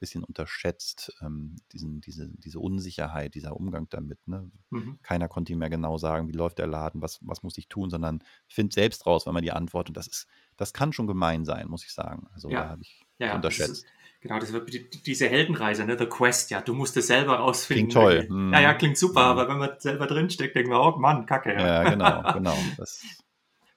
bisschen 0.00 0.24
unterschätzt, 0.24 1.12
ähm, 1.20 1.56
diesen, 1.72 2.00
diese, 2.00 2.28
diese 2.38 2.58
Unsicherheit, 2.58 3.34
dieser 3.34 3.56
Umgang 3.56 3.86
damit. 3.90 4.26
Ne? 4.26 4.50
Mhm. 4.70 4.98
Keiner 5.02 5.28
konnte 5.28 5.52
ihm 5.52 5.60
mehr 5.60 5.70
genau 5.70 5.98
sagen, 5.98 6.26
wie 6.28 6.32
läuft 6.32 6.58
der 6.58 6.66
Laden, 6.66 7.02
was, 7.02 7.20
was 7.22 7.42
muss 7.42 7.56
ich 7.58 7.68
tun, 7.68 7.90
sondern 7.90 8.24
findet 8.48 8.72
selbst 8.72 9.06
raus, 9.06 9.26
wenn 9.26 9.34
man 9.34 9.44
die 9.44 9.52
Antwort. 9.52 9.88
Und 9.88 9.96
das 9.96 10.08
ist, 10.08 10.26
das 10.56 10.72
kann 10.72 10.92
schon 10.92 11.06
gemein 11.06 11.44
sein, 11.44 11.68
muss 11.68 11.84
ich 11.84 11.92
sagen. 11.92 12.26
Also 12.32 12.50
ja. 12.50 12.62
da 12.62 12.68
habe 12.70 12.82
ich 12.82 13.06
ja, 13.18 13.36
unterschätzt. 13.36 13.86
Genau, 14.22 14.38
das 14.38 14.52
wird 14.52 15.06
diese 15.06 15.28
Heldenreise, 15.28 15.84
ne? 15.86 15.96
The 15.98 16.04
Quest, 16.04 16.50
ja, 16.50 16.60
du 16.60 16.74
musst 16.74 16.94
es 16.98 17.06
selber 17.06 17.36
rausfinden. 17.36 17.88
Klingt 17.88 17.92
toll. 17.92 18.26
Mhm. 18.28 18.52
Ja, 18.52 18.60
ja, 18.60 18.74
klingt 18.74 18.98
super, 18.98 19.20
mhm. 19.20 19.38
aber 19.38 19.48
wenn 19.48 19.58
man 19.58 19.70
selber 19.78 20.06
drinsteckt, 20.06 20.54
denkt 20.54 20.68
man, 20.68 20.78
oh 20.78 20.98
Mann, 20.98 21.24
Kacke. 21.24 21.54
Ja, 21.54 21.84
ja 21.84 21.90
genau, 21.90 22.22
genau. 22.34 22.56
Das, 22.76 23.02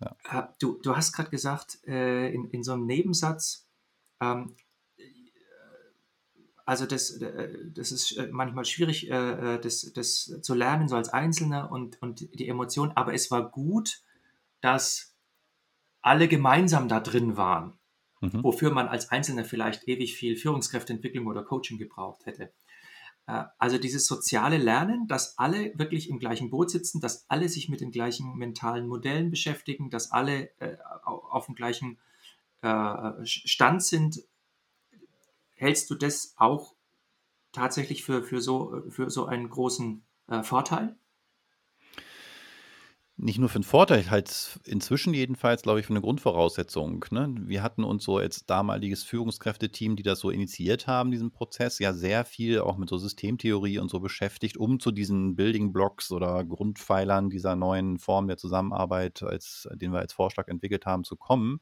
ja. 0.01 0.39
Äh, 0.39 0.47
du, 0.59 0.79
du 0.81 0.95
hast 0.95 1.13
gerade 1.13 1.29
gesagt, 1.29 1.79
äh, 1.87 2.33
in, 2.33 2.49
in 2.49 2.63
so 2.63 2.73
einem 2.73 2.85
Nebensatz, 2.85 3.69
ähm, 4.21 4.55
also 6.65 6.85
das, 6.85 7.21
äh, 7.21 7.57
das 7.73 7.91
ist 7.91 8.13
äh, 8.17 8.29
manchmal 8.31 8.65
schwierig, 8.65 9.09
äh, 9.09 9.59
das, 9.59 9.91
das 9.93 10.39
zu 10.41 10.53
lernen, 10.53 10.87
so 10.87 10.95
als 10.95 11.09
Einzelner 11.09 11.71
und, 11.71 12.01
und 12.01 12.21
die 12.21 12.47
Emotion. 12.47 12.91
Aber 12.95 13.13
es 13.13 13.31
war 13.31 13.49
gut, 13.49 14.01
dass 14.61 15.13
alle 16.01 16.27
gemeinsam 16.27 16.87
da 16.87 16.99
drin 17.01 17.35
waren, 17.35 17.73
mhm. 18.21 18.43
wofür 18.43 18.71
man 18.71 18.87
als 18.87 19.09
Einzelner 19.09 19.43
vielleicht 19.43 19.87
ewig 19.87 20.15
viel 20.15 20.37
Führungskräfteentwicklung 20.37 21.27
oder 21.27 21.43
Coaching 21.43 21.77
gebraucht 21.77 22.25
hätte. 22.25 22.51
Also 23.25 23.77
dieses 23.77 24.05
soziale 24.05 24.57
Lernen, 24.57 25.07
dass 25.07 25.37
alle 25.37 25.71
wirklich 25.79 26.09
im 26.09 26.19
gleichen 26.19 26.49
Boot 26.49 26.69
sitzen, 26.71 26.99
dass 26.99 27.23
alle 27.29 27.47
sich 27.47 27.69
mit 27.69 27.79
den 27.79 27.91
gleichen 27.91 28.35
mentalen 28.35 28.85
Modellen 28.85 29.29
beschäftigen, 29.29 29.89
dass 29.89 30.11
alle 30.11 30.49
auf 31.05 31.45
dem 31.45 31.55
gleichen 31.55 31.99
Stand 33.23 33.81
sind 33.81 34.19
hältst 35.63 35.89
du 35.89 35.95
das 35.95 36.33
auch 36.37 36.75
tatsächlich 37.51 38.03
für, 38.03 38.23
für, 38.23 38.41
so, 38.41 38.83
für 38.89 39.09
so 39.09 39.25
einen 39.25 39.49
großen 39.49 40.03
äh, 40.27 40.43
Vorteil? 40.43 40.95
nicht 43.15 43.37
nur 43.37 43.47
für 43.47 43.55
einen 43.55 43.63
Vorteil, 43.63 44.09
halt 44.09 44.59
inzwischen 44.65 45.13
jedenfalls, 45.13 45.61
glaube 45.61 45.79
ich, 45.79 45.85
für 45.85 45.93
eine 45.93 46.01
Grundvoraussetzung. 46.01 47.05
Ne? 47.11 47.33
Wir 47.45 47.61
hatten 47.61 47.83
uns 47.83 48.03
so 48.03 48.17
als 48.17 48.45
damaliges 48.45 49.03
Führungskräfteteam, 49.03 49.95
die 49.95 50.03
das 50.03 50.19
so 50.19 50.31
initiiert 50.31 50.87
haben, 50.87 51.11
diesen 51.11 51.31
Prozess, 51.31 51.79
ja 51.79 51.93
sehr 51.93 52.25
viel 52.25 52.59
auch 52.59 52.77
mit 52.77 52.89
so 52.89 52.97
Systemtheorie 52.97 53.77
und 53.77 53.89
so 53.89 53.99
beschäftigt, 53.99 54.57
um 54.57 54.79
zu 54.79 54.91
diesen 54.91 55.35
Building 55.35 55.71
Blocks 55.71 56.11
oder 56.11 56.43
Grundpfeilern 56.43 57.29
dieser 57.29 57.55
neuen 57.55 57.99
Form 57.99 58.27
der 58.27 58.37
Zusammenarbeit, 58.37 59.21
als, 59.21 59.69
den 59.73 59.93
wir 59.93 59.99
als 59.99 60.13
Vorschlag 60.13 60.47
entwickelt 60.47 60.85
haben, 60.87 61.03
zu 61.03 61.15
kommen. 61.15 61.59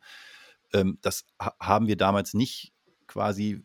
Ähm, 0.74 1.00
das 1.02 1.26
haben 1.60 1.88
wir 1.88 1.98
damals 1.98 2.34
nicht 2.34 2.72
quasi 3.08 3.62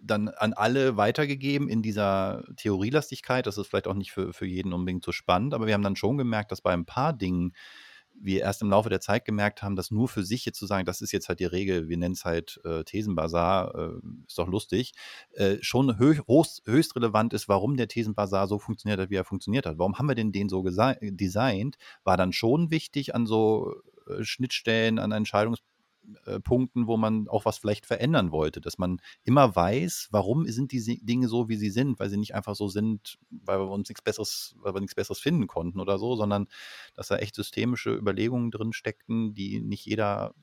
dann 0.00 0.28
an 0.28 0.52
alle 0.52 0.96
weitergegeben 0.96 1.68
in 1.68 1.82
dieser 1.82 2.44
Theorielastigkeit. 2.56 3.46
Das 3.46 3.58
ist 3.58 3.66
vielleicht 3.66 3.86
auch 3.86 3.94
nicht 3.94 4.12
für, 4.12 4.32
für 4.32 4.46
jeden 4.46 4.72
unbedingt 4.72 5.04
so 5.04 5.12
spannend, 5.12 5.54
aber 5.54 5.66
wir 5.66 5.74
haben 5.74 5.82
dann 5.82 5.96
schon 5.96 6.18
gemerkt, 6.18 6.52
dass 6.52 6.60
bei 6.60 6.72
ein 6.72 6.86
paar 6.86 7.12
Dingen 7.12 7.52
wir 8.20 8.40
erst 8.40 8.62
im 8.62 8.70
Laufe 8.70 8.88
der 8.88 9.00
Zeit 9.00 9.24
gemerkt 9.24 9.62
haben, 9.62 9.76
dass 9.76 9.90
nur 9.90 10.08
für 10.08 10.24
sich 10.24 10.44
jetzt 10.44 10.58
zu 10.58 10.66
sagen, 10.66 10.84
das 10.84 11.00
ist 11.00 11.12
jetzt 11.12 11.28
halt 11.28 11.40
die 11.40 11.44
Regel, 11.44 11.88
wir 11.88 11.96
nennen 11.96 12.14
es 12.14 12.24
halt 12.24 12.60
äh, 12.64 12.84
Thesenbasar, 12.84 13.74
äh, 13.74 14.06
ist 14.26 14.38
doch 14.38 14.48
lustig, 14.48 14.92
äh, 15.32 15.56
schon 15.60 15.98
hö 15.98 16.16
höchst, 16.26 16.96
relevant 16.96 17.32
ist, 17.32 17.48
warum 17.48 17.76
der 17.76 17.88
Thesenbasar 17.88 18.48
so 18.48 18.58
funktioniert 18.58 19.00
hat, 19.00 19.10
wie 19.10 19.16
er 19.16 19.24
funktioniert 19.24 19.66
hat. 19.66 19.78
Warum 19.78 19.98
haben 19.98 20.08
wir 20.08 20.14
denn 20.14 20.32
den 20.32 20.48
so 20.48 20.62
designt? 20.62 21.76
War 22.04 22.16
dann 22.16 22.32
schon 22.32 22.70
wichtig 22.70 23.14
an 23.14 23.26
so 23.26 23.74
äh, 24.08 24.24
Schnittstellen, 24.24 24.98
an 24.98 25.12
Entscheidungs 25.12 25.60
äh, 26.24 26.40
Punkten, 26.40 26.86
wo 26.86 26.96
man 26.96 27.28
auch 27.28 27.44
was 27.44 27.58
vielleicht 27.58 27.86
verändern 27.86 28.30
wollte, 28.30 28.60
dass 28.60 28.78
man 28.78 29.00
immer 29.24 29.54
weiß, 29.54 30.08
warum 30.10 30.46
sind 30.46 30.72
die 30.72 31.04
Dinge 31.04 31.28
so, 31.28 31.48
wie 31.48 31.56
sie 31.56 31.70
sind, 31.70 31.98
weil 31.98 32.08
sie 32.08 32.16
nicht 32.16 32.34
einfach 32.34 32.54
so 32.54 32.68
sind, 32.68 33.18
weil 33.30 33.58
wir 33.58 33.70
uns 33.70 33.88
nichts 33.88 34.02
Besseres, 34.02 34.54
weil 34.60 34.74
wir 34.74 34.80
nichts 34.80 34.94
Besseres 34.94 35.20
finden 35.20 35.46
konnten 35.46 35.80
oder 35.80 35.98
so, 35.98 36.16
sondern 36.16 36.48
dass 36.94 37.08
da 37.08 37.16
echt 37.16 37.34
systemische 37.34 37.94
Überlegungen 37.94 38.50
drin 38.50 38.72
steckten, 38.72 39.34
die 39.34 39.60
nicht 39.60 39.84
jeder 39.84 40.34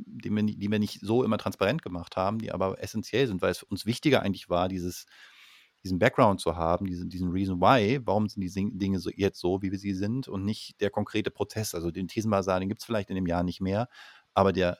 die 0.00 0.30
wir, 0.30 0.42
die 0.44 0.70
wir 0.70 0.78
nicht 0.78 1.00
so 1.00 1.24
immer 1.24 1.38
transparent 1.38 1.82
gemacht 1.82 2.16
haben, 2.16 2.38
die 2.38 2.52
aber 2.52 2.80
essentiell 2.80 3.26
sind, 3.26 3.42
weil 3.42 3.50
es 3.50 3.64
uns 3.64 3.84
wichtiger 3.84 4.22
eigentlich 4.22 4.48
war, 4.48 4.68
dieses, 4.68 5.06
diesen 5.84 5.98
Background 5.98 6.40
zu 6.40 6.56
haben, 6.56 6.86
diesen, 6.86 7.08
diesen 7.08 7.30
Reason 7.30 7.60
Why, 7.60 8.00
warum 8.04 8.28
sind 8.28 8.42
die 8.42 8.78
Dinge 8.78 9.00
so, 9.00 9.10
jetzt 9.14 9.40
so, 9.40 9.62
wie 9.62 9.74
sie 9.76 9.94
sind 9.94 10.28
und 10.28 10.44
nicht 10.44 10.80
der 10.80 10.90
konkrete 10.90 11.30
Prozess. 11.30 11.74
Also 11.74 11.90
den 11.90 12.08
Thesenbasar, 12.08 12.60
den 12.60 12.68
gibt 12.68 12.80
es 12.80 12.86
vielleicht 12.86 13.10
in 13.10 13.16
dem 13.16 13.26
Jahr 13.26 13.42
nicht 13.42 13.60
mehr, 13.60 13.88
aber 14.34 14.52
der 14.52 14.78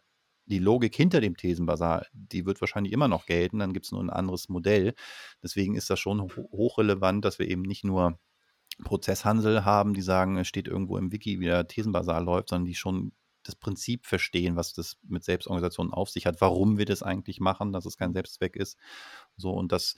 die 0.49 0.59
Logik 0.59 0.95
hinter 0.95 1.21
dem 1.21 1.37
Thesenbasar, 1.37 2.07
die 2.13 2.47
wird 2.47 2.61
wahrscheinlich 2.61 2.93
immer 2.93 3.09
noch 3.09 3.27
gelten, 3.27 3.59
dann 3.59 3.73
gibt 3.73 3.87
es 3.87 3.93
nur 3.93 4.03
ein 4.03 4.11
anderes 4.11 4.49
Modell. 4.49 4.95
Deswegen 5.43 5.75
ist 5.75 5.91
das 5.91 6.01
schon 6.01 6.23
hochrelevant, 6.23 7.25
dass 7.25 7.39
wir 7.39 7.49
eben 7.49 7.63
nicht 7.63 7.85
nur 7.85 8.19
Prozesshandel 8.85 9.65
haben, 9.65 9.95
die 9.95 10.03
sagen, 10.03 10.39
es 10.39 10.49
steht 10.49 10.69
irgendwo 10.69 10.97
im 10.97 11.13
Wiki, 11.13 11.41
wie 11.41 11.47
der 11.47 11.67
Thesenbasar 11.67 12.23
läuft, 12.23 12.49
sondern 12.51 12.67
die 12.67 12.75
schon 12.75 13.13
das 13.43 13.57
Prinzip 13.57 14.07
verstehen, 14.07 14.57
was 14.57 14.73
das 14.73 14.99
mit 15.03 15.25
Selbstorganisationen 15.25 15.93
auf 15.93 16.11
sich 16.11 16.27
hat, 16.27 16.41
warum 16.41 16.79
wir 16.79 16.85
das 16.85 17.03
eigentlich 17.03 17.41
machen, 17.41 17.73
dass 17.73 17.87
es 17.87 17.97
kein 17.97 18.13
Selbstzweck 18.13 18.57
ist. 18.57 18.79
So, 19.37 19.53
und 19.53 19.73
das 19.73 19.97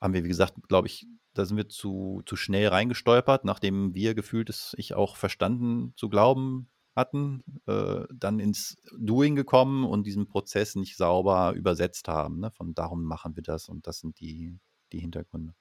haben 0.00 0.14
wir, 0.14 0.24
wie 0.24 0.28
gesagt, 0.28 0.54
glaube 0.68 0.88
ich, 0.88 1.06
da 1.34 1.44
sind 1.46 1.56
wir 1.56 1.68
zu, 1.68 2.22
zu 2.26 2.36
schnell 2.36 2.68
reingestolpert, 2.68 3.44
nachdem 3.44 3.94
wir 3.94 4.14
gefühlt 4.14 4.50
es 4.50 4.74
ich 4.76 4.94
auch 4.94 5.16
verstanden 5.16 5.94
zu 5.96 6.08
glauben 6.08 6.68
hatten, 6.94 7.42
äh, 7.66 8.04
dann 8.14 8.38
ins 8.38 8.76
Doing 8.98 9.34
gekommen 9.34 9.84
und 9.84 10.04
diesen 10.04 10.26
Prozess 10.26 10.74
nicht 10.74 10.96
sauber 10.96 11.52
übersetzt 11.54 12.08
haben. 12.08 12.40
Ne? 12.40 12.50
Von 12.50 12.74
darum 12.74 13.04
machen 13.04 13.36
wir 13.36 13.42
das 13.42 13.68
und 13.68 13.86
das 13.86 14.00
sind 14.00 14.20
die, 14.20 14.58
die 14.92 14.98
Hintergründe. 14.98 15.54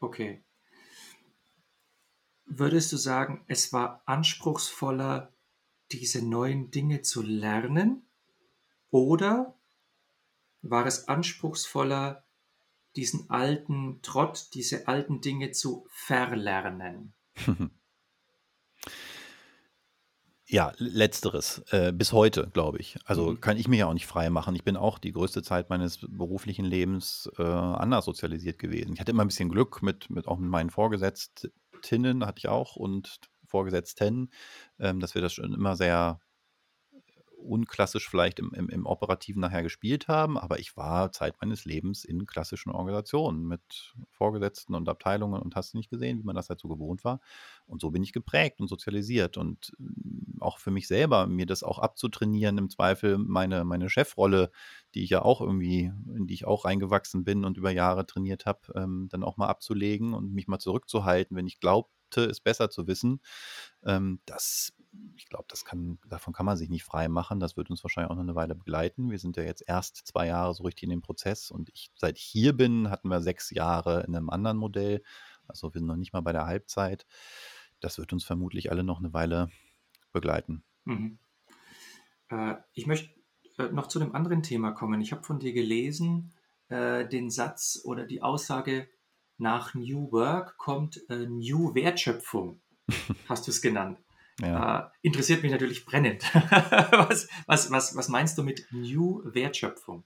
Okay. 0.00 0.44
Würdest 2.46 2.92
du 2.92 2.96
sagen, 2.96 3.44
es 3.46 3.72
war 3.72 4.02
anspruchsvoller, 4.06 5.32
diese 5.92 6.26
neuen 6.26 6.70
Dinge 6.70 7.02
zu 7.02 7.22
lernen? 7.22 8.06
Oder 8.90 9.58
war 10.62 10.86
es 10.86 11.08
anspruchsvoller, 11.08 12.24
diesen 12.96 13.30
alten 13.30 14.00
Trott, 14.02 14.50
diese 14.54 14.88
alten 14.88 15.20
Dinge 15.20 15.52
zu 15.52 15.86
verlernen? 15.88 17.14
Ja, 20.46 20.72
letzteres. 20.76 21.62
Äh, 21.70 21.92
bis 21.92 22.12
heute, 22.12 22.50
glaube 22.52 22.78
ich. 22.78 22.96
Also 23.06 23.30
Mhm. 23.30 23.40
kann 23.40 23.56
ich 23.56 23.66
mich 23.66 23.78
ja 23.78 23.86
auch 23.86 23.94
nicht 23.94 24.06
frei 24.06 24.28
machen. 24.28 24.54
Ich 24.54 24.62
bin 24.62 24.76
auch 24.76 24.98
die 24.98 25.12
größte 25.12 25.42
Zeit 25.42 25.70
meines 25.70 25.98
beruflichen 26.06 26.66
Lebens 26.66 27.30
äh, 27.38 27.42
anders 27.42 28.04
sozialisiert 28.04 28.58
gewesen. 28.58 28.92
Ich 28.92 29.00
hatte 29.00 29.10
immer 29.10 29.24
ein 29.24 29.28
bisschen 29.28 29.48
Glück 29.48 29.82
mit, 29.82 30.10
mit 30.10 30.28
auch 30.28 30.36
mit 30.38 30.50
meinen 30.50 30.68
Vorgesetztinnen, 30.70 32.26
hatte 32.26 32.38
ich 32.38 32.48
auch, 32.48 32.76
und 32.76 33.20
Vorgesetzten, 33.46 34.30
ähm, 34.78 35.00
dass 35.00 35.14
wir 35.14 35.22
das 35.22 35.32
schon 35.32 35.54
immer 35.54 35.76
sehr 35.76 36.20
unklassisch 37.44 38.08
vielleicht 38.08 38.38
im, 38.38 38.52
im, 38.54 38.68
im 38.68 38.86
Operativen 38.86 39.40
nachher 39.40 39.62
gespielt 39.62 40.08
haben, 40.08 40.38
aber 40.38 40.58
ich 40.58 40.76
war 40.76 41.12
Zeit 41.12 41.34
meines 41.40 41.64
Lebens 41.64 42.04
in 42.04 42.26
klassischen 42.26 42.70
Organisationen 42.70 43.46
mit 43.46 43.94
Vorgesetzten 44.10 44.74
und 44.74 44.88
Abteilungen 44.88 45.40
und 45.40 45.54
hast 45.54 45.74
nicht 45.74 45.90
gesehen, 45.90 46.18
wie 46.18 46.24
man 46.24 46.36
das 46.36 46.48
halt 46.48 46.60
so 46.60 46.68
gewohnt 46.68 47.04
war. 47.04 47.20
Und 47.66 47.80
so 47.80 47.90
bin 47.90 48.02
ich 48.02 48.12
geprägt 48.12 48.60
und 48.60 48.68
sozialisiert 48.68 49.36
und 49.36 49.72
mm, 49.78 50.42
auch 50.42 50.58
für 50.58 50.70
mich 50.70 50.88
selber, 50.88 51.26
mir 51.26 51.46
das 51.46 51.62
auch 51.62 51.78
abzutrainieren, 51.78 52.58
im 52.58 52.70
Zweifel 52.70 53.18
meine, 53.18 53.64
meine 53.64 53.88
Chefrolle, 53.88 54.50
die 54.94 55.04
ich 55.04 55.10
ja 55.10 55.22
auch 55.22 55.40
irgendwie, 55.40 55.92
in 56.14 56.26
die 56.26 56.34
ich 56.34 56.46
auch 56.46 56.64
reingewachsen 56.64 57.24
bin 57.24 57.44
und 57.44 57.56
über 57.56 57.70
Jahre 57.70 58.06
trainiert 58.06 58.46
habe, 58.46 58.60
ähm, 58.74 59.08
dann 59.10 59.22
auch 59.22 59.36
mal 59.36 59.48
abzulegen 59.48 60.14
und 60.14 60.32
mich 60.32 60.48
mal 60.48 60.58
zurückzuhalten, 60.58 61.36
wenn 61.36 61.46
ich 61.46 61.60
glaubte, 62.14 62.30
es 62.30 62.40
besser 62.40 62.70
zu 62.70 62.86
wissen. 62.86 63.20
Ähm, 63.84 64.20
das 64.26 64.72
ich 65.16 65.26
glaube, 65.26 65.46
das 65.48 65.64
kann, 65.64 65.98
davon 66.06 66.32
kann 66.32 66.46
man 66.46 66.56
sich 66.56 66.68
nicht 66.68 66.84
frei 66.84 67.08
machen. 67.08 67.40
Das 67.40 67.56
wird 67.56 67.68
uns 67.68 67.82
wahrscheinlich 67.82 68.12
auch 68.12 68.14
noch 68.14 68.22
eine 68.22 68.36
Weile 68.36 68.54
begleiten. 68.54 69.10
Wir 69.10 69.18
sind 69.18 69.36
ja 69.36 69.42
jetzt 69.42 69.64
erst 69.66 69.96
zwei 70.06 70.28
Jahre 70.28 70.54
so 70.54 70.62
richtig 70.62 70.84
in 70.84 70.90
dem 70.90 71.02
Prozess 71.02 71.50
und 71.50 71.68
ich, 71.70 71.90
seit 71.96 72.16
ich 72.16 72.22
hier 72.22 72.52
bin, 72.52 72.90
hatten 72.90 73.08
wir 73.08 73.20
sechs 73.20 73.50
Jahre 73.50 74.04
in 74.06 74.14
einem 74.14 74.30
anderen 74.30 74.56
Modell. 74.56 75.02
Also 75.48 75.74
wir 75.74 75.80
sind 75.80 75.88
noch 75.88 75.96
nicht 75.96 76.12
mal 76.12 76.20
bei 76.20 76.30
der 76.30 76.46
Halbzeit. 76.46 77.06
Das 77.80 77.98
wird 77.98 78.12
uns 78.12 78.24
vermutlich 78.24 78.70
alle 78.70 78.84
noch 78.84 79.00
eine 79.00 79.12
Weile 79.12 79.50
begleiten. 80.12 80.62
Mhm. 80.84 81.18
Äh, 82.28 82.54
ich 82.72 82.86
möchte 82.86 83.10
äh, 83.58 83.70
noch 83.70 83.88
zu 83.88 84.00
einem 84.00 84.14
anderen 84.14 84.44
Thema 84.44 84.70
kommen. 84.70 85.00
Ich 85.00 85.10
habe 85.10 85.24
von 85.24 85.40
dir 85.40 85.52
gelesen, 85.52 86.32
äh, 86.68 87.08
den 87.08 87.30
Satz 87.30 87.80
oder 87.82 88.06
die 88.06 88.22
Aussage, 88.22 88.88
nach 89.38 89.74
New 89.74 90.10
Work 90.12 90.56
kommt 90.58 91.00
äh, 91.08 91.26
New 91.26 91.74
Wertschöpfung, 91.74 92.60
hast 93.28 93.46
du 93.46 93.50
es 93.50 93.60
genannt. 93.60 93.98
Ja. 94.40 94.80
Äh, 94.80 94.90
interessiert 95.02 95.42
mich 95.42 95.52
natürlich 95.52 95.84
brennend. 95.84 96.24
was, 96.34 97.28
was, 97.46 97.70
was, 97.70 97.96
was 97.96 98.08
meinst 98.08 98.36
du 98.36 98.42
mit 98.42 98.66
New 98.72 99.22
Wertschöpfung? 99.24 100.04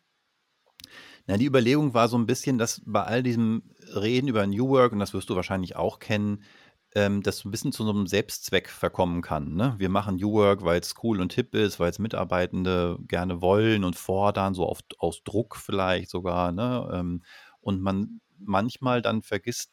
Na, 1.27 1.37
die 1.37 1.47
Überlegung 1.47 1.95
war 1.95 2.09
so 2.09 2.17
ein 2.17 2.27
bisschen, 2.27 2.59
dass 2.59 2.83
bei 2.87 3.03
all 3.03 3.23
diesem 3.23 3.63
Reden 3.95 4.29
über 4.29 4.47
New 4.47 4.69
Work, 4.69 4.93
und 4.93 4.99
das 4.99 5.13
wirst 5.13 5.29
du 5.29 5.37
wahrscheinlich 5.37 5.77
auch 5.77 5.99
kennen, 5.99 6.43
ähm, 6.95 7.23
das 7.23 7.45
ein 7.45 7.51
bisschen 7.51 7.73
zu 7.73 7.85
so 7.85 7.91
einem 7.91 8.07
Selbstzweck 8.07 8.69
verkommen 8.71 9.21
kann. 9.21 9.55
Ne? 9.55 9.75
Wir 9.79 9.91
machen 9.91 10.17
New 10.17 10.33
Work, 10.33 10.65
weil 10.65 10.81
es 10.81 10.95
cool 11.03 11.21
und 11.21 11.33
hip 11.35 11.55
ist, 11.55 11.79
weil 11.79 11.91
es 11.91 11.99
Mitarbeitende 11.99 12.99
gerne 13.07 13.43
wollen 13.43 13.85
und 13.85 13.97
fordern, 13.97 14.55
so 14.55 14.67
oft 14.67 14.99
aus 14.99 15.23
Druck 15.23 15.57
vielleicht 15.57 16.09
sogar. 16.09 16.53
Ne? 16.53 16.89
Ähm, 16.93 17.23
und 17.61 17.83
man 17.83 18.21
manchmal 18.39 19.03
dann 19.03 19.23
vergisst, 19.23 19.71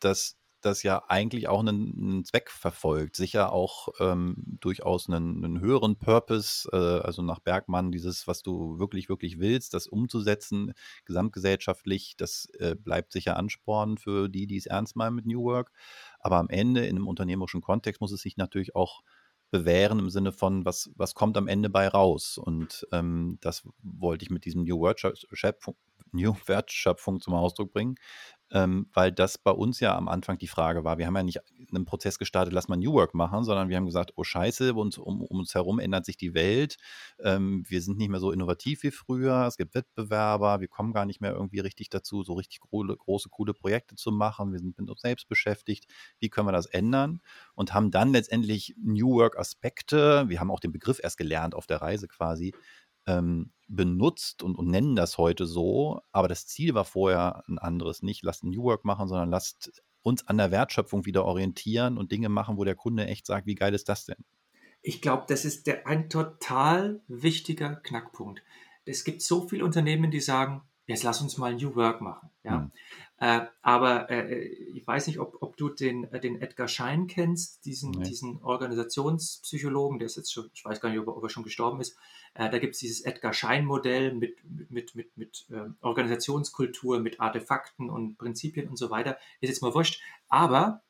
dass 0.00 0.38
das 0.60 0.82
ja 0.82 1.04
eigentlich 1.08 1.48
auch 1.48 1.60
einen, 1.60 1.94
einen 1.98 2.24
Zweck 2.24 2.50
verfolgt, 2.50 3.16
sicher 3.16 3.52
auch 3.52 3.88
ähm, 4.00 4.36
durchaus 4.60 5.08
einen, 5.08 5.44
einen, 5.44 5.60
höheren 5.60 5.96
Purpose, 5.96 6.68
äh, 6.72 6.76
also 7.06 7.22
nach 7.22 7.38
Bergmann 7.38 7.92
dieses, 7.92 8.26
was 8.26 8.42
du 8.42 8.78
wirklich, 8.78 9.08
wirklich 9.08 9.38
willst, 9.38 9.74
das 9.74 9.86
umzusetzen, 9.86 10.72
gesamtgesellschaftlich, 11.04 12.14
das 12.16 12.48
äh, 12.58 12.74
bleibt 12.74 13.12
sicher 13.12 13.36
Ansporn 13.36 13.98
für 13.98 14.28
die, 14.28 14.46
die 14.46 14.56
es 14.56 14.66
ernst 14.66 14.96
meinen 14.96 15.14
mit 15.14 15.26
New 15.26 15.42
Work. 15.44 15.70
Aber 16.18 16.38
am 16.38 16.48
Ende 16.48 16.86
in 16.86 16.96
einem 16.96 17.08
unternehmerischen 17.08 17.60
Kontext 17.60 18.00
muss 18.00 18.12
es 18.12 18.22
sich 18.22 18.36
natürlich 18.36 18.74
auch 18.74 19.02
bewähren 19.50 19.98
im 19.98 20.10
Sinne 20.10 20.32
von, 20.32 20.64
was, 20.64 20.90
was 20.96 21.14
kommt 21.14 21.36
am 21.36 21.48
Ende 21.48 21.70
bei 21.70 21.88
raus. 21.88 22.36
Und 22.36 22.86
ähm, 22.92 23.38
das 23.40 23.66
wollte 23.82 24.24
ich 24.24 24.30
mit 24.30 24.44
diesem 24.44 24.64
New 24.64 24.82
Wertschöpfung, 24.82 25.76
New 26.12 26.34
Wertschöpfung 26.46 27.20
zum 27.20 27.34
Ausdruck 27.34 27.72
bringen 27.72 27.96
ähm, 28.50 28.86
weil 28.94 29.12
das 29.12 29.36
bei 29.36 29.50
uns 29.50 29.80
ja 29.80 29.96
am 29.96 30.08
Anfang 30.08 30.38
die 30.38 30.48
Frage 30.48 30.84
war. 30.84 30.98
Wir 30.98 31.06
haben 31.06 31.16
ja 31.16 31.22
nicht 31.22 31.40
einen 31.72 31.84
Prozess 31.84 32.18
gestartet, 32.18 32.52
lass 32.52 32.68
mal 32.68 32.76
New 32.76 32.92
Work 32.94 33.14
machen, 33.14 33.44
sondern 33.44 33.68
wir 33.68 33.76
haben 33.76 33.84
gesagt, 33.86 34.12
oh 34.16 34.24
Scheiße, 34.24 34.72
uns, 34.74 34.96
um, 34.96 35.20
um 35.22 35.40
uns 35.40 35.54
herum 35.54 35.78
ändert 35.78 36.06
sich 36.06 36.16
die 36.16 36.34
Welt. 36.34 36.76
Ähm, 37.22 37.64
wir 37.68 37.82
sind 37.82 37.98
nicht 37.98 38.08
mehr 38.08 38.20
so 38.20 38.32
innovativ 38.32 38.82
wie 38.82 38.90
früher. 38.90 39.46
Es 39.46 39.56
gibt 39.56 39.74
Wettbewerber. 39.74 40.60
Wir 40.60 40.68
kommen 40.68 40.92
gar 40.92 41.04
nicht 41.04 41.20
mehr 41.20 41.32
irgendwie 41.32 41.60
richtig 41.60 41.90
dazu, 41.90 42.22
so 42.22 42.34
richtig 42.34 42.60
große, 42.60 42.96
große 42.96 43.28
coole 43.28 43.52
Projekte 43.52 43.96
zu 43.96 44.12
machen. 44.12 44.52
Wir 44.52 44.60
sind 44.60 44.78
mit 44.78 44.88
uns 44.88 45.02
selbst 45.02 45.28
beschäftigt. 45.28 45.86
Wie 46.18 46.30
können 46.30 46.48
wir 46.48 46.52
das 46.52 46.66
ändern? 46.66 47.20
Und 47.54 47.74
haben 47.74 47.90
dann 47.90 48.12
letztendlich 48.12 48.74
New 48.78 49.14
Work 49.14 49.38
Aspekte. 49.38 50.24
Wir 50.28 50.40
haben 50.40 50.50
auch 50.50 50.60
den 50.60 50.72
Begriff 50.72 51.00
erst 51.02 51.18
gelernt 51.18 51.54
auf 51.54 51.66
der 51.66 51.82
Reise 51.82 52.08
quasi 52.08 52.54
ähm, 53.08 53.52
benutzt 53.66 54.42
und, 54.42 54.56
und 54.56 54.68
nennen 54.68 54.94
das 54.94 55.18
heute 55.18 55.46
so, 55.46 56.00
aber 56.12 56.28
das 56.28 56.46
Ziel 56.46 56.74
war 56.74 56.84
vorher 56.84 57.42
ein 57.48 57.58
anderes. 57.58 58.02
Nicht 58.02 58.22
lasst 58.22 58.44
New 58.44 58.62
Work 58.62 58.84
machen, 58.84 59.08
sondern 59.08 59.30
lasst 59.30 59.82
uns 60.02 60.26
an 60.28 60.38
der 60.38 60.50
Wertschöpfung 60.50 61.04
wieder 61.06 61.24
orientieren 61.24 61.98
und 61.98 62.12
Dinge 62.12 62.28
machen, 62.28 62.56
wo 62.56 62.64
der 62.64 62.76
Kunde 62.76 63.06
echt 63.06 63.26
sagt, 63.26 63.46
wie 63.46 63.54
geil 63.54 63.74
ist 63.74 63.88
das 63.88 64.06
denn? 64.06 64.24
Ich 64.80 65.02
glaube, 65.02 65.24
das 65.28 65.44
ist 65.44 65.66
der, 65.66 65.86
ein 65.86 66.08
total 66.08 67.02
wichtiger 67.08 67.76
Knackpunkt. 67.76 68.42
Es 68.84 69.04
gibt 69.04 69.22
so 69.22 69.48
viele 69.48 69.64
Unternehmen, 69.64 70.10
die 70.10 70.20
sagen, 70.20 70.62
jetzt 70.88 71.04
lass 71.04 71.20
uns 71.20 71.38
mal 71.38 71.54
New 71.54 71.76
Work 71.76 72.00
machen. 72.00 72.30
Ja? 72.42 72.62
Hm. 72.62 72.72
Äh, 73.20 73.46
aber 73.62 74.10
äh, 74.10 74.38
ich 74.38 74.86
weiß 74.86 75.06
nicht, 75.06 75.18
ob, 75.18 75.42
ob 75.42 75.56
du 75.56 75.68
den, 75.68 76.04
äh, 76.12 76.18
den 76.18 76.40
Edgar 76.40 76.66
Schein 76.66 77.06
kennst, 77.08 77.64
diesen, 77.66 77.90
nee. 77.90 78.04
diesen 78.04 78.42
Organisationspsychologen, 78.42 79.98
der 79.98 80.06
ist 80.06 80.16
jetzt 80.16 80.32
schon, 80.32 80.50
ich 80.54 80.64
weiß 80.64 80.80
gar 80.80 80.88
nicht, 80.88 80.98
ob 80.98 81.08
er, 81.08 81.16
ob 81.16 81.22
er 81.22 81.28
schon 81.28 81.42
gestorben 81.42 81.80
ist. 81.80 81.96
Äh, 82.34 82.48
da 82.48 82.58
gibt 82.58 82.74
es 82.74 82.80
dieses 82.80 83.02
Edgar 83.02 83.34
Schein-Modell 83.34 84.14
mit, 84.14 84.38
mit, 84.70 84.94
mit, 84.94 85.16
mit 85.16 85.46
ähm, 85.50 85.76
Organisationskultur, 85.82 87.00
mit 87.00 87.20
Artefakten 87.20 87.90
und 87.90 88.16
Prinzipien 88.16 88.68
und 88.68 88.76
so 88.76 88.90
weiter. 88.90 89.18
Ist 89.40 89.50
jetzt 89.50 89.62
mal 89.62 89.74
wurscht. 89.74 90.00
Aber 90.28 90.82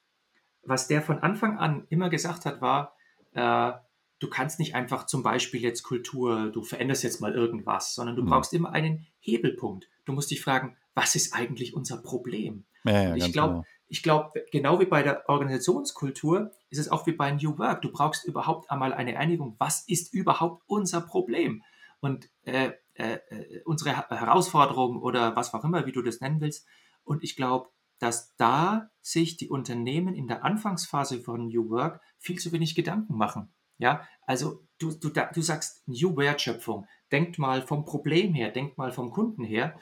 was 0.63 0.87
der 0.87 1.03
von 1.03 1.19
Anfang 1.19 1.59
an 1.59 1.87
immer 1.89 2.09
gesagt 2.09 2.47
hat, 2.47 2.61
war, 2.61 2.95
äh, 3.33 3.73
du 4.19 4.29
kannst 4.29 4.59
nicht 4.59 4.75
einfach 4.75 5.07
zum 5.07 5.23
Beispiel 5.23 5.61
jetzt 5.63 5.83
Kultur, 5.83 6.51
du 6.51 6.63
veränderst 6.63 7.03
jetzt 7.03 7.21
mal 7.21 7.35
irgendwas, 7.35 7.95
sondern 7.95 8.17
du 8.17 8.23
mhm. 8.23 8.27
brauchst 8.27 8.53
immer 8.53 8.73
einen 8.73 9.07
Hebelpunkt. 9.21 9.89
Du 10.05 10.13
musst 10.13 10.31
dich 10.31 10.41
fragen, 10.41 10.77
was 10.95 11.15
ist 11.15 11.35
eigentlich 11.35 11.75
unser 11.75 11.99
Problem? 11.99 12.65
Ja, 12.85 13.15
ja, 13.15 13.15
ich 13.15 13.33
glaube, 13.33 13.53
genau. 13.53 13.67
ich 13.89 14.03
glaube, 14.03 14.45
genau 14.51 14.81
wie 14.81 14.87
bei 14.87 15.03
der 15.03 15.29
Organisationskultur 15.29 16.53
ist 16.71 16.79
es 16.79 16.91
auch 16.91 17.07
wie 17.07 17.13
bei 17.13 17.31
New 17.33 17.59
Work. 17.59 17.83
Du 17.83 17.93
brauchst 17.93 18.25
überhaupt 18.25 18.71
einmal 18.71 18.93
eine 18.93 19.17
Einigung. 19.19 19.55
Was 19.59 19.87
ist 19.87 20.13
überhaupt 20.13 20.63
unser 20.67 21.01
Problem? 21.01 21.63
Und 22.01 22.29
äh, 22.45 22.73
äh, 22.95 23.19
äh 23.29 23.63
unsere 23.65 23.97
Herausforderung 23.97 25.01
oder 25.01 25.37
was 25.37 25.55
auch 25.55 25.65
immer, 25.65 25.87
wie 25.87 25.93
du 25.93 26.03
das 26.03 26.21
nennen 26.21 26.41
willst. 26.41 26.67
Und 27.05 27.23
ich 27.23 27.37
glaube, 27.37 27.69
dass 27.99 28.37
da 28.37 28.91
sich 29.01 29.37
die 29.37 29.49
Unternehmen 29.49 30.15
in 30.15 30.29
der 30.29 30.45
Anfangsphase 30.45 31.21
von 31.21 31.49
New 31.49 31.71
Work 31.71 32.01
viel 32.19 32.39
zu 32.39 32.53
wenig 32.53 32.75
Gedanken 32.75 33.17
machen. 33.17 33.53
Ja, 33.79 34.07
also 34.27 34.63
du, 34.79 34.93
du, 34.93 35.11
du 35.11 35.43
sagst 35.43 35.87
New 35.87 36.17
Wertschöpfung. 36.17 36.87
Denkt 37.11 37.39
mal 37.39 37.63
vom 37.63 37.85
Problem 37.85 38.35
her, 38.35 38.51
denkt 38.51 38.77
mal 38.77 38.93
vom 38.93 39.11
Kunden 39.11 39.45
her. 39.45 39.79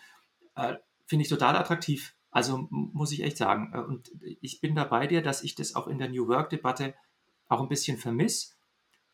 Äh, 0.54 0.74
Finde 1.06 1.22
ich 1.22 1.28
total 1.28 1.56
attraktiv. 1.56 2.14
Also 2.30 2.68
muss 2.70 3.12
ich 3.12 3.22
echt 3.22 3.38
sagen. 3.38 3.72
Äh, 3.74 3.80
und 3.80 4.10
ich 4.40 4.60
bin 4.60 4.74
da 4.74 4.84
bei 4.84 5.06
dir, 5.06 5.22
dass 5.22 5.42
ich 5.42 5.54
das 5.54 5.74
auch 5.74 5.88
in 5.88 5.98
der 5.98 6.10
New 6.10 6.28
Work-Debatte 6.28 6.94
auch 7.48 7.60
ein 7.60 7.68
bisschen 7.68 7.96
vermisse, 7.96 8.54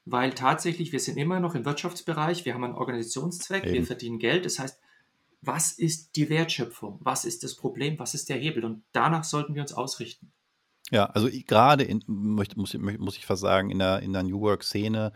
weil 0.05 0.33
tatsächlich 0.33 0.93
wir 0.93 1.01
sind 1.01 1.16
immer 1.16 1.39
noch 1.39 1.55
im 1.55 1.64
Wirtschaftsbereich, 1.64 2.45
wir 2.45 2.55
haben 2.55 2.64
einen 2.64 2.74
Organisationszweck, 2.74 3.64
Eben. 3.64 3.74
wir 3.74 3.87
verdienen 3.87 4.18
Geld. 4.18 4.45
Das 4.45 4.59
heißt, 4.59 4.80
was 5.43 5.72
ist 5.72 6.16
die 6.16 6.28
Wertschöpfung? 6.30 6.99
Was 7.03 7.24
ist 7.24 7.43
das 7.45 7.57
Problem? 7.57 7.99
Was 7.99 8.14
ist 8.14 8.28
der 8.28 8.39
Hebel? 8.39 8.64
Und 8.64 8.85
danach 8.93 9.24
sollten 9.24 9.55
wir 9.55 9.62
uns 9.62 9.72
ausrichten. 9.72 10.33
Ja, 10.93 11.07
also 11.07 11.28
gerade 11.47 11.84
in, 11.84 12.03
muss, 12.07 12.49
muss 12.55 13.16
ich 13.16 13.24
fast 13.24 13.40
sagen, 13.40 13.70
in 13.70 13.78
der, 13.78 14.01
in 14.01 14.12
der 14.12 14.22
New 14.24 14.40
Work-Szene 14.40 15.12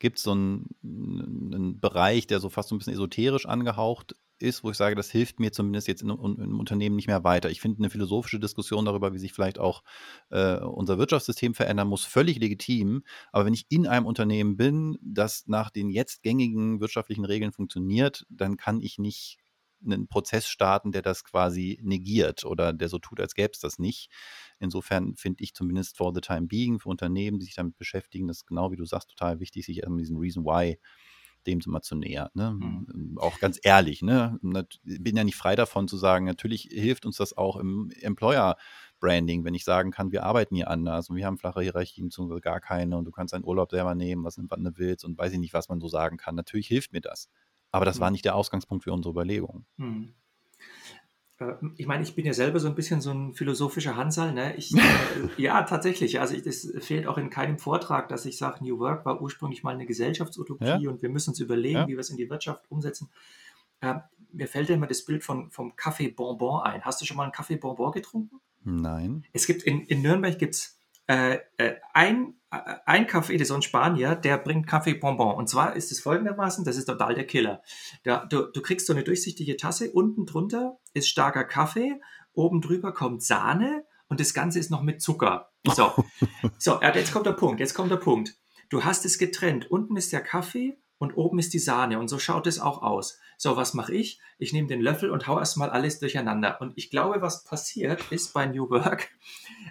gibt 0.00 0.18
es 0.18 0.24
so 0.24 0.32
einen, 0.32 0.66
einen 0.82 1.78
Bereich, 1.78 2.26
der 2.26 2.40
so 2.40 2.48
fast 2.48 2.68
so 2.70 2.74
ein 2.74 2.78
bisschen 2.78 2.94
esoterisch 2.94 3.46
angehaucht 3.46 4.16
ist, 4.40 4.64
wo 4.64 4.70
ich 4.70 4.76
sage, 4.76 4.96
das 4.96 5.10
hilft 5.10 5.38
mir 5.38 5.52
zumindest 5.52 5.86
jetzt 5.86 6.02
in, 6.02 6.08
in, 6.10 6.38
im 6.38 6.58
Unternehmen 6.58 6.96
nicht 6.96 7.06
mehr 7.06 7.22
weiter. 7.22 7.50
Ich 7.50 7.60
finde 7.60 7.78
eine 7.78 7.90
philosophische 7.90 8.40
Diskussion 8.40 8.86
darüber, 8.86 9.12
wie 9.12 9.18
sich 9.18 9.32
vielleicht 9.32 9.58
auch 9.60 9.84
äh, 10.30 10.56
unser 10.56 10.98
Wirtschaftssystem 10.98 11.54
verändern 11.54 11.86
muss, 11.86 12.04
völlig 12.04 12.40
legitim. 12.40 13.04
Aber 13.30 13.44
wenn 13.44 13.54
ich 13.54 13.66
in 13.68 13.86
einem 13.86 14.06
Unternehmen 14.06 14.56
bin, 14.56 14.98
das 15.00 15.44
nach 15.46 15.70
den 15.70 15.90
jetzt 15.90 16.22
gängigen 16.22 16.80
wirtschaftlichen 16.80 17.24
Regeln 17.24 17.52
funktioniert, 17.52 18.26
dann 18.30 18.56
kann 18.56 18.80
ich 18.80 18.98
nicht 18.98 19.38
einen 19.84 20.08
Prozess 20.08 20.48
starten, 20.48 20.92
der 20.92 21.02
das 21.02 21.24
quasi 21.24 21.78
negiert 21.82 22.44
oder 22.44 22.72
der 22.72 22.88
so 22.88 22.98
tut, 22.98 23.20
als 23.20 23.34
gäbe 23.34 23.52
es 23.52 23.60
das 23.60 23.78
nicht. 23.78 24.10
Insofern 24.58 25.16
finde 25.16 25.42
ich 25.42 25.54
zumindest 25.54 25.96
for 25.96 26.12
the 26.14 26.20
time 26.20 26.46
being 26.46 26.78
für 26.78 26.88
Unternehmen, 26.88 27.38
die 27.38 27.46
sich 27.46 27.54
damit 27.54 27.76
beschäftigen, 27.76 28.28
das 28.28 28.38
ist 28.38 28.46
genau 28.46 28.70
wie 28.72 28.76
du 28.76 28.84
sagst, 28.84 29.10
total 29.10 29.40
wichtig, 29.40 29.66
sich 29.66 29.86
an 29.86 29.96
diesen 29.96 30.18
Reason 30.18 30.44
Why 30.44 30.78
dem 31.46 31.60
mal 31.66 31.82
zu 31.82 31.94
nähern. 31.94 32.28
Ne? 32.34 32.52
Mhm. 32.52 33.18
Auch 33.18 33.38
ganz 33.38 33.58
ehrlich, 33.62 34.02
ne? 34.02 34.38
bin 34.82 35.16
ja 35.16 35.24
nicht 35.24 35.36
frei 35.36 35.56
davon 35.56 35.88
zu 35.88 35.96
sagen, 35.96 36.24
natürlich 36.24 36.68
hilft 36.70 37.06
uns 37.06 37.16
das 37.16 37.36
auch 37.36 37.56
im 37.56 37.90
Employer 38.00 38.56
Branding, 39.00 39.44
wenn 39.44 39.54
ich 39.54 39.64
sagen 39.64 39.90
kann, 39.90 40.12
wir 40.12 40.24
arbeiten 40.24 40.54
hier 40.54 40.68
anders 40.68 41.08
und 41.08 41.16
wir 41.16 41.24
haben 41.24 41.38
flache 41.38 41.62
Hierarchien 41.62 42.08
beziehungsweise 42.08 42.42
gar 42.42 42.60
keine 42.60 42.98
und 42.98 43.06
du 43.06 43.10
kannst 43.10 43.32
deinen 43.32 43.44
Urlaub 43.44 43.70
selber 43.70 43.94
nehmen, 43.94 44.24
was 44.24 44.34
du 44.34 44.42
willst 44.50 45.04
und 45.04 45.16
weiß 45.16 45.32
ich 45.32 45.38
nicht, 45.38 45.54
was 45.54 45.68
man 45.68 45.80
so 45.80 45.88
sagen 45.88 46.18
kann. 46.18 46.34
Natürlich 46.34 46.66
hilft 46.66 46.92
mir 46.92 47.00
das. 47.00 47.30
Aber 47.72 47.84
das 47.84 47.98
mhm. 47.98 48.00
war 48.02 48.10
nicht 48.10 48.24
der 48.24 48.34
Ausgangspunkt 48.34 48.84
für 48.84 48.92
unsere 48.92 49.12
Überlegungen. 49.12 49.66
Mhm. 49.76 50.14
Äh, 51.38 51.54
ich 51.76 51.86
meine, 51.86 52.02
ich 52.02 52.14
bin 52.14 52.26
ja 52.26 52.32
selber 52.32 52.60
so 52.60 52.68
ein 52.68 52.74
bisschen 52.74 53.00
so 53.00 53.10
ein 53.10 53.34
philosophischer 53.34 53.96
Hansal. 53.96 54.32
Ne? 54.32 54.54
Ich, 54.56 54.74
äh, 54.76 54.80
ja, 55.36 55.62
tatsächlich. 55.62 56.20
Also 56.20 56.36
es 56.36 56.72
fehlt 56.80 57.06
auch 57.06 57.18
in 57.18 57.30
keinem 57.30 57.58
Vortrag, 57.58 58.08
dass 58.08 58.26
ich 58.26 58.38
sage, 58.38 58.64
New 58.64 58.78
Work 58.78 59.04
war 59.04 59.20
ursprünglich 59.20 59.62
mal 59.62 59.74
eine 59.74 59.86
Gesellschaftsutopie 59.86 60.64
ja. 60.64 60.90
und 60.90 61.02
wir 61.02 61.08
müssen 61.08 61.30
uns 61.30 61.40
überlegen, 61.40 61.78
ja. 61.78 61.88
wie 61.88 61.92
wir 61.92 62.00
es 62.00 62.10
in 62.10 62.16
die 62.16 62.30
Wirtschaft 62.30 62.70
umsetzen. 62.70 63.10
Äh, 63.80 63.96
mir 64.32 64.46
fällt 64.46 64.68
ja 64.68 64.76
immer 64.76 64.86
das 64.86 65.04
Bild 65.04 65.24
von, 65.24 65.50
vom 65.50 65.74
Kaffee 65.74 66.08
Bonbon 66.08 66.62
ein. 66.62 66.82
Hast 66.84 67.00
du 67.00 67.04
schon 67.04 67.16
mal 67.16 67.24
einen 67.24 67.32
Kaffee 67.32 67.56
Bonbon 67.56 67.92
getrunken? 67.92 68.40
Nein. 68.62 69.24
Es 69.32 69.46
gibt 69.46 69.62
in, 69.62 69.86
in 69.86 70.02
Nürnberg 70.02 70.38
gibt's 70.38 70.78
äh, 71.06 71.38
äh, 71.56 71.76
ein, 71.92 72.34
ein 72.50 73.06
Café, 73.06 73.34
das 73.34 73.42
ist 73.42 73.48
so 73.48 73.54
ein 73.54 73.62
Spanier, 73.62 74.16
der 74.16 74.36
bringt 74.38 74.66
Kaffee 74.66 74.94
Bonbon. 74.94 75.34
Und 75.36 75.48
zwar 75.48 75.76
ist 75.76 75.92
es 75.92 76.00
folgendermaßen, 76.00 76.64
das 76.64 76.76
ist 76.76 76.86
total 76.86 77.14
der 77.14 77.26
Killer. 77.26 77.62
Da, 78.02 78.26
du, 78.26 78.50
du 78.52 78.60
kriegst 78.60 78.86
so 78.86 78.92
eine 78.92 79.04
durchsichtige 79.04 79.56
Tasse, 79.56 79.92
unten 79.92 80.26
drunter 80.26 80.78
ist 80.92 81.08
starker 81.08 81.44
Kaffee, 81.44 82.00
oben 82.32 82.60
drüber 82.60 82.92
kommt 82.92 83.22
Sahne 83.22 83.84
und 84.08 84.18
das 84.18 84.34
Ganze 84.34 84.58
ist 84.58 84.70
noch 84.70 84.82
mit 84.82 85.00
Zucker. 85.00 85.50
So, 85.64 85.92
so 86.58 86.80
jetzt 86.82 87.12
kommt 87.12 87.26
der 87.26 87.32
Punkt, 87.32 87.60
jetzt 87.60 87.74
kommt 87.74 87.90
der 87.90 87.96
Punkt. 87.96 88.36
Du 88.68 88.84
hast 88.84 89.04
es 89.04 89.18
getrennt. 89.18 89.70
Unten 89.70 89.96
ist 89.96 90.12
der 90.12 90.22
Kaffee 90.22 90.78
und 90.98 91.16
oben 91.16 91.38
ist 91.38 91.54
die 91.54 91.58
Sahne 91.58 91.98
und 91.98 92.08
so 92.08 92.18
schaut 92.18 92.46
es 92.46 92.60
auch 92.60 92.82
aus. 92.82 93.18
So, 93.38 93.56
was 93.56 93.72
mache 93.72 93.94
ich? 93.94 94.20
Ich 94.38 94.52
nehme 94.52 94.68
den 94.68 94.82
Löffel 94.82 95.10
und 95.10 95.26
hau 95.26 95.38
erstmal 95.38 95.70
alles 95.70 95.98
durcheinander. 95.98 96.60
Und 96.60 96.74
ich 96.76 96.90
glaube, 96.90 97.22
was 97.22 97.42
passiert 97.42 98.02
ist 98.10 98.34
bei 98.34 98.44
New 98.44 98.68
Work, 98.68 99.10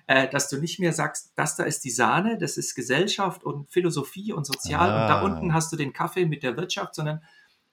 dass 0.10 0.50
du 0.50 0.58
nicht 0.58 0.80
mehr 0.80 0.92
sagst, 0.92 1.34
das 1.36 1.56
da 1.56 1.64
ist 1.64 1.84
die 1.84 1.92
Sahne, 1.92 2.38
das 2.40 2.58
ist 2.58 2.74
Gesellschaft 2.74 3.44
und 3.44 3.70
Philosophie 3.70 4.34
und 4.34 4.46
Sozial 4.46 4.90
ah. 4.90 5.02
und 5.02 5.08
da 5.08 5.20
ah. 5.20 5.24
unten 5.24 5.54
hast 5.54 5.72
du 5.72 5.76
den 5.76 5.94
Kaffee 5.94 6.26
mit 6.26 6.42
der 6.42 6.58
Wirtschaft, 6.58 6.96
sondern 6.96 7.22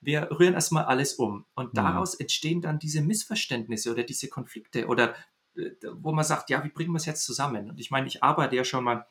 wir 0.03 0.31
rühren 0.31 0.53
erstmal 0.53 0.85
alles 0.85 1.15
um. 1.15 1.47
Und 1.55 1.73
mhm. 1.73 1.77
daraus 1.77 2.15
mhm. 2.15 2.25
entstehen 2.25 2.61
dann 2.61 2.79
diese 2.79 3.01
Missverständnisse 3.01 3.91
oder 3.91 4.03
diese 4.03 4.29
Konflikte 4.29 4.87
oder 4.87 5.15
äh, 5.57 5.71
wo 5.95 6.13
man 6.13 6.25
sagt, 6.25 6.51
ja, 6.51 6.63
wie 6.63 6.69
bringen 6.69 6.93
wir 6.93 6.99
es 6.99 7.07
jetzt 7.07 7.25
zusammen? 7.25 7.71
Und 7.71 7.81
ich 7.81 7.91
meine, 7.91 8.07
ich 8.07 8.23
arbeite 8.23 8.55
ja 8.55 8.65
schon 8.65 8.85
mal 8.85 9.07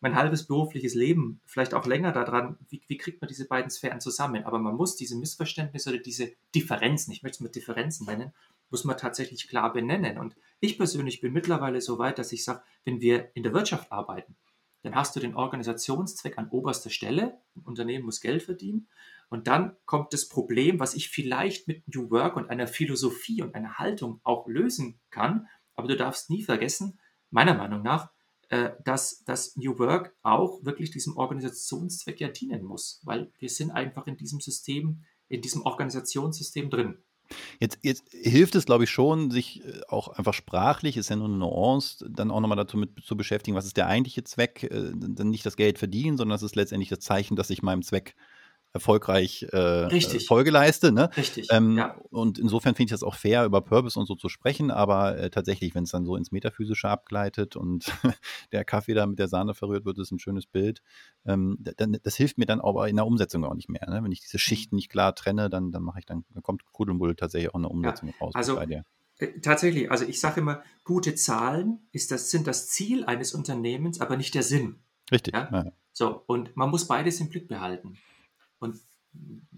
mein 0.00 0.14
halbes 0.14 0.46
berufliches 0.46 0.94
Leben, 0.94 1.40
vielleicht 1.46 1.72
auch 1.72 1.86
länger 1.86 2.12
daran, 2.12 2.58
wie, 2.68 2.82
wie 2.86 2.98
kriegt 2.98 3.22
man 3.22 3.28
diese 3.28 3.46
beiden 3.46 3.70
Sphären 3.70 4.00
zusammen? 4.00 4.44
Aber 4.44 4.58
man 4.58 4.76
muss 4.76 4.96
diese 4.96 5.16
Missverständnisse 5.16 5.88
oder 5.88 5.98
diese 5.98 6.32
Differenzen, 6.54 7.12
ich 7.12 7.22
möchte 7.22 7.36
es 7.36 7.40
mit 7.40 7.54
Differenzen 7.54 8.06
nennen, 8.06 8.32
muss 8.68 8.84
man 8.84 8.98
tatsächlich 8.98 9.48
klar 9.48 9.72
benennen. 9.72 10.18
Und 10.18 10.36
ich 10.60 10.78
persönlich 10.78 11.20
bin 11.20 11.32
mittlerweile 11.32 11.80
so 11.80 11.98
weit, 11.98 12.18
dass 12.18 12.32
ich 12.32 12.44
sage, 12.44 12.62
wenn 12.84 13.00
wir 13.00 13.30
in 13.34 13.42
der 13.42 13.52
Wirtschaft 13.52 13.92
arbeiten, 13.92 14.36
dann 14.82 14.94
hast 14.94 15.16
du 15.16 15.20
den 15.20 15.34
Organisationszweck 15.34 16.38
an 16.38 16.48
oberster 16.50 16.90
Stelle. 16.90 17.40
Ein 17.56 17.62
Unternehmen 17.62 18.04
muss 18.04 18.20
Geld 18.20 18.42
verdienen. 18.42 18.88
Und 19.28 19.48
dann 19.48 19.76
kommt 19.84 20.12
das 20.12 20.28
Problem, 20.28 20.78
was 20.78 20.94
ich 20.94 21.08
vielleicht 21.08 21.66
mit 21.66 21.92
New 21.92 22.10
Work 22.10 22.36
und 22.36 22.48
einer 22.50 22.68
Philosophie 22.68 23.42
und 23.42 23.54
einer 23.54 23.78
Haltung 23.78 24.20
auch 24.22 24.46
lösen 24.46 25.00
kann. 25.10 25.48
Aber 25.74 25.88
du 25.88 25.96
darfst 25.96 26.30
nie 26.30 26.42
vergessen, 26.42 27.00
meiner 27.30 27.54
Meinung 27.54 27.82
nach, 27.82 28.10
äh, 28.48 28.70
dass 28.84 29.24
das 29.24 29.56
New 29.56 29.78
Work 29.80 30.14
auch 30.22 30.64
wirklich 30.64 30.92
diesem 30.92 31.16
Organisationszweck 31.16 32.20
ja 32.20 32.28
dienen 32.28 32.62
muss, 32.62 33.00
weil 33.02 33.32
wir 33.38 33.48
sind 33.48 33.72
einfach 33.72 34.06
in 34.06 34.16
diesem 34.16 34.40
System, 34.40 35.02
in 35.28 35.42
diesem 35.42 35.62
Organisationssystem 35.62 36.70
drin. 36.70 36.98
Jetzt, 37.60 37.78
jetzt 37.82 38.04
hilft 38.10 38.54
es, 38.54 38.66
glaube 38.66 38.84
ich, 38.84 38.90
schon, 38.90 39.30
sich 39.30 39.64
äh, 39.64 39.80
auch 39.88 40.08
einfach 40.08 40.34
sprachlich, 40.34 40.96
ist 40.96 41.10
ja 41.10 41.16
nur 41.16 41.28
eine 41.28 41.36
Nuance, 41.36 42.06
dann 42.08 42.30
auch 42.30 42.40
nochmal 42.40 42.56
dazu 42.56 42.76
mit, 42.76 42.90
zu 43.04 43.16
beschäftigen, 43.16 43.56
was 43.56 43.66
ist 43.66 43.76
der 43.76 43.86
eigentliche 43.86 44.24
Zweck, 44.24 44.64
äh, 44.64 44.92
dann 44.94 45.30
nicht 45.30 45.46
das 45.46 45.56
Geld 45.56 45.78
verdienen, 45.78 46.16
sondern 46.16 46.34
das 46.34 46.42
ist 46.42 46.56
letztendlich 46.56 46.88
das 46.88 47.00
Zeichen, 47.00 47.36
dass 47.36 47.50
ich 47.50 47.62
meinem 47.62 47.82
Zweck 47.82 48.14
erfolgreich 48.72 49.42
äh, 49.52 50.20
Folge 50.20 50.50
leiste. 50.50 50.92
Ne? 50.92 51.10
Richtig. 51.16 51.48
Ähm, 51.50 51.78
ja. 51.78 51.96
Und 52.10 52.38
insofern 52.38 52.74
finde 52.74 52.88
ich 52.88 52.90
das 52.90 53.02
auch 53.02 53.14
fair, 53.14 53.44
über 53.44 53.60
Purpose 53.62 53.98
und 53.98 54.06
so 54.06 54.14
zu 54.14 54.28
sprechen, 54.28 54.70
aber 54.70 55.18
äh, 55.18 55.30
tatsächlich, 55.30 55.74
wenn 55.74 55.84
es 55.84 55.90
dann 55.90 56.04
so 56.04 56.16
ins 56.16 56.30
Metaphysische 56.30 56.88
abgleitet 56.88 57.56
und 57.56 57.86
der 58.52 58.64
Kaffee 58.64 58.94
da 58.94 59.06
mit 59.06 59.18
der 59.18 59.28
Sahne 59.28 59.54
verrührt 59.54 59.84
wird, 59.84 59.98
ist 59.98 60.12
ein 60.12 60.18
schönes 60.18 60.46
Bild. 60.46 60.82
Ähm, 61.24 61.58
dann, 61.60 61.96
das 62.02 62.16
hilft 62.16 62.38
mir 62.38 62.46
dann 62.46 62.60
aber 62.60 62.88
in 62.88 62.96
der 62.96 63.06
Umsetzung 63.06 63.44
auch 63.44 63.54
nicht 63.54 63.68
mehr. 63.68 63.88
Ne? 63.88 64.02
Wenn 64.02 64.12
ich 64.12 64.20
diese 64.20 64.38
Schichten 64.38 64.76
nicht 64.76 64.90
klar 64.90 65.14
trenne, 65.14 65.48
dann, 65.48 65.72
dann 65.72 65.82
mache 65.82 66.00
ich 66.00 66.06
dann, 66.06 66.24
dann 66.30 66.42
kommt 66.42 66.64
Kuddelmuddel 66.72 67.16
tatsächlich 67.16 67.50
auch 67.50 67.58
eine 67.58 67.68
Umsetzung 67.68 68.08
ja. 68.08 68.14
raus 68.20 68.34
also, 68.34 68.56
bei 68.56 68.66
dir. 68.66 68.84
Äh, 69.18 69.40
tatsächlich, 69.40 69.90
also 69.90 70.04
ich 70.04 70.20
sage 70.20 70.40
immer, 70.40 70.62
gute 70.84 71.14
Zahlen 71.14 71.88
ist 71.92 72.10
das, 72.10 72.30
sind 72.30 72.46
das 72.46 72.68
Ziel 72.68 73.04
eines 73.04 73.34
Unternehmens, 73.34 74.00
aber 74.00 74.16
nicht 74.16 74.34
der 74.34 74.42
Sinn. 74.42 74.76
Richtig. 75.10 75.34
Ja? 75.34 75.48
Ja. 75.52 75.72
So, 75.92 76.22
und 76.26 76.56
man 76.56 76.70
muss 76.70 76.86
beides 76.86 77.20
im 77.20 77.30
Blick 77.30 77.48
behalten. 77.48 77.96
Und 78.60 78.80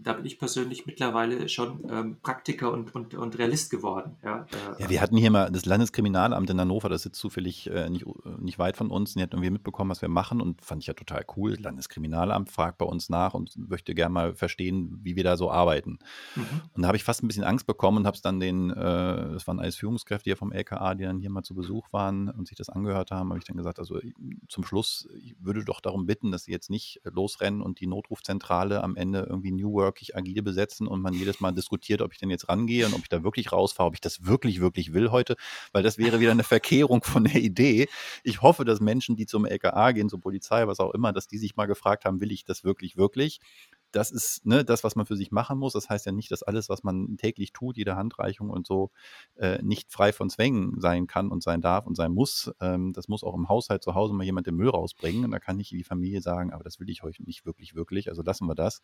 da 0.09 0.15
bin 0.15 0.25
ich 0.25 0.39
persönlich 0.39 0.87
mittlerweile 0.87 1.49
schon 1.49 1.87
ähm, 1.91 2.17
Praktiker 2.23 2.73
und, 2.73 2.95
und, 2.95 3.15
und 3.15 3.39
Realist 3.39 3.71
geworden. 3.71 4.17
Ja, 4.25 4.47
äh, 4.79 4.83
ja, 4.83 4.91
wir 4.91 5.01
hatten 5.01 5.17
hier 5.17 5.31
mal 5.31 5.51
das 5.51 5.67
Landeskriminalamt 5.67 6.49
in 6.49 6.61
Hannover, 6.61 6.89
das 6.89 7.03
sitzt 7.03 7.21
zufällig 7.21 7.69
äh, 7.69 7.91
nicht, 7.91 8.07
nicht 8.39 8.59
weit 8.59 8.77
von 8.77 8.91
uns. 8.91 9.15
Die 9.15 9.23
hat 9.23 9.35
irgendwie 9.35 9.51
mitbekommen, 9.51 9.91
was 9.91 10.01
wir 10.01 10.09
machen 10.09 10.41
und 10.41 10.65
fand 10.65 10.83
ich 10.83 10.87
ja 10.87 10.95
total 10.95 11.25
cool. 11.37 11.57
Landeskriminalamt 11.61 12.51
fragt 12.51 12.79
bei 12.79 12.87
uns 12.87 13.11
nach 13.11 13.35
und 13.35 13.57
möchte 13.69 13.95
gerne 13.95 14.13
mal 14.13 14.35
verstehen, 14.35 14.99
wie 15.03 15.15
wir 15.15 15.25
da 15.25 15.37
so 15.37 15.51
arbeiten. 15.51 15.99
Mhm. 16.37 16.47
Und 16.75 16.83
da 16.83 16.89
habe 16.89 16.97
ich 16.97 17.05
fast 17.05 17.23
ein 17.23 17.29
bisschen 17.29 17.45
Angst 17.45 17.67
bekommen 17.67 17.99
und 17.99 18.07
habe 18.07 18.15
es 18.15 18.23
dann 18.23 18.41
den, 18.41 18.71
äh, 18.71 18.75
das 18.75 19.47
waren 19.47 19.61
alles 19.61 19.77
Führungskräfte 19.77 20.31
hier 20.31 20.37
vom 20.37 20.53
LKA, 20.53 20.95
die 20.95 21.05
dann 21.05 21.19
hier 21.19 21.31
mal 21.31 21.43
zu 21.43 21.55
Besuch 21.55 21.93
waren 21.93 22.31
und 22.31 22.49
sich 22.49 22.57
das 22.57 22.71
angehört 22.71 23.11
haben, 23.11 23.31
habe 23.31 23.39
ich 23.39 23.45
dann 23.45 23.57
gesagt, 23.57 23.79
also 23.79 24.01
zum 24.49 24.65
Schluss, 24.65 25.09
ich 25.23 25.35
würde 25.39 25.65
doch 25.65 25.81
darum 25.81 26.07
bitten, 26.07 26.31
dass 26.31 26.45
sie 26.45 26.53
jetzt 26.53 26.71
nicht 26.71 27.01
losrennen 27.05 27.61
und 27.61 27.81
die 27.81 27.87
Notrufzentrale 27.87 28.83
am 28.83 28.97
Ende 28.97 29.27
irgendwie 29.29 29.48
New 29.51 29.73
Workig 29.73 30.17
agil 30.17 30.43
besetzen 30.43 30.87
und 30.87 31.01
man 31.01 31.15
jedes 31.15 31.41
Mal 31.41 31.53
diskutiert, 31.53 32.03
ob 32.03 32.13
ich 32.13 32.19
denn 32.19 32.31
jetzt 32.31 32.49
rangehe 32.49 32.87
und 32.87 32.95
ob 32.95 33.01
ich 33.01 33.09
da 33.09 33.23
wirklich 33.23 33.53
rausfahre, 33.53 33.89
ob 33.89 33.95
ich 33.95 34.01
das 34.01 34.25
wirklich, 34.25 34.61
wirklich 34.61 34.93
will 34.93 35.11
heute, 35.11 35.37
weil 35.73 35.83
das 35.83 35.99
wäre 35.99 36.21
wieder 36.21 36.33
eine 36.33 36.45
Verkehrung 36.45 37.03
von 37.03 37.25
der 37.25 37.37
Idee. 37.37 37.89
Ich 38.25 38.43
hoffe, 38.43 38.65
dass 38.65 38.81
Menschen, 38.81 39.17
die 39.17 39.27
zum 39.27 39.45
LKA 39.47 39.93
gehen, 39.93 40.09
zur 40.09 40.21
Polizei, 40.21 40.67
was 40.67 40.81
auch 40.81 40.93
immer, 40.95 41.13
dass 41.13 41.29
die 41.29 41.39
sich 41.39 41.57
mal 41.57 41.67
gefragt 41.67 42.05
haben, 42.05 42.21
will 42.21 42.33
ich 42.33 42.45
das 42.45 42.65
wirklich, 42.65 42.97
wirklich? 42.97 43.41
Das 43.93 44.11
ist 44.11 44.45
ne, 44.45 44.65
das, 44.65 44.85
was 44.85 44.97
man 44.97 45.07
für 45.07 45.17
sich 45.17 45.31
machen 45.31 45.59
muss. 45.59 45.73
Das 45.73 45.89
heißt 45.89 46.07
ja 46.07 46.13
nicht, 46.13 46.31
dass 46.31 46.43
alles, 46.43 46.69
was 46.69 46.83
man 46.83 47.17
täglich 47.17 47.53
tut, 47.53 47.77
jede 47.77 47.97
Handreichung 47.97 48.51
und 48.51 48.67
so, 48.67 48.91
äh, 49.37 49.63
nicht 49.63 49.91
frei 49.91 50.13
von 50.13 50.31
Zwängen 50.31 50.81
sein 50.81 51.07
kann 51.07 51.31
und 51.31 51.43
sein 51.43 51.61
darf 51.61 51.87
und 51.87 51.97
sein 51.97 52.13
muss. 52.13 52.51
Ähm, 52.61 52.93
das 52.93 53.09
muss 53.09 53.25
auch 53.25 53.35
im 53.35 53.49
Haushalt 53.49 53.83
zu 53.83 53.95
Hause 53.95 54.15
mal 54.15 54.25
jemand 54.25 54.47
den 54.47 54.57
Müll 54.57 54.69
rausbringen. 54.69 55.25
Und 55.25 55.31
da 55.31 55.39
kann 55.39 55.57
nicht 55.57 55.71
die 55.71 55.85
Familie 55.85 56.21
sagen, 56.21 56.53
aber 56.53 56.65
das 56.65 56.81
will 56.81 56.91
ich 56.91 57.03
euch 57.03 57.21
nicht 57.21 57.47
wirklich, 57.47 57.75
wirklich. 57.75 58.09
Also 58.09 58.23
lassen 58.23 58.47
wir 58.47 58.55
das. 58.55 58.83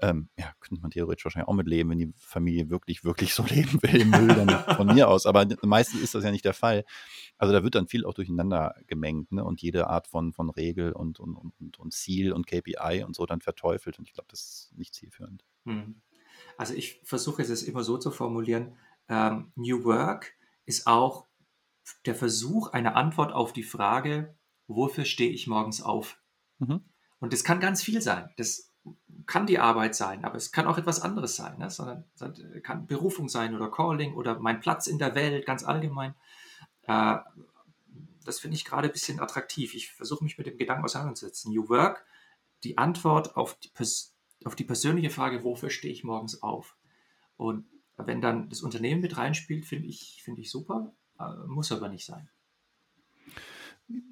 Ähm, 0.00 0.28
ja, 0.38 0.52
könnte 0.60 0.80
man 0.80 0.90
theoretisch 0.90 1.24
wahrscheinlich 1.24 1.48
auch 1.48 1.54
mitleben, 1.54 1.90
wenn 1.90 1.98
die 1.98 2.12
Familie 2.16 2.70
wirklich, 2.70 3.04
wirklich 3.04 3.34
so 3.34 3.44
leben 3.48 3.82
will 3.82 4.00
im 4.00 4.10
Müll, 4.10 4.28
dann 4.28 4.48
von 4.76 4.86
mir 4.86 5.08
aus. 5.08 5.26
Aber 5.26 5.46
meistens 5.62 6.00
ist 6.00 6.14
das 6.14 6.24
ja 6.24 6.30
nicht 6.30 6.44
der 6.44 6.54
Fall. 6.54 6.84
Also 7.36 7.52
da 7.52 7.62
wird 7.62 7.74
dann 7.74 7.86
viel 7.86 8.04
auch 8.04 8.14
durcheinander 8.14 8.74
gemengt 8.86 9.32
ne? 9.32 9.44
und 9.44 9.60
jede 9.60 9.88
Art 9.88 10.06
von, 10.06 10.32
von 10.32 10.50
Regel 10.50 10.92
und, 10.92 11.20
und, 11.20 11.36
und, 11.36 11.78
und 11.78 11.92
Ziel 11.92 12.32
und 12.32 12.46
KPI 12.46 13.04
und 13.04 13.14
so 13.14 13.26
dann 13.26 13.40
verteufelt. 13.40 13.98
Und 13.98 14.06
ich 14.06 14.14
glaube, 14.14 14.28
das 14.30 14.40
ist 14.40 14.78
nicht 14.78 14.94
zielführend. 14.94 15.44
Hm. 15.64 16.00
Also 16.56 16.74
ich 16.74 17.00
versuche 17.04 17.42
es 17.42 17.62
immer 17.62 17.82
so 17.82 17.98
zu 17.98 18.10
formulieren, 18.10 18.76
ähm, 19.08 19.52
New 19.56 19.84
Work 19.84 20.34
ist 20.66 20.86
auch 20.86 21.26
der 22.06 22.14
Versuch, 22.14 22.68
eine 22.72 22.94
Antwort 22.94 23.32
auf 23.32 23.52
die 23.52 23.62
Frage, 23.62 24.36
wofür 24.68 25.04
stehe 25.04 25.30
ich 25.30 25.46
morgens 25.46 25.82
auf? 25.82 26.20
Mhm. 26.58 26.84
Und 27.18 27.32
das 27.32 27.44
kann 27.44 27.60
ganz 27.60 27.82
viel 27.82 28.00
sein. 28.00 28.30
Das 28.36 28.72
kann 29.26 29.46
die 29.46 29.58
Arbeit 29.58 29.94
sein, 29.94 30.24
aber 30.24 30.36
es 30.36 30.52
kann 30.52 30.66
auch 30.66 30.78
etwas 30.78 31.00
anderes 31.00 31.36
sein. 31.36 31.58
Ne? 31.58 31.70
Sondern 31.70 32.04
es 32.14 32.62
kann 32.62 32.86
Berufung 32.86 33.28
sein 33.28 33.54
oder 33.54 33.70
Calling 33.70 34.14
oder 34.14 34.38
mein 34.38 34.60
Platz 34.60 34.86
in 34.86 34.98
der 34.98 35.14
Welt, 35.14 35.44
ganz 35.44 35.64
allgemein. 35.64 36.14
Äh, 36.82 37.18
das 38.24 38.40
finde 38.40 38.56
ich 38.56 38.64
gerade 38.64 38.88
ein 38.88 38.92
bisschen 38.92 39.20
attraktiv. 39.20 39.74
Ich 39.74 39.92
versuche 39.92 40.24
mich 40.24 40.38
mit 40.38 40.46
dem 40.46 40.56
Gedanken 40.56 40.84
auseinanderzusetzen. 40.84 41.52
New 41.52 41.68
Work, 41.68 42.04
die 42.64 42.78
Antwort 42.78 43.36
auf 43.36 43.58
die, 43.58 43.70
auf 44.44 44.56
die 44.56 44.64
persönliche 44.64 45.10
Frage, 45.10 45.44
wofür 45.44 45.70
stehe 45.70 45.92
ich 45.92 46.04
morgens 46.04 46.42
auf? 46.42 46.76
Und 47.36 47.66
wenn 47.96 48.20
dann 48.20 48.48
das 48.48 48.62
Unternehmen 48.62 49.00
mit 49.00 49.16
reinspielt, 49.16 49.66
finde 49.66 49.88
ich, 49.88 50.22
find 50.24 50.38
ich 50.38 50.50
super, 50.50 50.92
äh, 51.18 51.46
muss 51.46 51.72
aber 51.72 51.88
nicht 51.88 52.06
sein. 52.06 52.28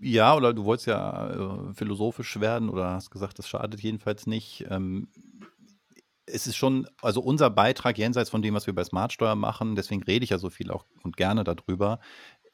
Ja, 0.01 0.35
oder 0.35 0.53
du 0.53 0.65
wolltest 0.65 0.89
ja 0.89 1.69
äh, 1.69 1.75
philosophisch 1.75 2.41
werden 2.41 2.69
oder 2.69 2.91
hast 2.91 3.11
gesagt, 3.11 3.39
das 3.39 3.49
schadet 3.49 3.81
jedenfalls 3.81 4.27
nicht. 4.27 4.67
Ähm, 4.69 5.09
es 6.27 6.47
ist 6.47 6.57
schon, 6.57 6.87
also 7.01 7.21
unser 7.21 7.49
Beitrag 7.49 7.97
jenseits 7.97 8.29
von 8.29 8.43
dem, 8.43 8.55
was 8.55 8.67
wir 8.67 8.75
bei 8.75 8.85
Smartsteuer 8.85 9.35
machen, 9.35 9.77
deswegen 9.77 10.03
rede 10.03 10.25
ich 10.25 10.31
ja 10.31 10.39
so 10.39 10.51
viel 10.51 10.71
auch 10.71 10.85
und 11.03 11.17
gerne 11.17 11.45
darüber, 11.45 12.01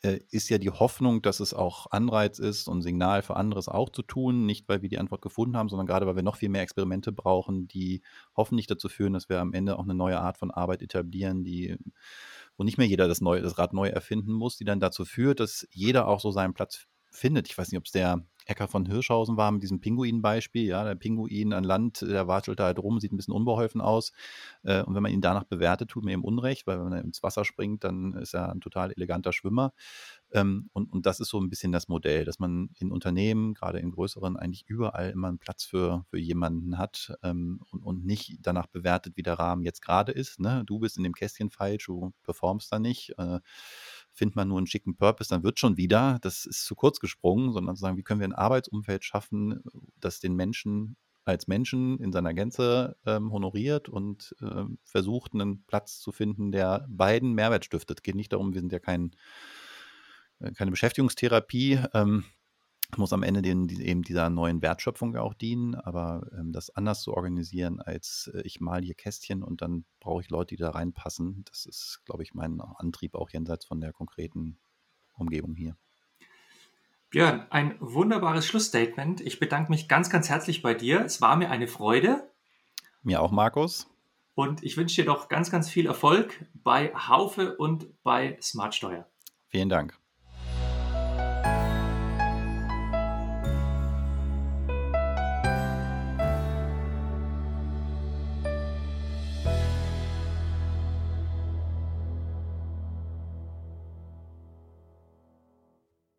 äh, 0.05 0.21
ist 0.31 0.49
ja 0.49 0.59
die 0.59 0.71
Hoffnung, 0.71 1.23
dass 1.23 1.41
es 1.41 1.55
auch 1.55 1.91
Anreiz 1.91 2.39
ist 2.39 2.69
und 2.69 2.83
Signal 2.83 3.23
für 3.23 3.37
anderes 3.37 3.69
auch 3.69 3.91
zu 3.91 4.03
tun. 4.03 4.47
Nicht, 4.47 4.69
weil 4.69 4.83
wir 4.83 4.89
die 4.89 4.99
Antwort 4.99 5.23
gefunden 5.23 5.57
haben, 5.57 5.69
sondern 5.69 5.87
gerade, 5.87 6.07
weil 6.07 6.17
wir 6.17 6.23
noch 6.23 6.37
viel 6.37 6.49
mehr 6.49 6.63
Experimente 6.63 7.13
brauchen, 7.13 7.67
die 7.69 8.03
hoffentlich 8.37 8.67
dazu 8.67 8.89
führen, 8.89 9.13
dass 9.13 9.29
wir 9.29 9.41
am 9.41 9.53
Ende 9.53 9.79
auch 9.79 9.85
eine 9.85 9.95
neue 9.95 10.21
Art 10.21 10.37
von 10.37 10.51
Arbeit 10.51 10.83
etablieren, 10.83 11.45
die, 11.45 11.77
wo 12.57 12.65
nicht 12.65 12.79
mehr 12.79 12.87
jeder 12.87 13.09
das, 13.09 13.21
neue, 13.21 13.43
das 13.43 13.59
Rad 13.59 13.73
neu 13.73 13.89
erfinden 13.89 14.33
muss, 14.33 14.57
die 14.57 14.65
dann 14.65 14.81
dazu 14.81 15.05
führt, 15.05 15.41
dass 15.41 15.67
jeder 15.73 16.07
auch 16.07 16.21
so 16.21 16.31
seinen 16.31 16.55
Platz 16.55 16.87
findet. 17.11 17.49
Ich 17.49 17.57
weiß 17.57 17.71
nicht, 17.71 17.79
ob 17.79 17.87
es 17.87 17.93
der 17.93 18.25
Ecker 18.47 18.69
von 18.69 18.87
Hirschhausen 18.87 19.37
war 19.37 19.51
mit 19.51 19.63
diesem 19.63 19.81
Pinguin-Beispiel. 19.81 20.67
Ja, 20.67 20.85
der 20.85 20.95
Pinguin 20.95 21.53
an 21.53 21.65
Land, 21.65 22.03
der 22.03 22.29
watschelt 22.29 22.61
da 22.61 22.65
halt 22.65 22.79
rum, 22.79 23.01
sieht 23.01 23.13
ein 23.13 23.17
bisschen 23.17 23.35
unbeholfen 23.35 23.81
aus. 23.81 24.13
Äh, 24.63 24.83
und 24.83 24.95
wenn 24.95 25.03
man 25.03 25.13
ihn 25.13 25.21
danach 25.21 25.45
bewertet, 25.45 25.91
tut 25.91 26.05
man 26.05 26.13
ihm 26.13 26.25
Unrecht, 26.25 26.67
weil 26.67 26.85
wenn 26.85 26.93
er 26.93 27.03
ins 27.03 27.23
Wasser 27.23 27.45
springt, 27.45 27.85
dann 27.85 28.15
ist 28.15 28.35
er 28.35 28.51
ein 28.51 28.61
total 28.61 28.93
eleganter 28.93 29.33
Schwimmer. 29.33 29.73
Ähm, 30.33 30.69
und, 30.73 30.93
und 30.93 31.07
das 31.07 31.21
ist 31.21 31.29
so 31.29 31.41
ein 31.41 31.49
bisschen 31.49 31.73
das 31.73 31.89
Modell, 31.89 32.25
dass 32.25 32.39
man 32.39 32.71
in 32.79 32.91
Unternehmen, 32.91 33.55
gerade 33.55 33.79
in 33.79 33.93
größeren, 33.93 34.37
eigentlich 34.37 34.65
überall 34.67 35.11
immer 35.11 35.29
einen 35.29 35.39
Platz 35.39 35.65
für, 35.65 36.05
für 36.11 36.19
jemanden 36.19 36.79
hat 36.79 37.17
ähm, 37.23 37.61
und, 37.71 37.83
und 37.83 38.05
nicht 38.05 38.39
danach 38.43 38.67
bewertet, 38.67 39.17
wie 39.17 39.23
der 39.23 39.39
Rahmen 39.39 39.63
jetzt 39.63 39.81
gerade 39.83 40.13
ist. 40.13 40.41
Ne? 40.41 40.65
Du 40.67 40.79
bist 40.81 40.97
in 40.97 41.05
dem 41.05 41.15
Kästchen 41.15 41.51
falsch, 41.51 41.87
du 41.87 42.13
performst 42.23 42.73
da 42.73 42.79
nicht. 42.79 43.15
Äh, 44.15 44.17
findet 44.17 44.37
man 44.37 44.49
nur 44.49 44.59
einen 44.59 44.67
schicken 44.67 44.97
Purpose, 44.97 45.29
dann 45.29 45.43
wird 45.43 45.59
schon 45.59 45.77
wieder, 45.77 46.19
das 46.23 46.47
ist 46.47 46.65
zu 46.65 46.75
kurz 46.75 47.01
gesprungen, 47.01 47.53
sondern 47.53 47.77
zu 47.77 47.81
sagen, 47.81 47.97
wie 47.97 48.03
können 48.03 48.21
wir 48.21 48.29
ein 48.29 48.33
Arbeitsumfeld 48.33 49.05
schaffen, 49.05 49.63
das 50.01 50.21
den 50.21 50.35
Menschen 50.35 50.97
als 51.27 51.47
Menschen 51.47 51.99
in 52.01 52.13
seiner 52.13 52.35
Gänze 52.35 52.97
ähm, 53.07 53.33
honoriert 53.33 53.89
und 53.89 54.35
ähm, 54.43 54.79
versucht, 54.85 55.33
einen 55.33 55.65
Platz 55.65 55.99
zu 55.99 56.13
finden, 56.13 56.53
der 56.53 56.87
beiden 56.91 57.33
Mehrwert 57.33 57.65
stiftet. 57.65 58.01
Es 58.01 58.03
geht 58.03 58.15
nicht 58.15 58.33
darum, 58.33 58.53
wir 58.53 58.61
sind 58.61 58.73
ja 58.73 58.79
kein, 58.79 59.13
äh, 60.41 60.53
keine 60.53 60.71
Beschäftigungstherapie. 60.71 61.81
Ähm, 61.95 62.25
muss 62.99 63.13
am 63.13 63.23
Ende 63.23 63.43
den, 63.43 63.69
eben 63.69 64.03
dieser 64.03 64.31
neuen 64.31 64.63
Wertschöpfung 64.63 65.17
auch 65.17 65.35
dienen, 65.35 65.75
aber 65.75 66.27
ähm, 66.39 66.53
das 66.53 66.71
anders 66.71 67.03
zu 67.03 67.15
organisieren, 67.15 67.81
als 67.81 68.31
äh, 68.35 68.43
ich 68.43 68.61
mal 68.61 68.83
hier 68.83 68.95
Kästchen 68.95 69.43
und 69.43 69.63
dann 69.63 69.85
brauche 70.01 70.23
ich 70.23 70.31
Leute, 70.31 70.55
die 70.55 70.61
da 70.61 70.71
reinpassen, 70.71 71.45
das 71.49 71.67
ist, 71.67 72.03
glaube 72.05 72.23
ich, 72.23 72.35
mein 72.35 72.61
Antrieb 72.61 73.15
auch 73.15 73.31
jenseits 73.31 73.65
von 73.65 73.81
der 73.81 73.93
konkreten 73.93 74.59
Umgebung 75.15 75.55
hier. 75.55 75.77
Björn, 77.11 77.47
ein 77.51 77.77
wunderbares 77.79 78.45
Schlussstatement. 78.45 79.21
Ich 79.21 79.39
bedanke 79.39 79.71
mich 79.71 79.89
ganz, 79.89 80.11
ganz 80.11 80.29
herzlich 80.29 80.63
bei 80.63 80.75
dir. 80.75 81.05
Es 81.05 81.21
war 81.21 81.37
mir 81.37 81.49
eine 81.49 81.69
Freude. 81.69 82.29
Mir 83.03 83.23
auch, 83.23 83.31
Markus. 83.31 83.89
Und 84.35 84.65
ich 84.65 84.77
wünsche 84.77 85.03
dir 85.03 85.07
doch 85.07 85.29
ganz, 85.29 85.51
ganz 85.51 85.71
viel 85.71 85.87
Erfolg 85.87 86.45
bei 86.55 86.93
Haufe 86.93 87.57
und 87.57 88.03
bei 88.03 88.37
Smartsteuer. 88.43 89.09
Vielen 89.47 89.69
Dank. 89.69 89.97